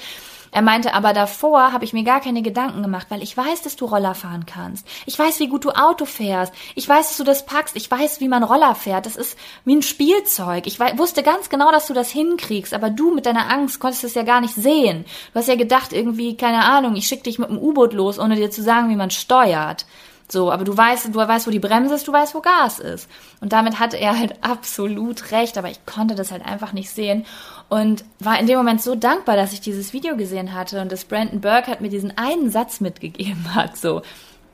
Er 0.51 0.63
meinte, 0.63 0.95
aber 0.95 1.13
davor 1.13 1.73
habe 1.73 1.85
ich 1.85 1.93
mir 1.93 2.03
gar 2.03 2.21
keine 2.21 2.41
Gedanken 2.41 2.81
gemacht, 2.81 3.07
weil 3.09 3.21
ich 3.21 3.37
weiß, 3.37 3.61
dass 3.61 3.75
du 3.75 3.85
Roller 3.85 4.15
fahren 4.15 4.47
kannst. 4.47 4.87
Ich 5.05 5.19
weiß, 5.19 5.39
wie 5.39 5.47
gut 5.47 5.63
du 5.63 5.69
Auto 5.69 6.05
fährst. 6.05 6.53
Ich 6.73 6.89
weiß, 6.89 7.09
dass 7.09 7.17
du 7.17 7.23
das 7.23 7.45
packst. 7.45 7.75
Ich 7.75 7.91
weiß, 7.91 8.19
wie 8.19 8.27
man 8.27 8.43
Roller 8.43 8.73
fährt. 8.73 9.05
Das 9.05 9.15
ist 9.15 9.37
wie 9.65 9.75
ein 9.75 9.83
Spielzeug. 9.83 10.65
Ich 10.65 10.79
wusste 10.79 11.21
ganz 11.21 11.49
genau, 11.49 11.71
dass 11.71 11.85
du 11.85 11.93
das 11.93 12.09
hinkriegst, 12.09 12.73
aber 12.73 12.89
du 12.89 13.13
mit 13.13 13.27
deiner 13.27 13.51
Angst 13.51 13.79
konntest 13.79 14.05
es 14.05 14.15
ja 14.15 14.23
gar 14.23 14.41
nicht 14.41 14.55
sehen. 14.55 15.05
Du 15.33 15.39
hast 15.39 15.49
ja 15.49 15.55
gedacht, 15.55 15.93
irgendwie, 15.93 16.35
keine 16.35 16.63
Ahnung, 16.63 16.95
ich 16.95 17.05
schicke 17.05 17.23
dich 17.23 17.37
mit 17.37 17.49
dem 17.49 17.59
U-Boot 17.59 17.93
los, 17.93 18.17
ohne 18.17 18.35
dir 18.35 18.49
zu 18.49 18.63
sagen, 18.63 18.89
wie 18.89 18.95
man 18.95 19.11
steuert. 19.11 19.85
So, 20.31 20.51
aber 20.51 20.63
du 20.63 20.77
weißt, 20.77 21.07
du 21.07 21.15
weißt, 21.15 21.47
wo 21.47 21.51
die 21.51 21.59
Bremse 21.59 21.95
ist, 21.95 22.07
du 22.07 22.13
weißt, 22.13 22.35
wo 22.35 22.41
Gas 22.41 22.79
ist. 22.79 23.09
Und 23.41 23.51
damit 23.51 23.79
hatte 23.79 23.97
er 23.97 24.17
halt 24.17 24.35
absolut 24.43 25.31
recht, 25.31 25.57
aber 25.57 25.69
ich 25.69 25.85
konnte 25.85 26.13
das 26.15 26.31
halt 26.31 26.45
einfach 26.45 26.71
nicht 26.71 26.91
sehen 26.91 27.25
und 27.67 28.03
war 28.19 28.39
in 28.39 28.45
dem 28.45 28.57
Moment 28.57 28.81
so 28.81 28.95
dankbar, 28.95 29.35
dass 29.35 29.53
ich 29.53 29.61
dieses 29.61 29.91
Video 29.91 30.15
gesehen 30.15 30.53
hatte 30.53 30.81
und 30.81 30.91
dass 30.91 31.05
Brandon 31.05 31.41
Burke 31.41 31.71
hat 31.71 31.81
mir 31.81 31.89
diesen 31.89 32.17
einen 32.17 32.51
Satz 32.51 32.79
mitgegeben 32.79 33.55
hat, 33.55 33.77
so, 33.77 34.03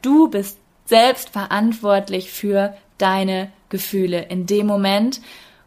du 0.02 0.30
bist 0.30 0.58
selbst 0.86 1.30
verantwortlich 1.30 2.32
für 2.32 2.76
deine 2.98 3.52
Gefühle 3.70 4.22
in 4.22 4.46
dem 4.46 4.68
Moment, 4.68 5.20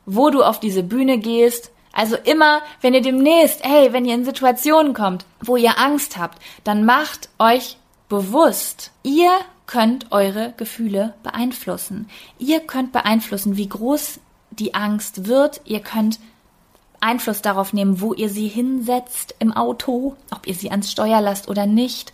wo 0.06 0.30
du 0.30 0.42
auf 0.42 0.58
diese 0.58 0.82
Bühne 0.82 1.18
gehst, 1.18 1.70
also 1.92 2.16
immer, 2.16 2.62
wenn 2.80 2.94
ihr 2.94 3.02
demnächst, 3.02 3.64
hey, 3.64 3.92
wenn 3.92 4.04
ihr 4.04 4.14
in 4.14 4.24
Situationen 4.24 4.94
kommt, 4.94 5.26
wo 5.40 5.56
ihr 5.56 5.78
Angst 5.78 6.16
habt, 6.16 6.38
dann 6.64 6.84
macht 6.84 7.28
euch 7.38 7.76
bewusst, 8.08 8.92
ihr 9.02 9.30
könnt 9.68 10.10
eure 10.10 10.54
Gefühle 10.56 11.14
beeinflussen. 11.22 12.08
Ihr 12.38 12.58
könnt 12.58 12.90
beeinflussen, 12.90 13.56
wie 13.56 13.68
groß 13.68 14.18
die 14.50 14.74
Angst 14.74 15.28
wird. 15.28 15.60
Ihr 15.64 15.80
könnt 15.80 16.18
Einfluss 17.00 17.42
darauf 17.42 17.72
nehmen, 17.72 18.00
wo 18.00 18.12
ihr 18.12 18.28
sie 18.28 18.48
hinsetzt 18.48 19.36
im 19.38 19.52
Auto, 19.52 20.16
ob 20.32 20.48
ihr 20.48 20.54
sie 20.54 20.72
ans 20.72 20.90
Steuer 20.90 21.20
lasst 21.20 21.48
oder 21.48 21.66
nicht. 21.66 22.12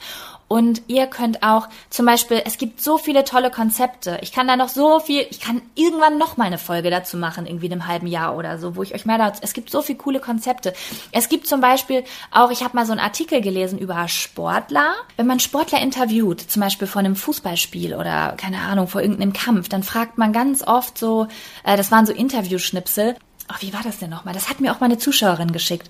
Und 0.49 0.83
ihr 0.89 1.07
könnt 1.07 1.43
auch 1.43 1.69
zum 1.91 2.07
Beispiel, 2.07 2.43
es 2.45 2.59
gibt 2.59 2.81
so 2.81 2.99
viele 2.99 3.25
tolle 3.25 3.51
Konzepte. 3.51 4.19
Ich 4.23 4.33
kann 4.33 4.47
da 4.47 4.57
noch 4.57 4.69
so 4.69 5.01
viel, 5.01 5.27
ich 5.31 5.41
kann 5.41 5.63
irgendwann 5.75 6.19
noch 6.19 6.37
mal 6.37 6.45
eine 6.45 6.59
Folge 6.59 6.91
dazu 6.91 7.17
machen, 7.17 7.47
irgendwie 7.47 7.67
in 7.67 7.73
einem 7.73 7.87
halben 7.87 8.07
Jahr 8.07 8.37
oder 8.37 8.59
so, 8.59 8.77
wo 8.77 8.83
ich 8.83 8.95
euch 8.95 9.07
mehr 9.07 9.19
dazu, 9.19 9.41
es 9.43 9.53
gibt 9.53 9.71
so 9.71 9.83
viele 9.83 9.99
coole 9.99 10.21
Konzepte. 10.21 10.75
Es 11.13 11.29
gibt 11.29 11.47
zum 11.47 11.61
Beispiel 11.61 12.05
auch, 12.31 12.51
ich 12.51 12.63
habe 12.63 12.77
mal 12.77 12.87
so 12.87 12.93
einen 12.93 13.01
Artikel 13.01 13.41
gelesen 13.41 13.79
über 13.79 14.07
Sportler. 14.09 14.95
Wenn 15.17 15.27
man 15.27 15.41
Sportler 15.41 15.81
interviewt, 15.81 16.41
zum 16.41 16.61
Beispiel 16.61 16.87
vor 16.87 17.01
einem 17.01 17.17
Fußballspiel 17.17 17.95
oder 17.95 18.35
keine 18.37 18.61
Ahnung, 18.61 18.87
vor 18.87 19.01
irgendeinem 19.01 19.33
Kampf, 19.33 19.69
dann 19.69 19.83
fragt 19.83 20.19
man 20.19 20.33
ganz 20.33 20.63
oft 20.63 20.99
so, 20.99 21.27
äh, 21.65 21.77
das 21.77 21.91
waren 21.91 22.07
so 22.07 22.13
Interviewschnipsel, 22.13 23.17
ach, 23.49 23.63
wie 23.63 23.73
war 23.73 23.83
das 23.83 23.99
denn 23.99 24.11
nochmal? 24.11 24.35
Das 24.35 24.49
hat 24.49 24.61
mir 24.61 24.73
auch 24.73 24.81
mal 24.81 24.87
eine 24.87 24.99
Zuschauerin 24.99 25.53
geschickt, 25.53 25.89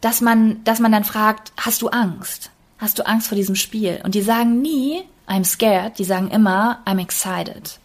dass 0.00 0.20
man, 0.20 0.62
dass 0.64 0.80
man 0.80 0.92
dann 0.92 1.04
fragt, 1.04 1.52
hast 1.56 1.82
du 1.82 1.88
Angst? 1.88 2.50
Hast 2.80 2.98
du 2.98 3.06
Angst 3.06 3.28
vor 3.28 3.36
diesem 3.36 3.56
Spiel? 3.56 4.00
Und 4.04 4.14
die 4.14 4.22
sagen 4.22 4.62
nie, 4.62 5.02
I'm 5.28 5.44
scared, 5.44 5.98
die 5.98 6.04
sagen 6.04 6.30
immer, 6.30 6.82
I'm 6.86 7.00
excited. 7.00 7.78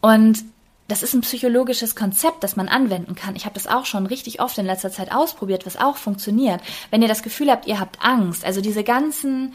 Und 0.00 0.44
das 0.88 1.02
ist 1.02 1.14
ein 1.14 1.22
psychologisches 1.22 1.96
Konzept, 1.96 2.42
das 2.42 2.56
man 2.56 2.68
anwenden 2.68 3.14
kann. 3.14 3.36
Ich 3.36 3.46
habe 3.46 3.54
das 3.54 3.66
auch 3.66 3.86
schon 3.86 4.06
richtig 4.06 4.40
oft 4.40 4.58
in 4.58 4.66
letzter 4.66 4.90
Zeit 4.90 5.12
ausprobiert, 5.12 5.64
was 5.64 5.78
auch 5.78 5.96
funktioniert. 5.96 6.60
Wenn 6.90 7.00
ihr 7.00 7.08
das 7.08 7.22
Gefühl 7.22 7.50
habt, 7.50 7.66
ihr 7.66 7.80
habt 7.80 8.04
Angst, 8.04 8.44
also 8.44 8.60
diese 8.60 8.84
ganzen 8.84 9.54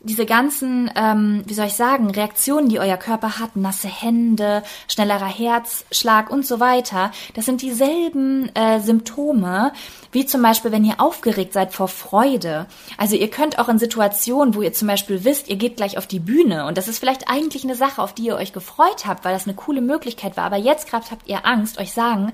diese 0.00 0.26
ganzen, 0.26 0.90
ähm, 0.94 1.42
wie 1.46 1.54
soll 1.54 1.66
ich 1.66 1.74
sagen, 1.74 2.10
Reaktionen, 2.10 2.68
die 2.68 2.78
euer 2.78 2.96
Körper 2.96 3.38
hat, 3.38 3.56
nasse 3.56 3.88
Hände, 3.88 4.62
schnellerer 4.88 5.26
Herzschlag 5.26 6.30
und 6.30 6.46
so 6.46 6.60
weiter, 6.60 7.10
das 7.34 7.46
sind 7.46 7.62
dieselben 7.62 8.54
äh, 8.54 8.80
Symptome, 8.80 9.72
wie 10.12 10.24
zum 10.26 10.42
Beispiel, 10.42 10.70
wenn 10.70 10.84
ihr 10.84 11.00
aufgeregt 11.00 11.52
seid 11.52 11.72
vor 11.72 11.88
Freude. 11.88 12.66
Also 12.96 13.16
ihr 13.16 13.30
könnt 13.30 13.58
auch 13.58 13.68
in 13.68 13.78
Situationen, 13.78 14.54
wo 14.54 14.62
ihr 14.62 14.72
zum 14.72 14.86
Beispiel 14.88 15.24
wisst, 15.24 15.48
ihr 15.48 15.56
geht 15.56 15.76
gleich 15.76 15.98
auf 15.98 16.06
die 16.06 16.20
Bühne 16.20 16.66
und 16.66 16.78
das 16.78 16.88
ist 16.88 16.98
vielleicht 16.98 17.28
eigentlich 17.28 17.64
eine 17.64 17.74
Sache, 17.74 18.02
auf 18.02 18.12
die 18.12 18.26
ihr 18.26 18.36
euch 18.36 18.52
gefreut 18.52 19.06
habt, 19.06 19.24
weil 19.24 19.32
das 19.32 19.46
eine 19.46 19.56
coole 19.56 19.80
Möglichkeit 19.80 20.36
war, 20.36 20.44
aber 20.44 20.56
jetzt 20.56 20.88
gerade 20.88 21.10
habt 21.10 21.28
ihr 21.28 21.44
Angst, 21.46 21.78
euch 21.78 21.92
sagen, 21.92 22.32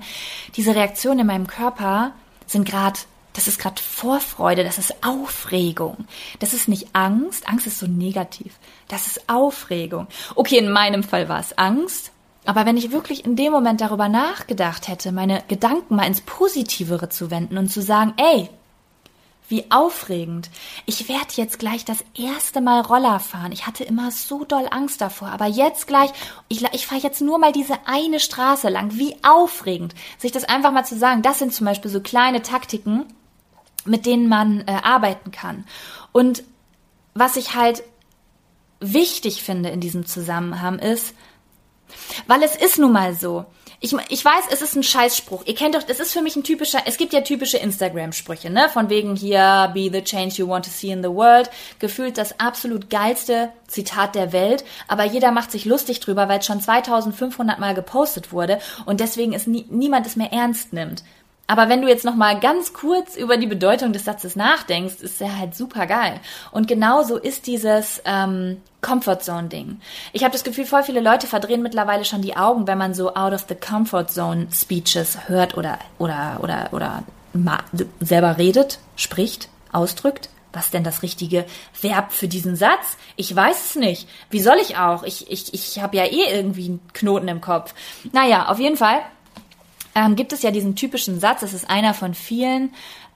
diese 0.55 0.75
Reaktionen 0.75 1.19
in 1.19 1.27
meinem 1.27 1.47
Körper 1.47 2.11
sind 2.45 2.67
gerade 2.67 2.99
das 3.33 3.47
ist 3.47 3.59
gerade 3.59 3.81
Vorfreude, 3.81 4.63
das 4.63 4.77
ist 4.77 5.03
Aufregung. 5.03 6.05
Das 6.39 6.53
ist 6.53 6.67
nicht 6.67 6.89
Angst. 6.93 7.49
Angst 7.49 7.67
ist 7.67 7.79
so 7.79 7.87
negativ. 7.87 8.53
Das 8.87 9.07
ist 9.07 9.27
Aufregung. 9.27 10.07
Okay, 10.35 10.57
in 10.57 10.71
meinem 10.71 11.03
Fall 11.03 11.29
war 11.29 11.39
es 11.39 11.57
Angst. 11.57 12.11
Aber 12.45 12.65
wenn 12.65 12.77
ich 12.77 12.91
wirklich 12.91 13.25
in 13.25 13.35
dem 13.35 13.51
Moment 13.51 13.81
darüber 13.81 14.09
nachgedacht 14.09 14.87
hätte, 14.87 15.11
meine 15.11 15.43
Gedanken 15.47 15.95
mal 15.95 16.05
ins 16.05 16.21
Positivere 16.21 17.09
zu 17.09 17.31
wenden 17.31 17.57
und 17.57 17.69
zu 17.69 17.81
sagen, 17.81 18.13
ey, 18.17 18.49
wie 19.49 19.69
aufregend. 19.69 20.49
Ich 20.85 21.09
werde 21.09 21.27
jetzt 21.35 21.59
gleich 21.59 21.85
das 21.85 22.03
erste 22.17 22.61
Mal 22.61 22.81
Roller 22.81 23.19
fahren. 23.19 23.51
Ich 23.51 23.67
hatte 23.67 23.83
immer 23.83 24.09
so 24.11 24.45
doll 24.45 24.67
Angst 24.71 25.01
davor. 25.01 25.29
Aber 25.29 25.45
jetzt 25.45 25.85
gleich, 25.85 26.11
ich, 26.47 26.63
ich 26.73 26.87
fahre 26.87 27.01
jetzt 27.01 27.21
nur 27.21 27.37
mal 27.37 27.51
diese 27.51 27.75
eine 27.85 28.19
Straße 28.19 28.69
lang. 28.69 28.95
Wie 28.95 29.15
aufregend. 29.23 29.93
Sich 30.17 30.31
das 30.31 30.45
einfach 30.45 30.71
mal 30.71 30.85
zu 30.85 30.97
sagen, 30.97 31.21
das 31.21 31.39
sind 31.39 31.53
zum 31.53 31.65
Beispiel 31.65 31.91
so 31.91 31.99
kleine 31.99 32.41
Taktiken, 32.41 33.05
mit 33.85 34.05
denen 34.05 34.27
man 34.27 34.61
äh, 34.61 34.79
arbeiten 34.83 35.31
kann. 35.31 35.65
Und 36.11 36.43
was 37.13 37.35
ich 37.35 37.55
halt 37.55 37.83
wichtig 38.79 39.43
finde 39.43 39.69
in 39.69 39.79
diesem 39.79 40.05
Zusammenhang 40.05 40.79
ist, 40.79 41.13
weil 42.27 42.43
es 42.43 42.55
ist 42.55 42.79
nun 42.79 42.91
mal 42.91 43.15
so. 43.15 43.45
Ich, 43.79 43.93
ich 44.07 44.23
weiß, 44.23 44.45
es 44.49 44.61
ist 44.61 44.77
ein 44.77 44.83
Scheißspruch. 44.83 45.43
Ihr 45.45 45.55
kennt 45.55 45.75
doch, 45.75 45.81
es 45.85 45.99
ist 45.99 46.13
für 46.13 46.21
mich 46.21 46.37
ein 46.37 46.43
typischer, 46.45 46.79
es 46.85 46.95
gibt 46.95 47.11
ja 47.11 47.19
typische 47.19 47.57
Instagram-Sprüche, 47.57 48.49
ne? 48.49 48.69
Von 48.69 48.89
wegen 48.89 49.17
hier, 49.17 49.71
be 49.73 49.89
the 49.91 50.01
change 50.01 50.35
you 50.35 50.47
want 50.47 50.63
to 50.63 50.71
see 50.71 50.89
in 50.89 51.03
the 51.03 51.09
world. 51.09 51.49
Gefühlt 51.79 52.17
das 52.17 52.39
absolut 52.39 52.89
geilste 52.89 53.51
Zitat 53.67 54.15
der 54.15 54.31
Welt. 54.31 54.63
Aber 54.87 55.03
jeder 55.03 55.31
macht 55.31 55.51
sich 55.51 55.65
lustig 55.65 55.99
drüber, 55.99 56.29
weil 56.29 56.39
es 56.39 56.45
schon 56.45 56.61
2500 56.61 57.59
Mal 57.59 57.75
gepostet 57.75 58.31
wurde 58.31 58.59
und 58.85 59.01
deswegen 59.01 59.33
ist 59.33 59.47
nie, 59.47 59.65
niemand 59.69 60.07
es 60.07 60.15
mehr 60.15 60.31
ernst 60.31 60.71
nimmt. 60.71 61.03
Aber 61.45 61.67
wenn 61.67 61.81
du 61.81 61.89
jetzt 61.89 62.05
noch 62.05 62.15
mal 62.15 62.39
ganz 62.39 62.73
kurz 62.73 63.17
über 63.17 63.35
die 63.35 63.47
Bedeutung 63.47 63.91
des 63.91 64.05
Satzes 64.05 64.35
nachdenkst, 64.35 65.01
ist 65.01 65.21
er 65.21 65.37
halt 65.37 65.55
super 65.55 65.87
geil. 65.87 66.21
Und 66.51 66.67
genauso 66.67 67.17
ist 67.17 67.47
dieses 67.47 68.01
ähm, 68.05 68.61
Comfort 68.81 69.19
Zone 69.19 69.49
Ding. 69.49 69.81
Ich 70.13 70.23
habe 70.23 70.31
das 70.31 70.45
Gefühl, 70.45 70.65
voll 70.65 70.83
viele 70.83 71.01
Leute 71.01 71.27
verdrehen 71.27 71.61
mittlerweile 71.61 72.05
schon 72.05 72.21
die 72.21 72.37
Augen, 72.37 72.65
wenn 72.65 72.77
man 72.77 72.93
so 72.93 73.13
out 73.15 73.33
of 73.33 73.45
the 73.49 73.55
comfort 73.55 74.05
zone 74.09 74.47
Speeches 74.53 75.27
hört 75.27 75.57
oder 75.57 75.79
oder 75.97 76.39
oder 76.41 76.69
oder 76.71 77.03
selber 77.99 78.37
redet, 78.37 78.79
spricht, 78.95 79.49
ausdrückt. 79.71 80.29
Was 80.53 80.69
denn 80.69 80.83
das 80.83 81.01
richtige 81.01 81.45
Verb 81.81 82.11
für 82.11 82.27
diesen 82.27 82.55
Satz? 82.55 82.97
Ich 83.15 83.35
weiß 83.35 83.69
es 83.69 83.75
nicht. 83.75 84.07
Wie 84.29 84.39
soll 84.39 84.57
ich 84.61 84.77
auch? 84.77 85.01
Ich, 85.01 85.31
ich, 85.31 85.51
ich 85.51 85.81
habe 85.81 85.97
ja 85.97 86.05
eh 86.05 86.31
irgendwie 86.31 86.65
einen 86.65 86.87
Knoten 86.93 87.27
im 87.27 87.41
Kopf. 87.41 87.73
Naja, 88.11 88.49
auf 88.49 88.59
jeden 88.59 88.77
Fall 88.77 89.01
ähm, 89.95 90.15
gibt 90.15 90.33
es 90.33 90.41
ja 90.41 90.51
diesen 90.51 90.75
typischen 90.75 91.19
Satz, 91.19 91.41
das 91.41 91.53
ist 91.53 91.69
einer 91.69 91.93
von 91.93 92.13
vielen, 92.13 92.71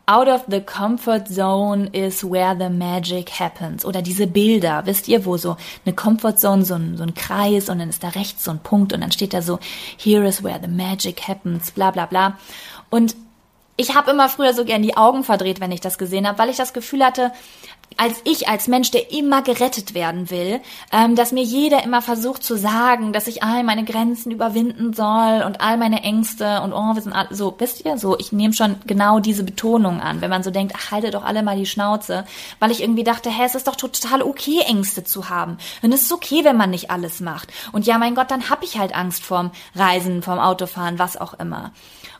Out 0.09 0.29
of 0.29 0.45
the 0.47 0.61
comfort 0.61 1.27
zone 1.27 1.89
is 1.91 2.23
where 2.23 2.55
the 2.57 2.69
magic 2.69 3.29
happens. 3.29 3.83
Oder 3.83 4.01
diese 4.01 4.25
Bilder, 4.25 4.85
wisst 4.85 5.09
ihr, 5.09 5.25
wo 5.25 5.35
so 5.35 5.57
eine 5.85 5.93
Comfort 5.93 6.37
Zone, 6.37 6.63
so 6.63 6.75
ein, 6.75 6.95
so 6.95 7.03
ein 7.03 7.13
Kreis 7.13 7.67
und 7.67 7.79
dann 7.79 7.89
ist 7.89 8.05
da 8.05 8.07
rechts 8.07 8.45
so 8.45 8.51
ein 8.51 8.59
Punkt 8.59 8.93
und 8.93 9.01
dann 9.01 9.11
steht 9.11 9.33
da 9.33 9.41
so, 9.41 9.59
here 9.97 10.25
is 10.25 10.41
where 10.41 10.61
the 10.61 10.69
magic 10.69 11.27
happens, 11.27 11.71
bla 11.71 11.91
bla 11.91 12.05
bla. 12.05 12.37
Und 12.89 13.17
ich 13.77 13.95
habe 13.95 14.11
immer 14.11 14.27
früher 14.27 14.53
so 14.53 14.65
gern 14.65 14.81
die 14.81 14.97
Augen 14.97 15.23
verdreht, 15.23 15.61
wenn 15.61 15.71
ich 15.71 15.81
das 15.81 15.99
gesehen 15.99 16.27
habe, 16.27 16.39
weil 16.39 16.49
ich 16.49 16.57
das 16.57 16.73
Gefühl 16.73 17.05
hatte, 17.05 17.31
als 17.95 18.21
ich, 18.25 18.47
als 18.47 18.67
Mensch, 18.67 18.91
der 18.91 19.11
immer 19.11 19.41
gerettet 19.41 19.93
werden 19.93 20.29
will, 20.29 20.59
ähm, 20.91 21.15
dass 21.15 21.31
mir 21.31 21.43
jeder 21.43 21.83
immer 21.83 22.01
versucht 22.01 22.43
zu 22.43 22.57
sagen, 22.57 23.13
dass 23.13 23.27
ich 23.27 23.43
all 23.43 23.63
meine 23.63 23.85
Grenzen 23.85 24.31
überwinden 24.31 24.93
soll 24.93 25.43
und 25.45 25.61
all 25.61 25.77
meine 25.77 26.03
Ängste 26.03 26.61
und 26.61 26.73
oh, 26.73 26.93
wir 26.93 27.01
sind 27.01 27.13
alle, 27.13 27.33
so, 27.33 27.55
wisst 27.57 27.85
ihr, 27.85 27.97
so, 27.97 28.17
ich 28.19 28.31
nehme 28.31 28.53
schon 28.53 28.75
genau 28.85 29.19
diese 29.19 29.43
Betonung 29.43 30.01
an, 30.01 30.21
wenn 30.21 30.29
man 30.29 30.43
so 30.43 30.51
denkt, 30.51 30.73
ach, 30.77 30.91
haltet 30.91 31.13
doch 31.13 31.23
alle 31.23 31.43
mal 31.43 31.57
die 31.57 31.65
Schnauze, 31.65 32.25
weil 32.59 32.71
ich 32.71 32.83
irgendwie 32.83 33.03
dachte, 33.03 33.29
hä, 33.29 33.43
es 33.45 33.55
ist 33.55 33.67
doch 33.67 33.75
total 33.75 34.21
okay, 34.21 34.59
Ängste 34.67 35.03
zu 35.03 35.29
haben. 35.29 35.57
Und 35.81 35.91
es 35.91 36.03
ist 36.03 36.11
okay, 36.11 36.43
wenn 36.43 36.57
man 36.57 36.69
nicht 36.69 36.91
alles 36.91 37.19
macht. 37.19 37.51
Und 37.71 37.85
ja, 37.85 37.97
mein 37.97 38.15
Gott, 38.15 38.29
dann 38.29 38.49
hab 38.49 38.63
ich 38.63 38.77
halt 38.77 38.95
Angst 38.95 39.23
vorm 39.23 39.51
Reisen, 39.75 40.21
vorm 40.21 40.39
Autofahren, 40.39 40.99
was 40.99 41.17
auch 41.17 41.35
immer. 41.35 41.71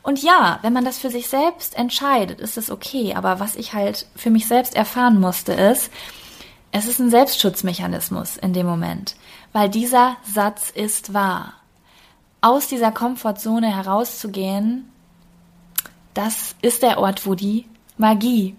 Und 0.02 0.22
ja, 0.22 0.58
wenn 0.62 0.72
man 0.72 0.84
das 0.84 0.98
für 0.98 1.10
sich 1.10 1.28
selbst 1.28 1.47
entscheidet, 1.74 2.40
ist 2.40 2.56
es 2.56 2.70
okay. 2.70 3.14
Aber 3.14 3.40
was 3.40 3.56
ich 3.56 3.72
halt 3.72 4.06
für 4.16 4.30
mich 4.30 4.46
selbst 4.46 4.74
erfahren 4.74 5.20
musste, 5.20 5.52
ist, 5.52 5.90
es 6.72 6.86
ist 6.86 6.98
ein 6.98 7.10
Selbstschutzmechanismus 7.10 8.36
in 8.36 8.52
dem 8.52 8.66
Moment. 8.66 9.16
Weil 9.52 9.68
dieser 9.68 10.16
Satz 10.22 10.70
ist 10.70 11.14
wahr. 11.14 11.54
Aus 12.40 12.68
dieser 12.68 12.92
Komfortzone 12.92 13.74
herauszugehen, 13.74 14.90
das 16.14 16.54
ist 16.62 16.82
der 16.82 16.98
Ort, 16.98 17.26
wo 17.26 17.34
die 17.34 17.66
Magie 17.96 18.56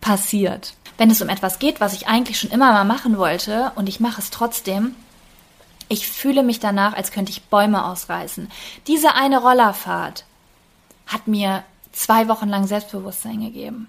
passiert. 0.00 0.74
Wenn 0.98 1.10
es 1.10 1.20
um 1.20 1.28
etwas 1.28 1.58
geht, 1.58 1.80
was 1.80 1.92
ich 1.92 2.08
eigentlich 2.08 2.38
schon 2.38 2.50
immer 2.50 2.72
mal 2.72 2.84
machen 2.84 3.18
wollte 3.18 3.72
und 3.74 3.88
ich 3.88 4.00
mache 4.00 4.20
es 4.20 4.30
trotzdem, 4.30 4.94
ich 5.88 6.08
fühle 6.08 6.42
mich 6.42 6.60
danach, 6.60 6.94
als 6.94 7.12
könnte 7.12 7.30
ich 7.30 7.44
Bäume 7.44 7.84
ausreißen. 7.84 8.50
Diese 8.86 9.14
eine 9.14 9.38
Rollerfahrt, 9.38 10.24
hat 11.06 11.28
mir 11.28 11.64
zwei 11.96 12.28
Wochen 12.28 12.48
lang 12.48 12.66
Selbstbewusstsein 12.66 13.40
gegeben. 13.40 13.88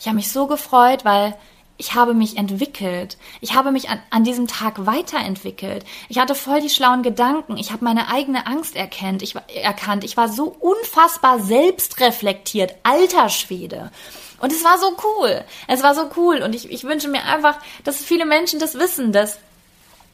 Ich 0.00 0.06
habe 0.06 0.16
mich 0.16 0.32
so 0.32 0.46
gefreut, 0.46 1.04
weil 1.04 1.36
ich 1.76 1.94
habe 1.94 2.14
mich 2.14 2.36
entwickelt. 2.36 3.16
Ich 3.40 3.54
habe 3.54 3.72
mich 3.72 3.88
an, 3.88 4.00
an 4.10 4.24
diesem 4.24 4.46
Tag 4.46 4.86
weiterentwickelt. 4.86 5.84
Ich 6.08 6.18
hatte 6.18 6.34
voll 6.34 6.60
die 6.60 6.70
schlauen 6.70 7.02
Gedanken. 7.02 7.56
Ich 7.56 7.72
habe 7.72 7.84
meine 7.84 8.08
eigene 8.08 8.46
Angst 8.46 8.76
erkannt. 8.76 9.22
Ich, 9.22 9.34
erkannt. 9.54 10.04
ich 10.04 10.16
war 10.16 10.28
so 10.28 10.54
unfassbar 10.60 11.40
selbstreflektiert. 11.40 12.74
Alter 12.84 13.28
Schwede. 13.28 13.90
Und 14.38 14.52
es 14.52 14.64
war 14.64 14.78
so 14.78 14.96
cool. 15.04 15.44
Es 15.66 15.82
war 15.82 15.94
so 15.94 16.10
cool. 16.16 16.42
Und 16.42 16.54
ich, 16.54 16.70
ich 16.70 16.84
wünsche 16.84 17.08
mir 17.08 17.24
einfach, 17.24 17.58
dass 17.84 18.02
viele 18.02 18.26
Menschen 18.26 18.60
das 18.60 18.74
wissen, 18.74 19.12
dass 19.12 19.38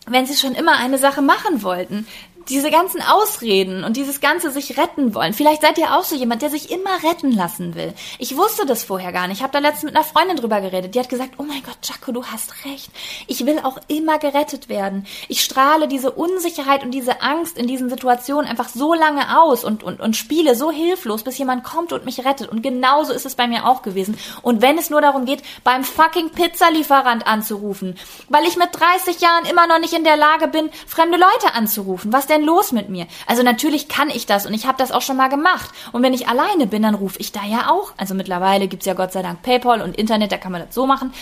wenn 0.06 0.26
sie 0.26 0.36
schon 0.36 0.54
immer 0.54 0.76
eine 0.78 0.98
Sache 0.98 1.22
machen 1.22 1.62
wollten, 1.62 2.06
diese 2.48 2.70
ganzen 2.70 3.02
Ausreden 3.02 3.84
und 3.84 3.96
dieses 3.96 4.20
ganze 4.20 4.50
sich 4.50 4.78
retten 4.78 5.14
wollen. 5.14 5.34
Vielleicht 5.34 5.62
seid 5.62 5.78
ihr 5.78 5.96
auch 5.96 6.04
so 6.04 6.16
jemand, 6.16 6.42
der 6.42 6.50
sich 6.50 6.70
immer 6.70 7.02
retten 7.02 7.32
lassen 7.32 7.74
will. 7.74 7.92
Ich 8.18 8.36
wusste 8.36 8.64
das 8.64 8.84
vorher 8.84 9.12
gar 9.12 9.28
nicht. 9.28 9.38
Ich 9.38 9.42
habe 9.42 9.52
da 9.52 9.58
letztens 9.58 9.84
mit 9.84 9.96
einer 9.96 10.04
Freundin 10.04 10.36
drüber 10.36 10.60
geredet. 10.60 10.94
Die 10.94 10.98
hat 10.98 11.08
gesagt, 11.08 11.34
oh 11.38 11.42
mein 11.42 11.62
Gott, 11.62 11.76
Jaco, 11.82 12.12
du 12.12 12.24
hast 12.24 12.64
recht. 12.64 12.90
Ich 13.26 13.44
will 13.44 13.60
auch 13.62 13.78
immer 13.88 14.18
gerettet 14.18 14.68
werden. 14.68 15.06
Ich 15.28 15.44
strahle 15.44 15.88
diese 15.88 16.12
Unsicherheit 16.12 16.82
und 16.82 16.92
diese 16.92 17.20
Angst 17.22 17.58
in 17.58 17.66
diesen 17.66 17.90
Situationen 17.90 18.50
einfach 18.50 18.68
so 18.68 18.94
lange 18.94 19.38
aus 19.38 19.64
und, 19.64 19.82
und, 19.82 20.00
und 20.00 20.16
spiele 20.16 20.54
so 20.54 20.70
hilflos, 20.70 21.22
bis 21.22 21.38
jemand 21.38 21.64
kommt 21.64 21.92
und 21.92 22.04
mich 22.04 22.24
rettet. 22.24 22.48
Und 22.48 22.62
genauso 22.62 23.12
ist 23.12 23.26
es 23.26 23.34
bei 23.34 23.46
mir 23.46 23.66
auch 23.66 23.82
gewesen. 23.82 24.18
Und 24.42 24.62
wenn 24.62 24.78
es 24.78 24.90
nur 24.90 25.00
darum 25.00 25.26
geht, 25.26 25.42
beim 25.64 25.84
fucking 25.84 26.30
Pizzalieferant 26.30 27.26
anzurufen, 27.26 27.98
weil 28.28 28.44
ich 28.46 28.56
mit 28.56 28.68
30 28.72 29.20
Jahren 29.20 29.44
immer 29.44 29.66
noch 29.66 29.78
nicht 29.78 29.92
in 29.92 30.04
der 30.04 30.16
Lage 30.16 30.48
bin, 30.48 30.70
fremde 30.86 31.18
Leute 31.18 31.54
anzurufen, 31.54 32.12
was 32.12 32.26
der 32.26 32.37
denn 32.38 32.46
los 32.46 32.72
mit 32.72 32.88
mir? 32.88 33.06
Also 33.26 33.42
natürlich 33.42 33.88
kann 33.88 34.10
ich 34.10 34.26
das 34.26 34.46
und 34.46 34.54
ich 34.54 34.66
habe 34.66 34.78
das 34.78 34.92
auch 34.92 35.02
schon 35.02 35.16
mal 35.16 35.28
gemacht. 35.28 35.70
Und 35.92 36.02
wenn 36.02 36.14
ich 36.14 36.28
alleine 36.28 36.66
bin, 36.66 36.82
dann 36.82 36.94
rufe 36.94 37.18
ich 37.18 37.32
da 37.32 37.44
ja 37.44 37.70
auch. 37.70 37.92
Also 37.96 38.14
mittlerweile 38.14 38.68
gibt's 38.68 38.86
ja 38.86 38.94
Gott 38.94 39.12
sei 39.12 39.22
Dank 39.22 39.42
PayPal 39.42 39.82
und 39.82 39.96
Internet, 39.96 40.32
da 40.32 40.38
kann 40.38 40.52
man 40.52 40.64
das 40.64 40.74
so 40.74 40.86
machen. 40.86 41.12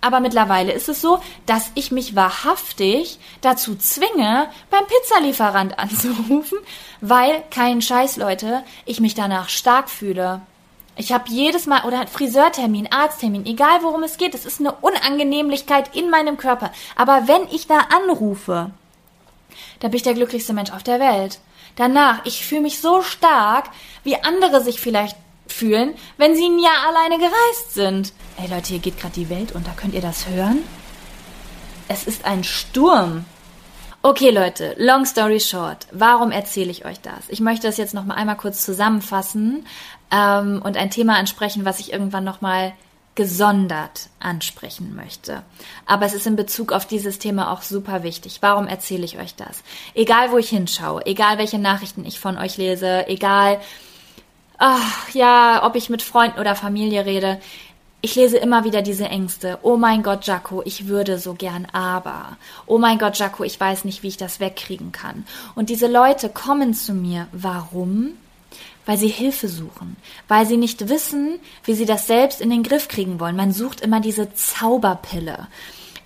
Aber 0.00 0.20
mittlerweile 0.20 0.72
ist 0.72 0.88
es 0.88 1.00
so, 1.00 1.20
dass 1.46 1.70
ich 1.74 1.90
mich 1.90 2.16
wahrhaftig 2.16 3.18
dazu 3.42 3.76
zwinge, 3.76 4.48
beim 4.70 4.84
Pizzalieferant 4.86 5.78
anzurufen, 5.78 6.58
weil 7.00 7.42
kein 7.50 7.82
Scheiß, 7.82 8.16
Leute, 8.16 8.62
ich 8.86 9.00
mich 9.00 9.14
danach 9.14 9.48
stark 9.48 9.90
fühle. 9.90 10.40
Ich 10.96 11.12
habe 11.12 11.24
jedes 11.28 11.66
Mal 11.66 11.84
oder 11.84 12.06
Friseurtermin, 12.06 12.88
Arzttermin, 12.92 13.46
egal 13.46 13.82
worum 13.82 14.02
es 14.02 14.16
geht, 14.16 14.34
es 14.34 14.44
ist 14.44 14.60
eine 14.60 14.72
Unangenehmlichkeit 14.72 15.94
in 15.94 16.10
meinem 16.10 16.36
Körper. 16.36 16.72
Aber 16.96 17.26
wenn 17.26 17.42
ich 17.50 17.66
da 17.66 17.78
anrufe, 17.94 18.70
da 19.80 19.88
bin 19.88 19.96
ich 19.96 20.02
der 20.02 20.14
glücklichste 20.14 20.52
Mensch 20.52 20.72
auf 20.72 20.82
der 20.82 21.00
Welt. 21.00 21.38
Danach, 21.76 22.24
ich 22.24 22.44
fühle 22.44 22.62
mich 22.62 22.80
so 22.80 23.02
stark, 23.02 23.70
wie 24.04 24.22
andere 24.22 24.62
sich 24.62 24.80
vielleicht 24.80 25.16
fühlen, 25.46 25.94
wenn 26.16 26.34
sie 26.34 26.46
ein 26.46 26.58
Jahr 26.58 26.88
alleine 26.88 27.18
gereist 27.18 27.74
sind. 27.74 28.12
Ey 28.36 28.48
Leute, 28.48 28.68
hier 28.68 28.78
geht 28.78 28.98
gerade 28.98 29.14
die 29.14 29.30
Welt 29.30 29.52
unter. 29.52 29.72
Könnt 29.72 29.94
ihr 29.94 30.00
das 30.00 30.26
hören? 30.26 30.58
Es 31.88 32.04
ist 32.06 32.24
ein 32.24 32.44
Sturm. 32.44 33.24
Okay, 34.02 34.30
Leute, 34.30 34.74
long 34.78 35.04
story 35.04 35.40
short. 35.40 35.86
Warum 35.92 36.30
erzähle 36.30 36.70
ich 36.70 36.86
euch 36.86 37.00
das? 37.00 37.28
Ich 37.28 37.40
möchte 37.40 37.66
das 37.66 37.76
jetzt 37.76 37.92
noch 37.92 38.06
mal 38.06 38.14
einmal 38.14 38.36
kurz 38.36 38.64
zusammenfassen 38.64 39.66
ähm, 40.10 40.62
und 40.64 40.78
ein 40.78 40.90
Thema 40.90 41.16
ansprechen, 41.16 41.66
was 41.66 41.80
ich 41.80 41.92
irgendwann 41.92 42.24
noch 42.24 42.40
mal 42.40 42.72
gesondert 43.20 44.08
ansprechen 44.18 44.96
möchte. 44.96 45.42
Aber 45.84 46.06
es 46.06 46.14
ist 46.14 46.26
in 46.26 46.36
Bezug 46.36 46.72
auf 46.72 46.86
dieses 46.86 47.18
Thema 47.18 47.52
auch 47.52 47.60
super 47.60 48.02
wichtig. 48.02 48.38
Warum 48.40 48.66
erzähle 48.66 49.04
ich 49.04 49.18
euch 49.18 49.34
das? 49.34 49.62
Egal, 49.92 50.30
wo 50.30 50.38
ich 50.38 50.48
hinschaue, 50.48 51.04
egal, 51.04 51.36
welche 51.36 51.58
Nachrichten 51.58 52.06
ich 52.06 52.18
von 52.18 52.38
euch 52.38 52.56
lese, 52.56 53.06
egal, 53.08 53.60
ach, 54.56 55.10
ja, 55.12 55.66
ob 55.66 55.76
ich 55.76 55.90
mit 55.90 56.00
Freunden 56.00 56.40
oder 56.40 56.54
Familie 56.54 57.04
rede, 57.04 57.38
ich 58.00 58.14
lese 58.14 58.38
immer 58.38 58.64
wieder 58.64 58.80
diese 58.80 59.04
Ängste. 59.04 59.58
Oh 59.60 59.76
mein 59.76 60.02
Gott, 60.02 60.24
Jaco, 60.24 60.62
ich 60.64 60.88
würde 60.88 61.18
so 61.18 61.34
gern, 61.34 61.66
aber. 61.72 62.38
Oh 62.64 62.78
mein 62.78 62.98
Gott, 62.98 63.18
Jaco, 63.18 63.44
ich 63.44 63.60
weiß 63.60 63.84
nicht, 63.84 64.02
wie 64.02 64.08
ich 64.08 64.16
das 64.16 64.40
wegkriegen 64.40 64.92
kann. 64.92 65.26
Und 65.54 65.68
diese 65.68 65.88
Leute 65.88 66.30
kommen 66.30 66.72
zu 66.72 66.94
mir. 66.94 67.26
Warum? 67.32 68.14
Weil 68.90 68.98
sie 68.98 69.06
Hilfe 69.06 69.46
suchen, 69.46 69.96
weil 70.26 70.46
sie 70.46 70.56
nicht 70.56 70.88
wissen, 70.88 71.38
wie 71.62 71.74
sie 71.74 71.86
das 71.86 72.08
selbst 72.08 72.40
in 72.40 72.50
den 72.50 72.64
Griff 72.64 72.88
kriegen 72.88 73.20
wollen. 73.20 73.36
Man 73.36 73.52
sucht 73.52 73.82
immer 73.82 74.00
diese 74.00 74.34
Zauberpille. 74.34 75.46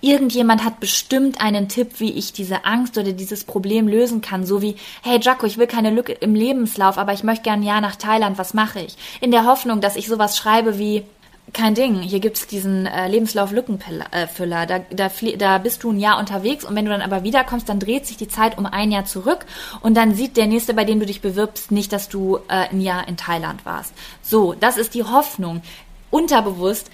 irgendjemand 0.01 0.63
hat 0.63 0.79
bestimmt 0.79 1.41
einen 1.41 1.67
Tipp, 1.67 1.93
wie 1.99 2.11
ich 2.11 2.31
diese 2.31 2.63
Angst 2.63 2.95
oder 2.95 3.11
dieses 3.11 3.43
Problem 3.43 3.87
lösen 3.87 4.21
kann. 4.21 4.45
So 4.45 4.61
wie, 4.61 4.75
hey 5.01 5.19
Jaco, 5.19 5.47
ich 5.47 5.57
will 5.57 5.65
keine 5.65 5.89
Lücke 5.89 6.11
im 6.11 6.35
Lebenslauf, 6.35 6.99
aber 6.99 7.11
ich 7.13 7.23
möchte 7.23 7.45
gern 7.45 7.61
ein 7.61 7.63
Jahr 7.63 7.81
nach 7.81 7.95
Thailand, 7.95 8.37
was 8.37 8.53
mache 8.53 8.81
ich? 8.81 8.95
In 9.19 9.31
der 9.31 9.47
Hoffnung, 9.47 9.81
dass 9.81 9.95
ich 9.95 10.07
sowas 10.07 10.37
schreibe 10.37 10.77
wie, 10.77 11.05
kein 11.53 11.75
Ding. 11.75 12.01
Hier 12.01 12.19
gibt's 12.19 12.47
diesen 12.47 12.85
äh, 12.85 13.07
Lebenslauf-Lückenfüller. 13.07 14.05
Äh, 14.11 14.65
da, 14.65 14.79
da, 14.79 15.09
da 15.37 15.57
bist 15.57 15.83
du 15.83 15.91
ein 15.91 15.99
Jahr 15.99 16.19
unterwegs 16.19 16.65
und 16.65 16.75
wenn 16.75 16.85
du 16.85 16.91
dann 16.91 17.01
aber 17.01 17.23
wiederkommst, 17.23 17.69
dann 17.69 17.79
dreht 17.79 18.05
sich 18.05 18.17
die 18.17 18.27
Zeit 18.27 18.57
um 18.57 18.65
ein 18.65 18.91
Jahr 18.91 19.05
zurück 19.05 19.45
und 19.81 19.95
dann 19.95 20.15
sieht 20.15 20.37
der 20.37 20.47
nächste, 20.47 20.73
bei 20.73 20.85
dem 20.85 20.99
du 20.99 21.05
dich 21.05 21.21
bewirbst, 21.21 21.71
nicht, 21.71 21.93
dass 21.93 22.09
du 22.09 22.37
äh, 22.47 22.69
ein 22.69 22.81
Jahr 22.81 23.07
in 23.07 23.17
Thailand 23.17 23.65
warst. 23.65 23.93
So, 24.21 24.53
das 24.53 24.77
ist 24.77 24.93
die 24.93 25.03
Hoffnung. 25.03 25.61
Unterbewusst 26.09 26.89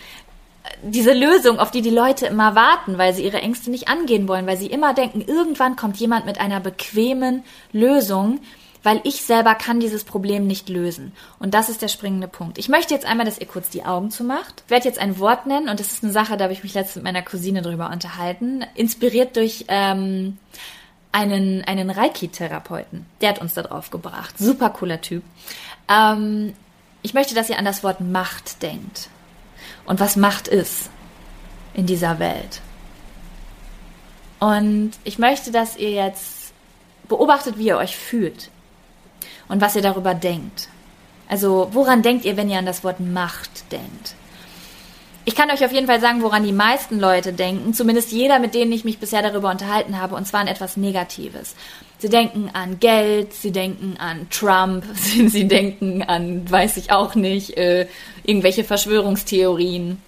äh, 0.64 0.70
diese 0.84 1.14
Lösung, 1.14 1.58
auf 1.58 1.72
die 1.72 1.82
die 1.82 1.90
Leute 1.90 2.28
immer 2.28 2.54
warten, 2.54 2.98
weil 2.98 3.14
sie 3.14 3.24
ihre 3.24 3.42
Ängste 3.42 3.72
nicht 3.72 3.88
angehen 3.88 4.28
wollen, 4.28 4.48
weil 4.48 4.58
sie 4.58 4.68
immer 4.68 4.94
denken, 4.94 5.22
irgendwann 5.22 5.76
kommt 5.76 5.98
jemand 5.98 6.26
mit 6.26 6.40
einer 6.40 6.60
bequemen 6.60 7.44
Lösung, 7.72 8.40
weil 8.84 9.02
ich 9.04 9.24
selber 9.24 9.56
kann 9.56 9.80
dieses 9.80 10.04
Problem 10.04 10.48
nicht 10.48 10.70
lösen. 10.70 11.14
Und 11.40 11.54
das 11.54 11.70
ist 11.70 11.82
der 11.82 11.88
springende 11.88 12.28
Punkt. 12.28 12.58
Ich 12.58 12.70
möchte 12.70 12.94
jetzt 12.94 13.06
einmal, 13.06 13.26
dass 13.26 13.38
ihr 13.38 13.48
kurz 13.48 13.70
die 13.70 13.86
Augen 13.86 14.12
zumacht. 14.12 14.64
Ich 14.66 14.72
werde 14.72 14.88
jetzt 14.88 15.00
ein 15.00 15.20
Wort 15.20 15.46
nennen 15.46 15.70
und 15.70 15.80
das 15.80 15.92
ist 15.92 16.04
eine 16.04 16.12
Sache, 16.12 16.38
da 16.38 16.46
habe 16.46 16.54
ich 16.54 16.64
mich 16.64 16.74
letztens 16.74 16.96
mit 16.96 17.06
meiner 17.06 17.22
Cousine 17.22 17.62
drüber 17.62 17.90
unterhalten. 17.92 18.66
Inspiriert 18.76 19.36
durch 19.36 19.66
ähm, 19.68 20.38
einen, 21.12 21.64
einen 21.66 21.90
Reiki-Therapeuten. 21.90 23.06
Der 23.22 23.30
hat 23.30 23.40
uns 23.40 23.54
da 23.54 23.62
drauf 23.62 23.92
gebracht. 23.92 24.38
Super 24.38 24.72
cooler 24.72 25.02
Typ. 25.02 25.24
Ähm, 25.88 26.54
ich 27.04 27.14
möchte, 27.14 27.36
dass 27.36 27.50
ihr 27.50 27.60
an 27.60 27.66
das 27.66 27.84
Wort 27.84 28.02
Macht 28.02 28.62
denkt. 28.64 29.10
Und 29.86 30.00
was 30.00 30.16
Macht 30.16 30.48
ist 30.48 30.90
in 31.74 31.86
dieser 31.86 32.20
Welt. 32.20 32.62
Und 34.40 34.92
ich 35.04 35.20
möchte, 35.20 35.52
dass 35.52 35.78
ihr 35.78 35.92
jetzt 35.92 36.54
beobachtet, 37.08 37.58
wie 37.58 37.68
ihr 37.68 37.78
euch 37.78 37.96
fühlt 37.96 38.50
und 39.52 39.62
was 39.62 39.76
ihr 39.76 39.82
darüber 39.82 40.14
denkt. 40.14 40.70
Also 41.28 41.70
woran 41.74 42.02
denkt 42.02 42.26
ihr, 42.26 42.38
wenn 42.38 42.50
ihr 42.50 42.58
an 42.58 42.66
das 42.66 42.84
Wort 42.84 43.00
Macht 43.00 43.72
denkt? 43.72 44.16
Ich 45.24 45.36
kann 45.36 45.52
euch 45.52 45.64
auf 45.64 45.72
jeden 45.72 45.86
Fall 45.86 46.00
sagen, 46.00 46.24
woran 46.24 46.44
die 46.44 46.54
meisten 46.54 47.00
Leute 47.00 47.32
denken, 47.32 47.76
zumindest 47.76 48.12
jeder, 48.12 48.40
mit 48.40 48.56
dem 48.56 48.72
ich 48.72 48.86
mich 48.86 48.98
bisher 48.98 49.22
darüber 49.22 49.52
unterhalten 49.52 50.00
habe, 50.00 50.16
und 50.16 50.26
zwar 50.26 50.40
an 50.40 50.48
etwas 50.48 50.78
Negatives. 50.78 51.56
Sie 52.00 52.10
denken 52.10 52.50
an 52.54 52.80
Geld, 52.80 53.34
sie 53.34 53.52
denken 53.52 53.98
an 54.00 54.28
Trump, 54.32 54.84
sie, 54.96 55.28
sie 55.28 55.48
denken 55.48 56.02
an, 56.02 56.50
weiß 56.50 56.78
ich 56.78 56.92
auch 56.92 57.14
nicht, 57.14 57.56
äh, 57.58 57.88
irgendwelche 58.24 58.64
Verschwörungstheorien. 58.64 60.02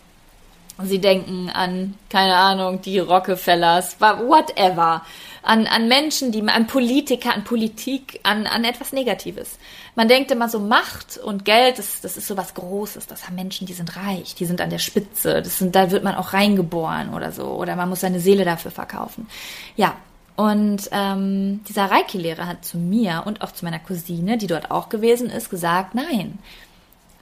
Sie 0.84 1.00
denken 1.00 1.52
an, 1.54 1.94
keine 2.10 2.36
Ahnung, 2.36 2.82
die 2.82 2.98
Rockefellers, 2.98 3.98
whatever 4.00 5.04
an, 5.44 5.68
an 5.68 5.88
Menschen, 5.88 6.32
die, 6.32 6.42
an 6.42 6.68
Politiker, 6.68 7.34
an 7.34 7.44
Politik, 7.44 8.20
an, 8.24 8.48
an 8.48 8.64
etwas 8.64 8.94
Negatives. 8.94 9.60
Man 9.96 10.08
denkt 10.08 10.32
immer 10.32 10.50
so 10.50 10.60
Macht 10.60 11.18
und 11.18 11.46
Geld, 11.46 11.78
das, 11.78 12.02
das 12.02 12.18
ist 12.18 12.28
so 12.28 12.38
was 12.38 12.54
Großes. 12.54 13.08
Das 13.08 13.28
haben 13.28 13.36
Menschen, 13.36 13.68
die 13.68 13.74
sind 13.74 13.96
reich, 13.96 14.36
die 14.36 14.46
sind 14.46 14.62
an 14.62 14.70
der 14.70 14.80
Spitze. 14.80 15.42
Das 15.42 15.60
sind, 15.60 15.76
da 15.76 15.92
wird 15.92 16.04
man 16.04 16.16
auch 16.16 16.34
reingeboren 16.34 17.14
oder 17.14 17.32
so. 17.32 17.46
Oder 17.46 17.76
man 17.76 17.90
muss 17.90 18.00
seine 18.00 18.22
Seele 18.22 18.46
dafür 18.46 18.72
verkaufen. 18.72 19.28
Ja, 19.76 19.96
und 20.36 20.90
ähm, 20.92 21.62
dieser 21.68 21.92
Reiki-Lehrer 21.92 22.48
hat 22.48 22.66
zu 22.66 22.78
mir 22.78 23.24
und 23.26 23.42
auch 23.42 23.52
zu 23.52 23.66
meiner 23.66 23.80
Cousine, 23.80 24.38
die 24.38 24.48
dort 24.48 24.72
auch 24.72 24.90
gewesen 24.90 25.30
ist, 25.30 25.50
gesagt, 25.50 25.94
nein, 25.94 26.40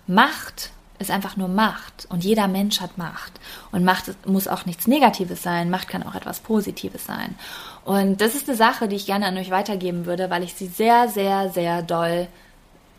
Macht 0.07 0.71
ist 1.01 1.11
einfach 1.11 1.35
nur 1.35 1.47
Macht 1.47 2.05
und 2.09 2.23
jeder 2.23 2.47
Mensch 2.47 2.79
hat 2.79 2.97
Macht. 2.97 3.33
Und 3.71 3.83
Macht 3.83 4.05
muss 4.25 4.47
auch 4.47 4.65
nichts 4.65 4.87
Negatives 4.87 5.41
sein, 5.41 5.69
Macht 5.69 5.89
kann 5.89 6.03
auch 6.03 6.15
etwas 6.15 6.39
Positives 6.39 7.05
sein. 7.05 7.35
Und 7.83 8.21
das 8.21 8.35
ist 8.35 8.47
eine 8.47 8.57
Sache, 8.57 8.87
die 8.87 8.95
ich 8.95 9.05
gerne 9.05 9.25
an 9.25 9.37
euch 9.37 9.49
weitergeben 9.49 10.05
würde, 10.05 10.29
weil 10.29 10.43
ich 10.43 10.53
sie 10.53 10.67
sehr, 10.67 11.07
sehr, 11.07 11.49
sehr 11.49 11.81
doll 11.81 12.27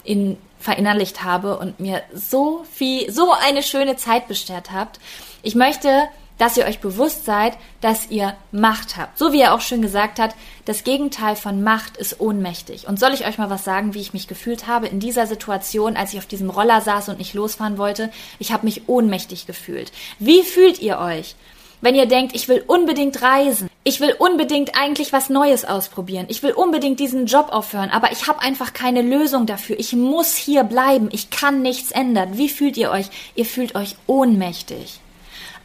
in, 0.05 0.37
verinnerlicht 0.59 1.23
habe 1.23 1.59
und 1.59 1.79
mir 1.79 2.03
so 2.13 2.65
viel, 2.73 3.11
so 3.13 3.33
eine 3.33 3.63
schöne 3.63 3.97
Zeit 3.97 4.29
beschert 4.29 4.73
habt. 4.73 4.99
Ich 5.43 5.55
möchte 5.55 6.09
dass 6.43 6.57
ihr 6.57 6.65
euch 6.65 6.81
bewusst 6.81 7.25
seid, 7.25 7.57
dass 7.81 8.11
ihr 8.11 8.35
Macht 8.51 8.97
habt. 8.97 9.17
So 9.17 9.33
wie 9.33 9.41
er 9.41 9.55
auch 9.55 9.61
schön 9.61 9.81
gesagt 9.81 10.19
hat, 10.19 10.35
das 10.65 10.83
Gegenteil 10.83 11.37
von 11.37 11.63
Macht 11.63 11.97
ist 11.97 12.21
ohnmächtig. 12.21 12.89
Und 12.89 12.99
soll 12.99 13.13
ich 13.13 13.27
euch 13.27 13.39
mal 13.39 13.49
was 13.49 13.63
sagen, 13.63 13.95
wie 13.95 14.01
ich 14.01 14.13
mich 14.13 14.27
gefühlt 14.27 14.67
habe 14.67 14.89
in 14.89 14.99
dieser 14.99 15.29
Situation, 15.29 15.97
als 15.97 16.13
ich 16.13 16.19
auf 16.19 16.27
diesem 16.27 16.51
Roller 16.51 16.81
saß 16.81 17.11
und 17.11 17.19
nicht 17.19 17.35
losfahren 17.35 17.79
wollte? 17.79 18.11
Ich 18.41 18.53
habe 18.53 18.65
mich 18.65 18.89
ohnmächtig 18.89 19.47
gefühlt. 19.47 19.93
Wie 20.19 20.43
fühlt 20.43 20.81
ihr 20.81 20.99
euch? 20.99 21.37
Wenn 21.81 21.95
ihr 21.95 22.07
denkt, 22.07 22.35
ich 22.35 22.49
will 22.49 22.65
unbedingt 22.67 23.23
reisen, 23.23 23.69
ich 23.85 24.01
will 24.01 24.15
unbedingt 24.19 24.79
eigentlich 24.79 25.13
was 25.13 25.29
Neues 25.29 25.65
ausprobieren, 25.65 26.27
ich 26.29 26.43
will 26.43 26.53
unbedingt 26.53 27.01
diesen 27.01 27.27
Job 27.27 27.49
aufhören, 27.51 27.91
aber 27.91 28.13
ich 28.13 28.29
habe 28.29 28.41
einfach 28.41 28.73
keine 28.73 29.03
Lösung 29.03 29.47
dafür, 29.47 29.79
ich 29.79 29.93
muss 29.93 30.37
hier 30.37 30.65
bleiben, 30.65 31.09
ich 31.13 31.31
kann 31.31 31.63
nichts 31.63 31.91
ändern. 31.91 32.39
Wie 32.39 32.49
fühlt 32.49 32.77
ihr 32.77 32.91
euch? 32.91 33.07
Ihr 33.35 33.47
fühlt 33.47 33.75
euch 33.75 33.97
ohnmächtig 34.07 35.01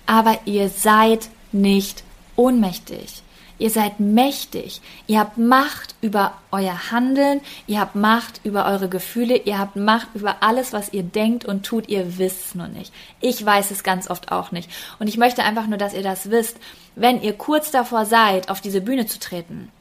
aber 0.08 0.40
ihr 0.46 0.70
seid 0.70 1.30
nicht 1.52 2.04
ohnmächtig. 2.36 3.22
Ihr 3.60 3.70
seid 3.70 4.00
mächtig. 4.00 4.82
Ihr 5.08 5.20
habt 5.20 5.38
Macht 5.38 5.96
über 6.02 6.34
euer 6.52 6.92
Handeln. 6.92 7.42
Ihr 7.66 7.80
habt 7.80 7.96
Macht 7.96 8.42
über 8.44 8.66
eure 8.66 8.88
Gefühle. 8.88 9.36
Ihr 9.38 9.58
habt 9.58 9.76
Macht 9.76 10.10
über 10.14 10.38
alles, 10.42 10.74
was 10.74 10.94
ihr 10.94 11.04
denkt 11.04 11.46
und 11.46 11.66
tut. 11.66 11.90
Ihr 11.90 12.18
wisst 12.18 12.46
es 12.46 12.56
nur 12.56 12.68
nicht. 12.68 12.94
Ich 13.20 13.44
weiß 13.44 13.72
es 13.72 13.84
ganz 13.84 14.10
oft 14.10 14.32
auch 14.32 14.52
nicht. 14.52 14.70
Und 15.00 15.08
ich 15.08 15.18
möchte 15.18 15.44
einfach 15.44 15.68
nur, 15.68 15.78
dass 15.78 15.94
ihr 15.94 16.04
das 16.04 16.30
wisst. 16.30 16.58
Wenn 16.96 17.22
ihr 17.22 17.34
kurz 17.34 17.72
davor 17.72 18.06
seid, 18.06 18.50
auf 18.50 18.62
diese 18.62 18.82
Bühne 18.82 19.08
zu 19.08 19.20
treten 19.20 19.72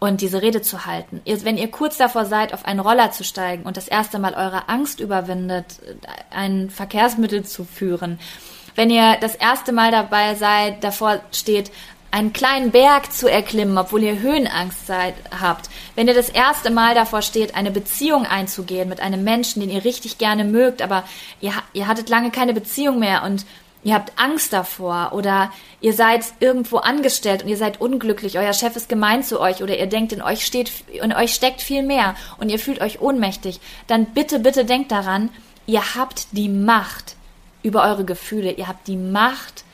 und 0.00 0.22
diese 0.22 0.42
Rede 0.42 0.62
zu 0.62 0.86
halten, 0.86 1.20
wenn 1.24 1.58
ihr 1.58 1.70
kurz 1.70 1.98
davor 1.98 2.24
seid, 2.24 2.54
auf 2.54 2.64
einen 2.64 2.80
Roller 2.80 3.12
zu 3.12 3.22
steigen 3.22 3.64
und 3.64 3.76
das 3.76 3.86
erste 3.86 4.18
Mal 4.18 4.34
eure 4.34 4.68
Angst 4.68 4.98
überwindet, 4.98 5.66
ein 6.30 6.70
Verkehrsmittel 6.70 7.44
zu 7.44 7.64
führen, 7.64 8.18
wenn 8.76 8.90
ihr 8.90 9.16
das 9.20 9.34
erste 9.34 9.72
Mal 9.72 9.90
dabei 9.90 10.36
seid, 10.36 10.82
davor 10.84 11.20
steht, 11.32 11.70
einen 12.10 12.32
kleinen 12.32 12.70
Berg 12.70 13.12
zu 13.12 13.28
erklimmen, 13.28 13.78
obwohl 13.78 14.02
ihr 14.02 14.20
Höhenangst 14.20 14.86
seid, 14.86 15.14
habt, 15.40 15.70
wenn 15.94 16.08
ihr 16.08 16.14
das 16.14 16.28
erste 16.28 16.70
Mal 16.70 16.94
davor 16.94 17.22
steht, 17.22 17.54
eine 17.54 17.70
Beziehung 17.70 18.26
einzugehen 18.26 18.88
mit 18.88 19.00
einem 19.00 19.24
Menschen, 19.24 19.60
den 19.60 19.70
ihr 19.70 19.84
richtig 19.84 20.18
gerne 20.18 20.44
mögt, 20.44 20.82
aber 20.82 21.04
ihr, 21.40 21.52
ihr 21.72 21.86
hattet 21.86 22.08
lange 22.08 22.30
keine 22.30 22.54
Beziehung 22.54 22.98
mehr 22.98 23.22
und 23.22 23.46
ihr 23.84 23.94
habt 23.94 24.12
Angst 24.18 24.52
davor 24.52 25.12
oder 25.12 25.52
ihr 25.80 25.92
seid 25.92 26.24
irgendwo 26.40 26.78
angestellt 26.78 27.42
und 27.42 27.48
ihr 27.48 27.56
seid 27.56 27.80
unglücklich, 27.80 28.38
euer 28.38 28.52
Chef 28.52 28.76
ist 28.76 28.88
gemein 28.88 29.22
zu 29.22 29.40
euch 29.40 29.62
oder 29.62 29.78
ihr 29.78 29.86
denkt, 29.86 30.12
in 30.12 30.22
euch 30.22 30.44
steht, 30.44 30.70
in 30.92 31.12
euch 31.12 31.32
steckt 31.32 31.62
viel 31.62 31.82
mehr 31.82 32.14
und 32.38 32.50
ihr 32.50 32.58
fühlt 32.58 32.80
euch 32.80 33.00
ohnmächtig, 33.00 33.60
dann 33.86 34.06
bitte, 34.06 34.40
bitte 34.40 34.64
denkt 34.64 34.90
daran, 34.92 35.30
ihr 35.66 35.94
habt 35.94 36.26
die 36.32 36.48
Macht, 36.48 37.16
über 37.62 37.84
eure 37.84 38.04
Gefühle. 38.04 38.52
Ihr 38.52 38.68
habt 38.68 38.88
die 38.88 38.96
Macht 38.96 39.64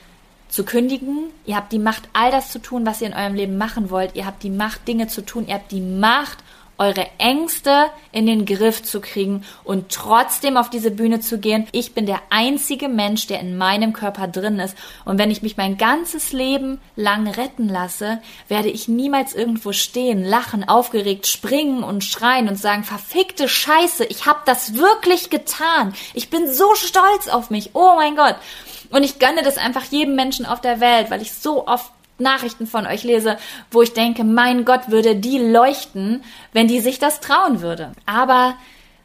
zu 0.48 0.64
kündigen. 0.64 1.30
Ihr 1.44 1.56
habt 1.56 1.72
die 1.72 1.78
Macht, 1.78 2.08
all 2.12 2.30
das 2.30 2.50
zu 2.50 2.58
tun, 2.60 2.86
was 2.86 3.00
ihr 3.00 3.08
in 3.08 3.14
eurem 3.14 3.34
Leben 3.34 3.58
machen 3.58 3.90
wollt. 3.90 4.14
Ihr 4.14 4.26
habt 4.26 4.42
die 4.42 4.50
Macht, 4.50 4.86
Dinge 4.88 5.08
zu 5.08 5.24
tun. 5.24 5.46
Ihr 5.46 5.54
habt 5.54 5.72
die 5.72 5.80
Macht, 5.80 6.38
eure 6.78 7.06
Ängste 7.18 7.86
in 8.12 8.26
den 8.26 8.44
Griff 8.44 8.82
zu 8.82 9.00
kriegen 9.00 9.44
und 9.64 9.90
trotzdem 9.90 10.56
auf 10.56 10.68
diese 10.68 10.90
Bühne 10.90 11.20
zu 11.20 11.38
gehen. 11.38 11.66
Ich 11.72 11.94
bin 11.94 12.06
der 12.06 12.20
einzige 12.30 12.88
Mensch, 12.88 13.26
der 13.26 13.40
in 13.40 13.56
meinem 13.56 13.92
Körper 13.92 14.28
drin 14.28 14.58
ist. 14.58 14.76
Und 15.04 15.18
wenn 15.18 15.30
ich 15.30 15.42
mich 15.42 15.56
mein 15.56 15.78
ganzes 15.78 16.32
Leben 16.32 16.80
lang 16.94 17.28
retten 17.28 17.68
lasse, 17.68 18.20
werde 18.48 18.68
ich 18.68 18.88
niemals 18.88 19.34
irgendwo 19.34 19.72
stehen, 19.72 20.24
lachen, 20.24 20.68
aufgeregt, 20.68 21.26
springen 21.26 21.82
und 21.82 22.04
schreien 22.04 22.48
und 22.48 22.56
sagen, 22.56 22.84
verfickte 22.84 23.48
Scheiße, 23.48 24.04
ich 24.04 24.26
habe 24.26 24.40
das 24.44 24.74
wirklich 24.74 25.30
getan. 25.30 25.94
Ich 26.14 26.30
bin 26.30 26.52
so 26.52 26.74
stolz 26.74 27.28
auf 27.28 27.50
mich. 27.50 27.70
Oh 27.72 27.94
mein 27.96 28.16
Gott. 28.16 28.36
Und 28.90 29.02
ich 29.02 29.18
gönne 29.18 29.42
das 29.42 29.58
einfach 29.58 29.84
jedem 29.84 30.14
Menschen 30.14 30.46
auf 30.46 30.60
der 30.60 30.80
Welt, 30.80 31.10
weil 31.10 31.22
ich 31.22 31.32
so 31.32 31.66
oft 31.66 31.90
Nachrichten 32.18 32.66
von 32.66 32.86
euch 32.86 33.04
lese, 33.04 33.36
wo 33.70 33.82
ich 33.82 33.92
denke, 33.92 34.24
mein 34.24 34.64
Gott, 34.64 34.88
würde 34.88 35.16
die 35.16 35.38
leuchten, 35.38 36.22
wenn 36.52 36.68
die 36.68 36.80
sich 36.80 36.98
das 36.98 37.20
trauen 37.20 37.60
würde. 37.60 37.92
Aber 38.06 38.54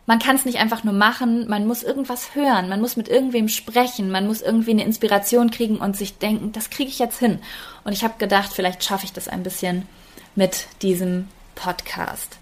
man 0.05 0.19
kann 0.19 0.35
es 0.35 0.45
nicht 0.45 0.59
einfach 0.59 0.83
nur 0.83 0.93
machen, 0.93 1.47
man 1.47 1.67
muss 1.67 1.83
irgendwas 1.83 2.35
hören, 2.35 2.69
man 2.69 2.81
muss 2.81 2.97
mit 2.97 3.07
irgendwem 3.07 3.47
sprechen, 3.47 4.11
man 4.11 4.27
muss 4.27 4.41
irgendwie 4.41 4.71
eine 4.71 4.83
Inspiration 4.83 5.51
kriegen 5.51 5.77
und 5.77 5.95
sich 5.95 6.17
denken, 6.17 6.51
das 6.51 6.69
kriege 6.69 6.89
ich 6.89 6.99
jetzt 6.99 7.19
hin. 7.19 7.39
Und 7.83 7.93
ich 7.93 8.03
habe 8.03 8.15
gedacht, 8.17 8.51
vielleicht 8.53 8.83
schaffe 8.83 9.05
ich 9.05 9.13
das 9.13 9.27
ein 9.27 9.43
bisschen 9.43 9.87
mit 10.35 10.67
diesem 10.81 11.27
Podcast. 11.55 12.37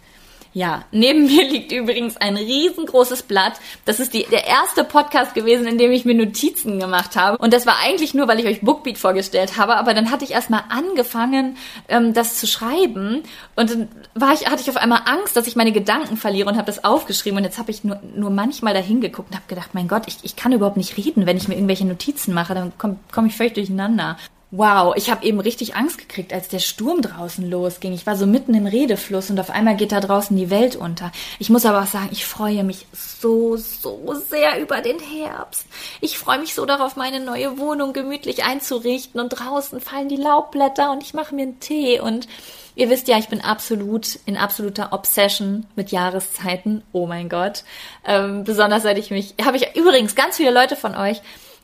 Ja, 0.54 0.84
neben 0.92 1.26
mir 1.28 1.48
liegt 1.48 1.72
übrigens 1.72 2.18
ein 2.18 2.38
riesengroßes 2.38 3.24
Blatt. 3.24 3.54
Das 3.86 4.00
ist 4.00 4.14
die, 4.14 4.26
der 4.32 4.48
erste 4.48 4.84
Podcast 4.84 5.34
gewesen, 5.34 5.68
in 5.68 5.78
dem 5.78 5.92
ich 5.92 6.06
mir 6.06 6.16
Notizen 6.16 6.80
gemacht 6.80 7.16
habe. 7.16 7.38
Und 7.38 7.54
das 7.54 7.66
war 7.66 7.78
eigentlich 7.84 8.14
nur, 8.14 8.28
weil 8.28 8.40
ich 8.40 8.46
euch 8.46 8.62
Bookbeat 8.62 8.98
vorgestellt 8.98 9.58
habe. 9.58 9.76
Aber 9.76 9.94
dann 9.94 10.12
hatte 10.12 10.26
ich 10.26 10.32
erstmal 10.32 10.64
angefangen, 10.70 11.58
ähm, 11.88 12.14
das 12.14 12.40
zu 12.40 12.48
schreiben. 12.48 13.24
Und 13.56 13.70
dann 13.70 13.88
war 14.16 14.34
ich, 14.34 14.48
hatte 14.48 14.62
ich 14.62 14.70
auf 14.70 14.78
einmal 14.78 15.02
Angst, 15.06 15.36
dass 15.36 15.48
ich 15.48 15.56
meine 15.56 15.72
Gedanken 15.72 16.18
verliere 16.18 16.50
und 16.50 16.56
habe 16.56 16.66
das 16.66 16.84
aufgeschrieben. 16.84 17.38
Und 17.38 17.44
jetzt 17.44 17.60
habe 17.60 17.72
ich 17.72 17.84
nur, 17.84 18.00
nur 18.16 18.30
manchmal 18.30 18.74
dahin 18.74 19.02
geguckt 19.02 19.30
und 19.30 19.36
habe 19.36 19.48
gedacht, 19.48 19.72
mein 19.74 19.88
Gott, 19.88 20.04
ich, 20.08 20.18
ich 20.24 20.36
kann 20.36 20.52
überhaupt 20.52 20.78
nicht 20.78 20.98
reden, 20.98 21.26
wenn 21.26 21.38
ich 21.38 21.48
mir 21.48 21.56
irgendwelche 21.56 21.86
Notizen 21.86 22.34
mache. 22.34 22.54
Dann 22.54 22.74
komme 22.78 22.98
komm 23.12 23.28
ich 23.28 23.36
völlig 23.36 23.54
durcheinander. 23.54 24.18
Wow, 24.52 24.96
ich 24.96 25.12
habe 25.12 25.24
eben 25.26 25.40
richtig 25.40 25.76
Angst 25.76 26.00
gekriegt, 26.00 26.34
als 26.34 26.48
der 26.48 26.58
Sturm 26.58 27.04
draußen 27.04 27.48
losging. 27.48 27.94
Ich 27.94 28.08
war 28.08 28.16
so 28.16 28.26
mitten 28.26 28.56
im 28.56 28.66
Redefluss 28.66 29.30
und 29.30 29.40
auf 29.40 29.52
einmal 29.52 29.76
geht 29.76 29.92
da 29.92 30.00
draußen 30.00 30.36
die 30.36 30.50
Welt 30.50 30.76
unter. 30.76 31.12
Ich 31.38 31.52
muss 31.52 31.68
aber 31.68 31.84
auch 31.84 31.88
sagen, 31.88 32.10
ich 32.12 32.26
freue 32.26 32.64
mich 32.64 32.88
so, 32.92 33.58
so 33.58 34.16
sehr 34.28 34.60
über 34.60 34.82
den 34.82 34.98
Herbst. 34.98 35.68
Ich 36.02 36.18
freue 36.18 36.40
mich 36.40 36.56
so 36.56 36.66
darauf, 36.66 36.96
meine 36.96 37.20
neue 37.20 37.60
Wohnung 37.60 37.94
gemütlich 37.94 38.44
einzurichten 38.44 39.22
und 39.22 39.30
draußen 39.30 39.82
fallen 39.82 40.10
die 40.10 40.16
Laubblätter 40.16 40.92
und 40.92 41.04
ich 41.04 41.14
mache 41.14 41.36
mir 41.36 41.44
einen 41.44 41.60
Tee 41.60 42.00
und 42.00 42.28
ihr 42.74 42.90
wisst 42.90 43.08
ja, 43.08 43.20
ich 43.20 43.28
bin 43.28 43.42
absolut 43.42 44.18
in 44.26 44.36
absoluter 44.36 44.94
Obsession 44.94 45.68
mit 45.76 45.92
Jahreszeiten. 45.92 46.82
Oh 46.92 47.06
mein 47.06 47.30
Gott. 47.30 47.66
Ähm, 48.04 48.46
besonders 48.46 48.82
seit 48.82 48.98
ich 48.98 49.12
mich, 49.12 49.36
habe 49.46 49.58
ich 49.58 49.76
übrigens 49.76 50.16
ganz 50.16 50.38
viele 50.38 50.52
Leute 50.52 50.76
von 50.76 50.96
euch 50.96 51.22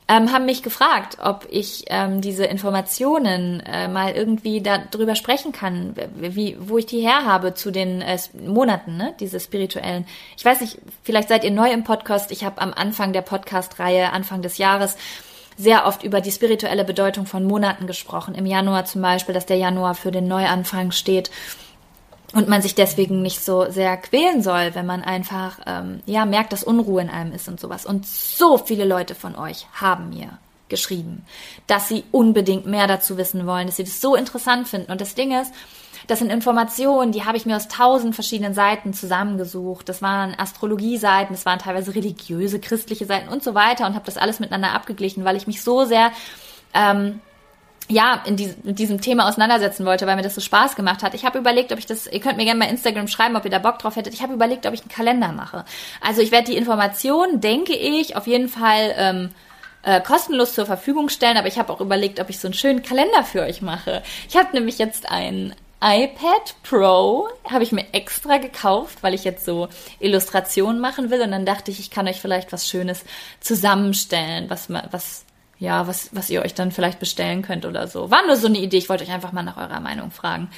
ähm, 0.08 0.32
haben 0.32 0.46
mich 0.46 0.62
gefragt, 0.62 1.18
ob 1.20 1.46
ich 1.50 1.84
ähm, 1.88 2.20
diese 2.20 2.44
Informationen 2.44 3.60
äh, 3.60 3.88
mal 3.88 4.12
irgendwie 4.12 4.62
darüber 4.62 5.16
sprechen 5.16 5.50
kann, 5.50 5.94
wie, 6.14 6.56
wo 6.60 6.78
ich 6.78 6.86
die 6.86 7.00
her 7.00 7.24
habe 7.24 7.54
zu 7.54 7.72
den 7.72 8.02
äh, 8.02 8.16
Monaten, 8.40 8.96
ne, 8.96 9.14
diese 9.18 9.40
spirituellen. 9.40 10.06
Ich 10.36 10.44
weiß 10.44 10.60
nicht, 10.60 10.78
vielleicht 11.02 11.28
seid 11.28 11.42
ihr 11.42 11.50
neu 11.50 11.72
im 11.72 11.82
Podcast. 11.82 12.30
Ich 12.30 12.44
habe 12.44 12.60
am 12.60 12.72
Anfang 12.72 13.12
der 13.12 13.22
Podcast-Reihe, 13.22 14.12
Anfang 14.12 14.42
des 14.42 14.58
Jahres, 14.58 14.96
sehr 15.56 15.86
oft 15.86 16.04
über 16.04 16.20
die 16.20 16.30
spirituelle 16.30 16.84
Bedeutung 16.84 17.26
von 17.26 17.44
Monaten 17.44 17.88
gesprochen. 17.88 18.34
Im 18.34 18.46
Januar 18.46 18.84
zum 18.84 19.02
Beispiel, 19.02 19.34
dass 19.34 19.46
der 19.46 19.56
Januar 19.56 19.94
für 19.94 20.12
den 20.12 20.28
Neuanfang 20.28 20.92
steht 20.92 21.30
und 22.32 22.48
man 22.48 22.62
sich 22.62 22.74
deswegen 22.74 23.22
nicht 23.22 23.44
so 23.44 23.70
sehr 23.70 23.96
quälen 23.96 24.42
soll, 24.42 24.74
wenn 24.74 24.86
man 24.86 25.02
einfach 25.02 25.58
ähm, 25.66 26.00
ja 26.06 26.26
merkt, 26.26 26.52
dass 26.52 26.64
Unruhe 26.64 27.00
in 27.00 27.10
einem 27.10 27.32
ist 27.32 27.48
und 27.48 27.60
sowas. 27.60 27.86
Und 27.86 28.06
so 28.06 28.58
viele 28.58 28.84
Leute 28.84 29.14
von 29.14 29.36
euch 29.36 29.66
haben 29.72 30.10
mir 30.10 30.38
geschrieben, 30.68 31.24
dass 31.66 31.88
sie 31.88 32.04
unbedingt 32.10 32.66
mehr 32.66 32.86
dazu 32.86 33.16
wissen 33.16 33.46
wollen, 33.46 33.66
dass 33.66 33.76
sie 33.76 33.84
das 33.84 34.00
so 34.00 34.16
interessant 34.16 34.66
finden. 34.68 34.90
Und 34.90 35.00
das 35.00 35.14
Ding 35.14 35.38
ist, 35.38 35.52
das 36.06 36.20
sind 36.20 36.30
Informationen, 36.30 37.12
die 37.12 37.24
habe 37.24 37.36
ich 37.36 37.46
mir 37.46 37.56
aus 37.56 37.68
tausend 37.68 38.14
verschiedenen 38.14 38.54
Seiten 38.54 38.92
zusammengesucht. 38.92 39.88
Das 39.88 40.02
waren 40.02 40.38
Astrologie-Seiten, 40.38 41.32
das 41.32 41.46
waren 41.46 41.58
teilweise 41.58 41.94
religiöse, 41.94 42.60
christliche 42.60 43.06
Seiten 43.06 43.28
und 43.28 43.42
so 43.42 43.54
weiter 43.54 43.86
und 43.86 43.94
habe 43.94 44.06
das 44.06 44.16
alles 44.16 44.38
miteinander 44.38 44.72
abgeglichen, 44.72 45.24
weil 45.24 45.36
ich 45.36 45.46
mich 45.46 45.62
so 45.62 45.84
sehr 45.84 46.12
ähm, 46.74 47.20
ja, 47.88 48.22
in 48.24 48.36
diesem, 48.36 48.56
mit 48.64 48.78
diesem 48.78 49.00
Thema 49.00 49.28
auseinandersetzen 49.28 49.86
wollte, 49.86 50.06
weil 50.06 50.16
mir 50.16 50.22
das 50.22 50.34
so 50.34 50.40
Spaß 50.40 50.74
gemacht 50.74 51.02
hat. 51.02 51.14
Ich 51.14 51.24
habe 51.24 51.38
überlegt, 51.38 51.72
ob 51.72 51.78
ich 51.78 51.86
das, 51.86 52.06
ihr 52.06 52.20
könnt 52.20 52.36
mir 52.36 52.44
gerne 52.44 52.60
bei 52.60 52.68
Instagram 52.68 53.06
schreiben, 53.08 53.36
ob 53.36 53.44
ihr 53.44 53.50
da 53.50 53.58
Bock 53.58 53.78
drauf 53.78 53.96
hättet. 53.96 54.14
Ich 54.14 54.22
habe 54.22 54.34
überlegt, 54.34 54.66
ob 54.66 54.74
ich 54.74 54.80
einen 54.80 54.90
Kalender 54.90 55.32
mache. 55.32 55.64
Also 56.00 56.20
ich 56.20 56.32
werde 56.32 56.50
die 56.50 56.56
Informationen, 56.56 57.40
denke 57.40 57.74
ich, 57.74 58.16
auf 58.16 58.26
jeden 58.26 58.48
Fall 58.48 58.94
ähm, 58.96 59.30
äh, 59.82 60.00
kostenlos 60.00 60.54
zur 60.54 60.66
Verfügung 60.66 61.08
stellen, 61.08 61.36
aber 61.36 61.46
ich 61.46 61.58
habe 61.58 61.72
auch 61.72 61.80
überlegt, 61.80 62.18
ob 62.18 62.28
ich 62.28 62.40
so 62.40 62.48
einen 62.48 62.54
schönen 62.54 62.82
Kalender 62.82 63.22
für 63.22 63.42
euch 63.42 63.62
mache. 63.62 64.02
Ich 64.28 64.36
habe 64.36 64.48
nämlich 64.52 64.78
jetzt 64.78 65.10
ein 65.10 65.54
iPad 65.80 66.56
Pro, 66.64 67.28
habe 67.48 67.62
ich 67.62 67.70
mir 67.70 67.84
extra 67.92 68.38
gekauft, 68.38 68.98
weil 69.02 69.14
ich 69.14 69.24
jetzt 69.24 69.44
so 69.44 69.68
Illustrationen 70.00 70.80
machen 70.80 71.10
will 71.10 71.20
und 71.20 71.30
dann 71.30 71.46
dachte 71.46 71.70
ich, 71.70 71.78
ich 71.78 71.90
kann 71.90 72.08
euch 72.08 72.20
vielleicht 72.20 72.50
was 72.52 72.66
Schönes 72.68 73.04
zusammenstellen, 73.40 74.48
was 74.48 74.68
was 74.90 75.25
ja, 75.58 75.86
was, 75.86 76.10
was 76.12 76.28
ihr 76.28 76.42
euch 76.42 76.54
dann 76.54 76.70
vielleicht 76.70 76.98
bestellen 76.98 77.42
könnt 77.42 77.64
oder 77.64 77.88
so. 77.88 78.10
War 78.10 78.26
nur 78.26 78.36
so 78.36 78.46
eine 78.46 78.58
Idee, 78.58 78.76
ich 78.76 78.88
wollte 78.88 79.04
euch 79.04 79.12
einfach 79.12 79.32
mal 79.32 79.42
nach 79.42 79.56
eurer 79.56 79.80
Meinung 79.80 80.10
fragen. 80.10 80.50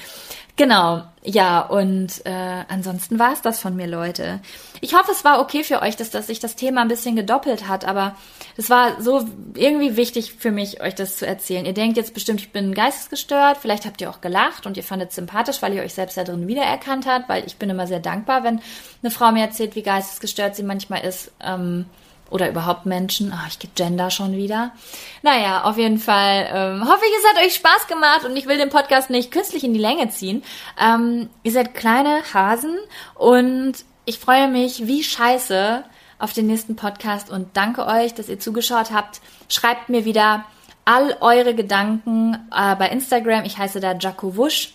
Genau, 0.57 1.05
ja, 1.23 1.61
und 1.61 2.27
äh, 2.27 2.65
ansonsten 2.69 3.21
war 3.21 3.33
es 3.33 3.41
das 3.41 3.61
von 3.61 3.77
mir, 3.77 3.87
Leute. 3.87 4.41
Ich 4.81 4.95
hoffe, 4.95 5.13
es 5.13 5.25
war 5.25 5.41
okay 5.41 5.63
für 5.63 5.83
euch, 5.83 5.95
dass, 5.95 6.11
dass 6.11 6.27
sich 6.27 6.41
das 6.41 6.57
Thema 6.57 6.81
ein 6.81 6.89
bisschen 6.89 7.15
gedoppelt 7.15 7.69
hat, 7.69 7.85
aber 7.85 8.17
es 8.57 8.69
war 8.69 9.01
so 9.01 9.25
irgendwie 9.55 9.97
wichtig 9.97 10.33
für 10.33 10.51
mich, 10.51 10.83
euch 10.83 10.97
das 10.97 11.17
zu 11.17 11.29
erzählen. 11.29 11.65
Ihr 11.65 11.75
denkt 11.75 11.97
jetzt 11.97 12.13
bestimmt, 12.13 12.41
ich 12.41 12.51
bin 12.51 12.75
geistesgestört, 12.75 13.59
vielleicht 13.59 13.87
habt 13.87 14.01
ihr 14.01 14.11
auch 14.11 14.21
gelacht 14.21 14.67
und 14.67 14.77
ihr 14.77 14.83
fandet 14.83 15.11
es 15.11 15.15
sympathisch, 15.15 15.63
weil 15.63 15.75
ihr 15.75 15.83
euch 15.85 15.95
selbst 15.95 16.17
da 16.17 16.25
drin 16.25 16.49
wiedererkannt 16.49 17.07
habt, 17.07 17.29
weil 17.29 17.47
ich 17.47 17.57
bin 17.57 17.71
immer 17.71 17.87
sehr 17.87 18.01
dankbar, 18.01 18.43
wenn 18.43 18.61
eine 19.01 19.13
Frau 19.13 19.31
mir 19.31 19.43
erzählt, 19.43 19.77
wie 19.77 19.83
geistesgestört 19.83 20.57
sie 20.57 20.65
manchmal 20.65 21.05
ist. 21.05 21.31
Ähm, 21.41 21.87
oder 22.31 22.49
überhaupt 22.49 22.87
Menschen. 22.87 23.33
Ah, 23.33 23.47
ich 23.49 23.59
gender 23.75 24.11
schon 24.11 24.33
wieder. 24.33 24.73
Naja, 25.23 25.65
auf 25.65 25.79
jeden 25.79 25.99
Fall 25.99 26.49
ähm, 26.53 26.89
hoffe 26.89 27.03
ich, 27.05 27.13
es 27.19 27.29
hat 27.29 27.45
euch 27.45 27.55
Spaß 27.55 27.87
gemacht 27.87 28.25
und 28.25 28.37
ich 28.37 28.47
will 28.47 28.59
den 28.59 28.71
Podcast 28.71 29.11
nicht 29.11 29.31
künstlich 29.31 29.65
in 29.65 29.75
die 29.75 29.81
Länge 29.81 30.09
ziehen. 30.11 30.43
Ähm, 30.81 31.31
ihr 31.43 31.53
seid 31.53 31.75
kleine 31.75 32.23
Hasen 32.33 32.77
und 33.15 33.75
ich 34.05 34.19
freue 34.19 34.49
mich 34.49 34.87
wie 34.87 35.03
scheiße 35.03 35.85
auf 36.19 36.33
den 36.33 36.47
nächsten 36.47 36.77
Podcast 36.77 37.31
und 37.31 37.57
danke 37.57 37.87
euch, 37.87 38.15
dass 38.15 38.29
ihr 38.29 38.41
zugeschaut 38.41 38.91
habt. 38.91 39.21
Schreibt 39.49 39.89
mir 39.89 40.05
wieder 40.05 40.45
all 40.85 41.17
eure 41.21 41.55
Gedanken 41.55 42.35
äh, 42.55 42.75
bei 42.77 42.89
Instagram. 42.89 43.45
Ich 43.45 43.59
heiße 43.59 43.81
da 43.81 43.93
Jaco 43.93 44.37
Wusch. 44.37 44.75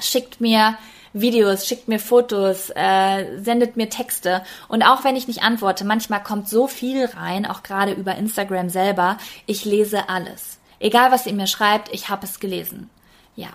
Schickt 0.00 0.40
mir 0.40 0.76
Videos, 1.20 1.66
schickt 1.66 1.88
mir 1.88 1.98
Fotos, 1.98 2.70
äh, 2.74 3.40
sendet 3.40 3.76
mir 3.76 3.88
Texte. 3.88 4.42
Und 4.68 4.82
auch 4.82 5.02
wenn 5.02 5.16
ich 5.16 5.28
nicht 5.28 5.42
antworte, 5.42 5.84
manchmal 5.84 6.22
kommt 6.22 6.48
so 6.48 6.66
viel 6.66 7.06
rein, 7.06 7.46
auch 7.46 7.62
gerade 7.62 7.92
über 7.92 8.14
Instagram 8.16 8.68
selber. 8.68 9.16
Ich 9.46 9.64
lese 9.64 10.08
alles. 10.08 10.58
Egal, 10.78 11.10
was 11.10 11.26
ihr 11.26 11.32
mir 11.32 11.46
schreibt, 11.46 11.92
ich 11.92 12.08
habe 12.08 12.26
es 12.26 12.38
gelesen. 12.38 12.90
Ja. 13.34 13.48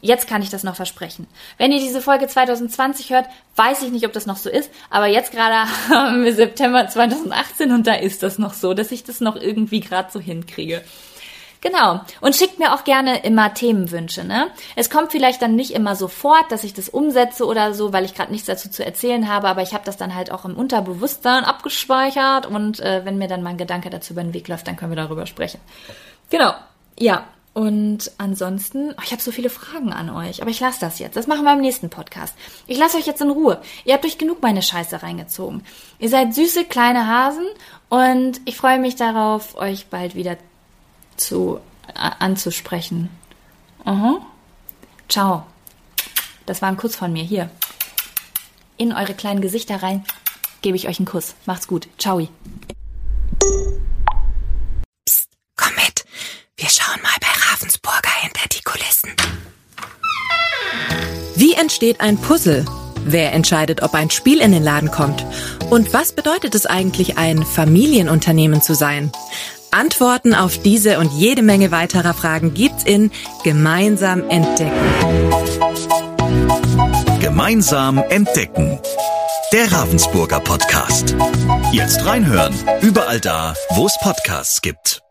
Jetzt 0.00 0.28
kann 0.28 0.42
ich 0.42 0.50
das 0.50 0.64
noch 0.64 0.76
versprechen. 0.76 1.26
Wenn 1.56 1.72
ihr 1.72 1.78
diese 1.78 2.02
Folge 2.02 2.26
2020 2.26 3.10
hört, 3.10 3.26
weiß 3.56 3.82
ich 3.82 3.90
nicht, 3.90 4.04
ob 4.04 4.12
das 4.12 4.26
noch 4.26 4.36
so 4.36 4.50
ist, 4.50 4.70
aber 4.90 5.06
jetzt 5.06 5.32
gerade 5.32 5.54
haben 5.88 6.24
wir 6.24 6.34
September 6.34 6.86
2018 6.86 7.72
und 7.72 7.86
da 7.86 7.94
ist 7.94 8.22
das 8.22 8.38
noch 8.38 8.52
so, 8.52 8.74
dass 8.74 8.92
ich 8.92 9.04
das 9.04 9.20
noch 9.20 9.34
irgendwie 9.34 9.80
gerade 9.80 10.12
so 10.12 10.20
hinkriege. 10.20 10.82
Genau. 11.64 12.02
Und 12.20 12.36
schickt 12.36 12.58
mir 12.58 12.74
auch 12.74 12.84
gerne 12.84 13.24
immer 13.24 13.54
Themenwünsche. 13.54 14.22
Ne? 14.22 14.50
Es 14.76 14.90
kommt 14.90 15.12
vielleicht 15.12 15.40
dann 15.40 15.56
nicht 15.56 15.70
immer 15.72 15.96
sofort, 15.96 16.52
dass 16.52 16.62
ich 16.62 16.74
das 16.74 16.90
umsetze 16.90 17.46
oder 17.46 17.72
so, 17.72 17.90
weil 17.90 18.04
ich 18.04 18.14
gerade 18.14 18.30
nichts 18.30 18.46
dazu 18.46 18.68
zu 18.68 18.84
erzählen 18.84 19.28
habe, 19.28 19.48
aber 19.48 19.62
ich 19.62 19.72
habe 19.72 19.82
das 19.82 19.96
dann 19.96 20.14
halt 20.14 20.30
auch 20.30 20.44
im 20.44 20.56
Unterbewusstsein 20.56 21.42
abgespeichert 21.42 22.44
und 22.44 22.80
äh, 22.80 23.00
wenn 23.06 23.16
mir 23.16 23.28
dann 23.28 23.42
mein 23.42 23.56
Gedanke 23.56 23.88
dazu 23.88 24.12
über 24.12 24.22
den 24.22 24.34
Weg 24.34 24.46
läuft, 24.46 24.68
dann 24.68 24.76
können 24.76 24.92
wir 24.92 25.02
darüber 25.02 25.24
sprechen. 25.24 25.58
Genau. 26.28 26.52
Ja. 26.98 27.24
Und 27.54 28.10
ansonsten, 28.18 28.90
oh, 28.90 29.02
ich 29.04 29.12
habe 29.12 29.22
so 29.22 29.30
viele 29.30 29.48
Fragen 29.48 29.92
an 29.92 30.10
euch, 30.10 30.42
aber 30.42 30.50
ich 30.50 30.58
lasse 30.58 30.80
das 30.80 30.98
jetzt. 30.98 31.16
Das 31.16 31.28
machen 31.28 31.44
wir 31.44 31.52
im 31.52 31.60
nächsten 31.60 31.88
Podcast. 31.88 32.34
Ich 32.66 32.76
lasse 32.76 32.98
euch 32.98 33.06
jetzt 33.06 33.22
in 33.22 33.30
Ruhe. 33.30 33.60
Ihr 33.84 33.94
habt 33.94 34.04
euch 34.04 34.18
genug 34.18 34.42
meine 34.42 34.60
Scheiße 34.60 35.02
reingezogen. 35.02 35.64
Ihr 36.00 36.08
seid 36.10 36.34
süße 36.34 36.64
kleine 36.64 37.06
Hasen 37.06 37.46
und 37.88 38.40
ich 38.44 38.56
freue 38.56 38.80
mich 38.80 38.96
darauf, 38.96 39.56
euch 39.56 39.86
bald 39.86 40.16
wieder 40.16 40.36
zu, 40.36 40.53
äh, 41.88 42.10
anzusprechen. 42.18 43.10
Aha. 43.84 44.20
Ciao. 45.08 45.46
Das 46.46 46.62
war 46.62 46.68
ein 46.68 46.76
Kuss 46.76 46.96
von 46.96 47.12
mir. 47.12 47.24
Hier. 47.24 47.50
In 48.76 48.92
eure 48.92 49.14
kleinen 49.14 49.40
Gesichter 49.40 49.82
rein 49.82 50.04
gebe 50.62 50.76
ich 50.76 50.88
euch 50.88 50.98
einen 50.98 51.06
Kuss. 51.06 51.34
Macht's 51.46 51.68
gut. 51.68 51.88
Ciao. 51.98 52.26
Psst, 55.06 55.28
komm 55.56 55.74
mit. 55.76 56.04
Wir 56.56 56.68
schauen 56.68 57.00
mal 57.02 57.12
bei 57.20 57.28
Ravensburger 57.50 58.10
hinter 58.20 58.48
die 58.48 58.62
Kulissen. 58.62 59.12
Wie 61.36 61.54
entsteht 61.54 62.00
ein 62.00 62.16
Puzzle? 62.16 62.64
Wer 63.06 63.32
entscheidet, 63.34 63.82
ob 63.82 63.92
ein 63.94 64.08
Spiel 64.08 64.40
in 64.40 64.52
den 64.52 64.62
Laden 64.62 64.90
kommt? 64.90 65.26
Und 65.68 65.92
was 65.92 66.12
bedeutet 66.12 66.54
es 66.54 66.64
eigentlich, 66.64 67.18
ein 67.18 67.44
Familienunternehmen 67.44 68.62
zu 68.62 68.74
sein? 68.74 69.12
Antworten 69.74 70.34
auf 70.34 70.58
diese 70.62 70.98
und 71.00 71.12
jede 71.12 71.42
Menge 71.42 71.72
weiterer 71.72 72.14
Fragen 72.14 72.54
gibt's 72.54 72.84
in 72.84 73.10
Gemeinsam 73.42 74.22
entdecken. 74.30 74.72
Gemeinsam 77.20 77.98
entdecken. 77.98 78.78
Der 79.52 79.72
Ravensburger 79.72 80.38
Podcast. 80.38 81.16
Jetzt 81.72 82.06
reinhören. 82.06 82.54
Überall 82.82 83.18
da, 83.18 83.54
wo 83.70 83.86
es 83.86 83.98
Podcasts 84.00 84.62
gibt. 84.62 85.04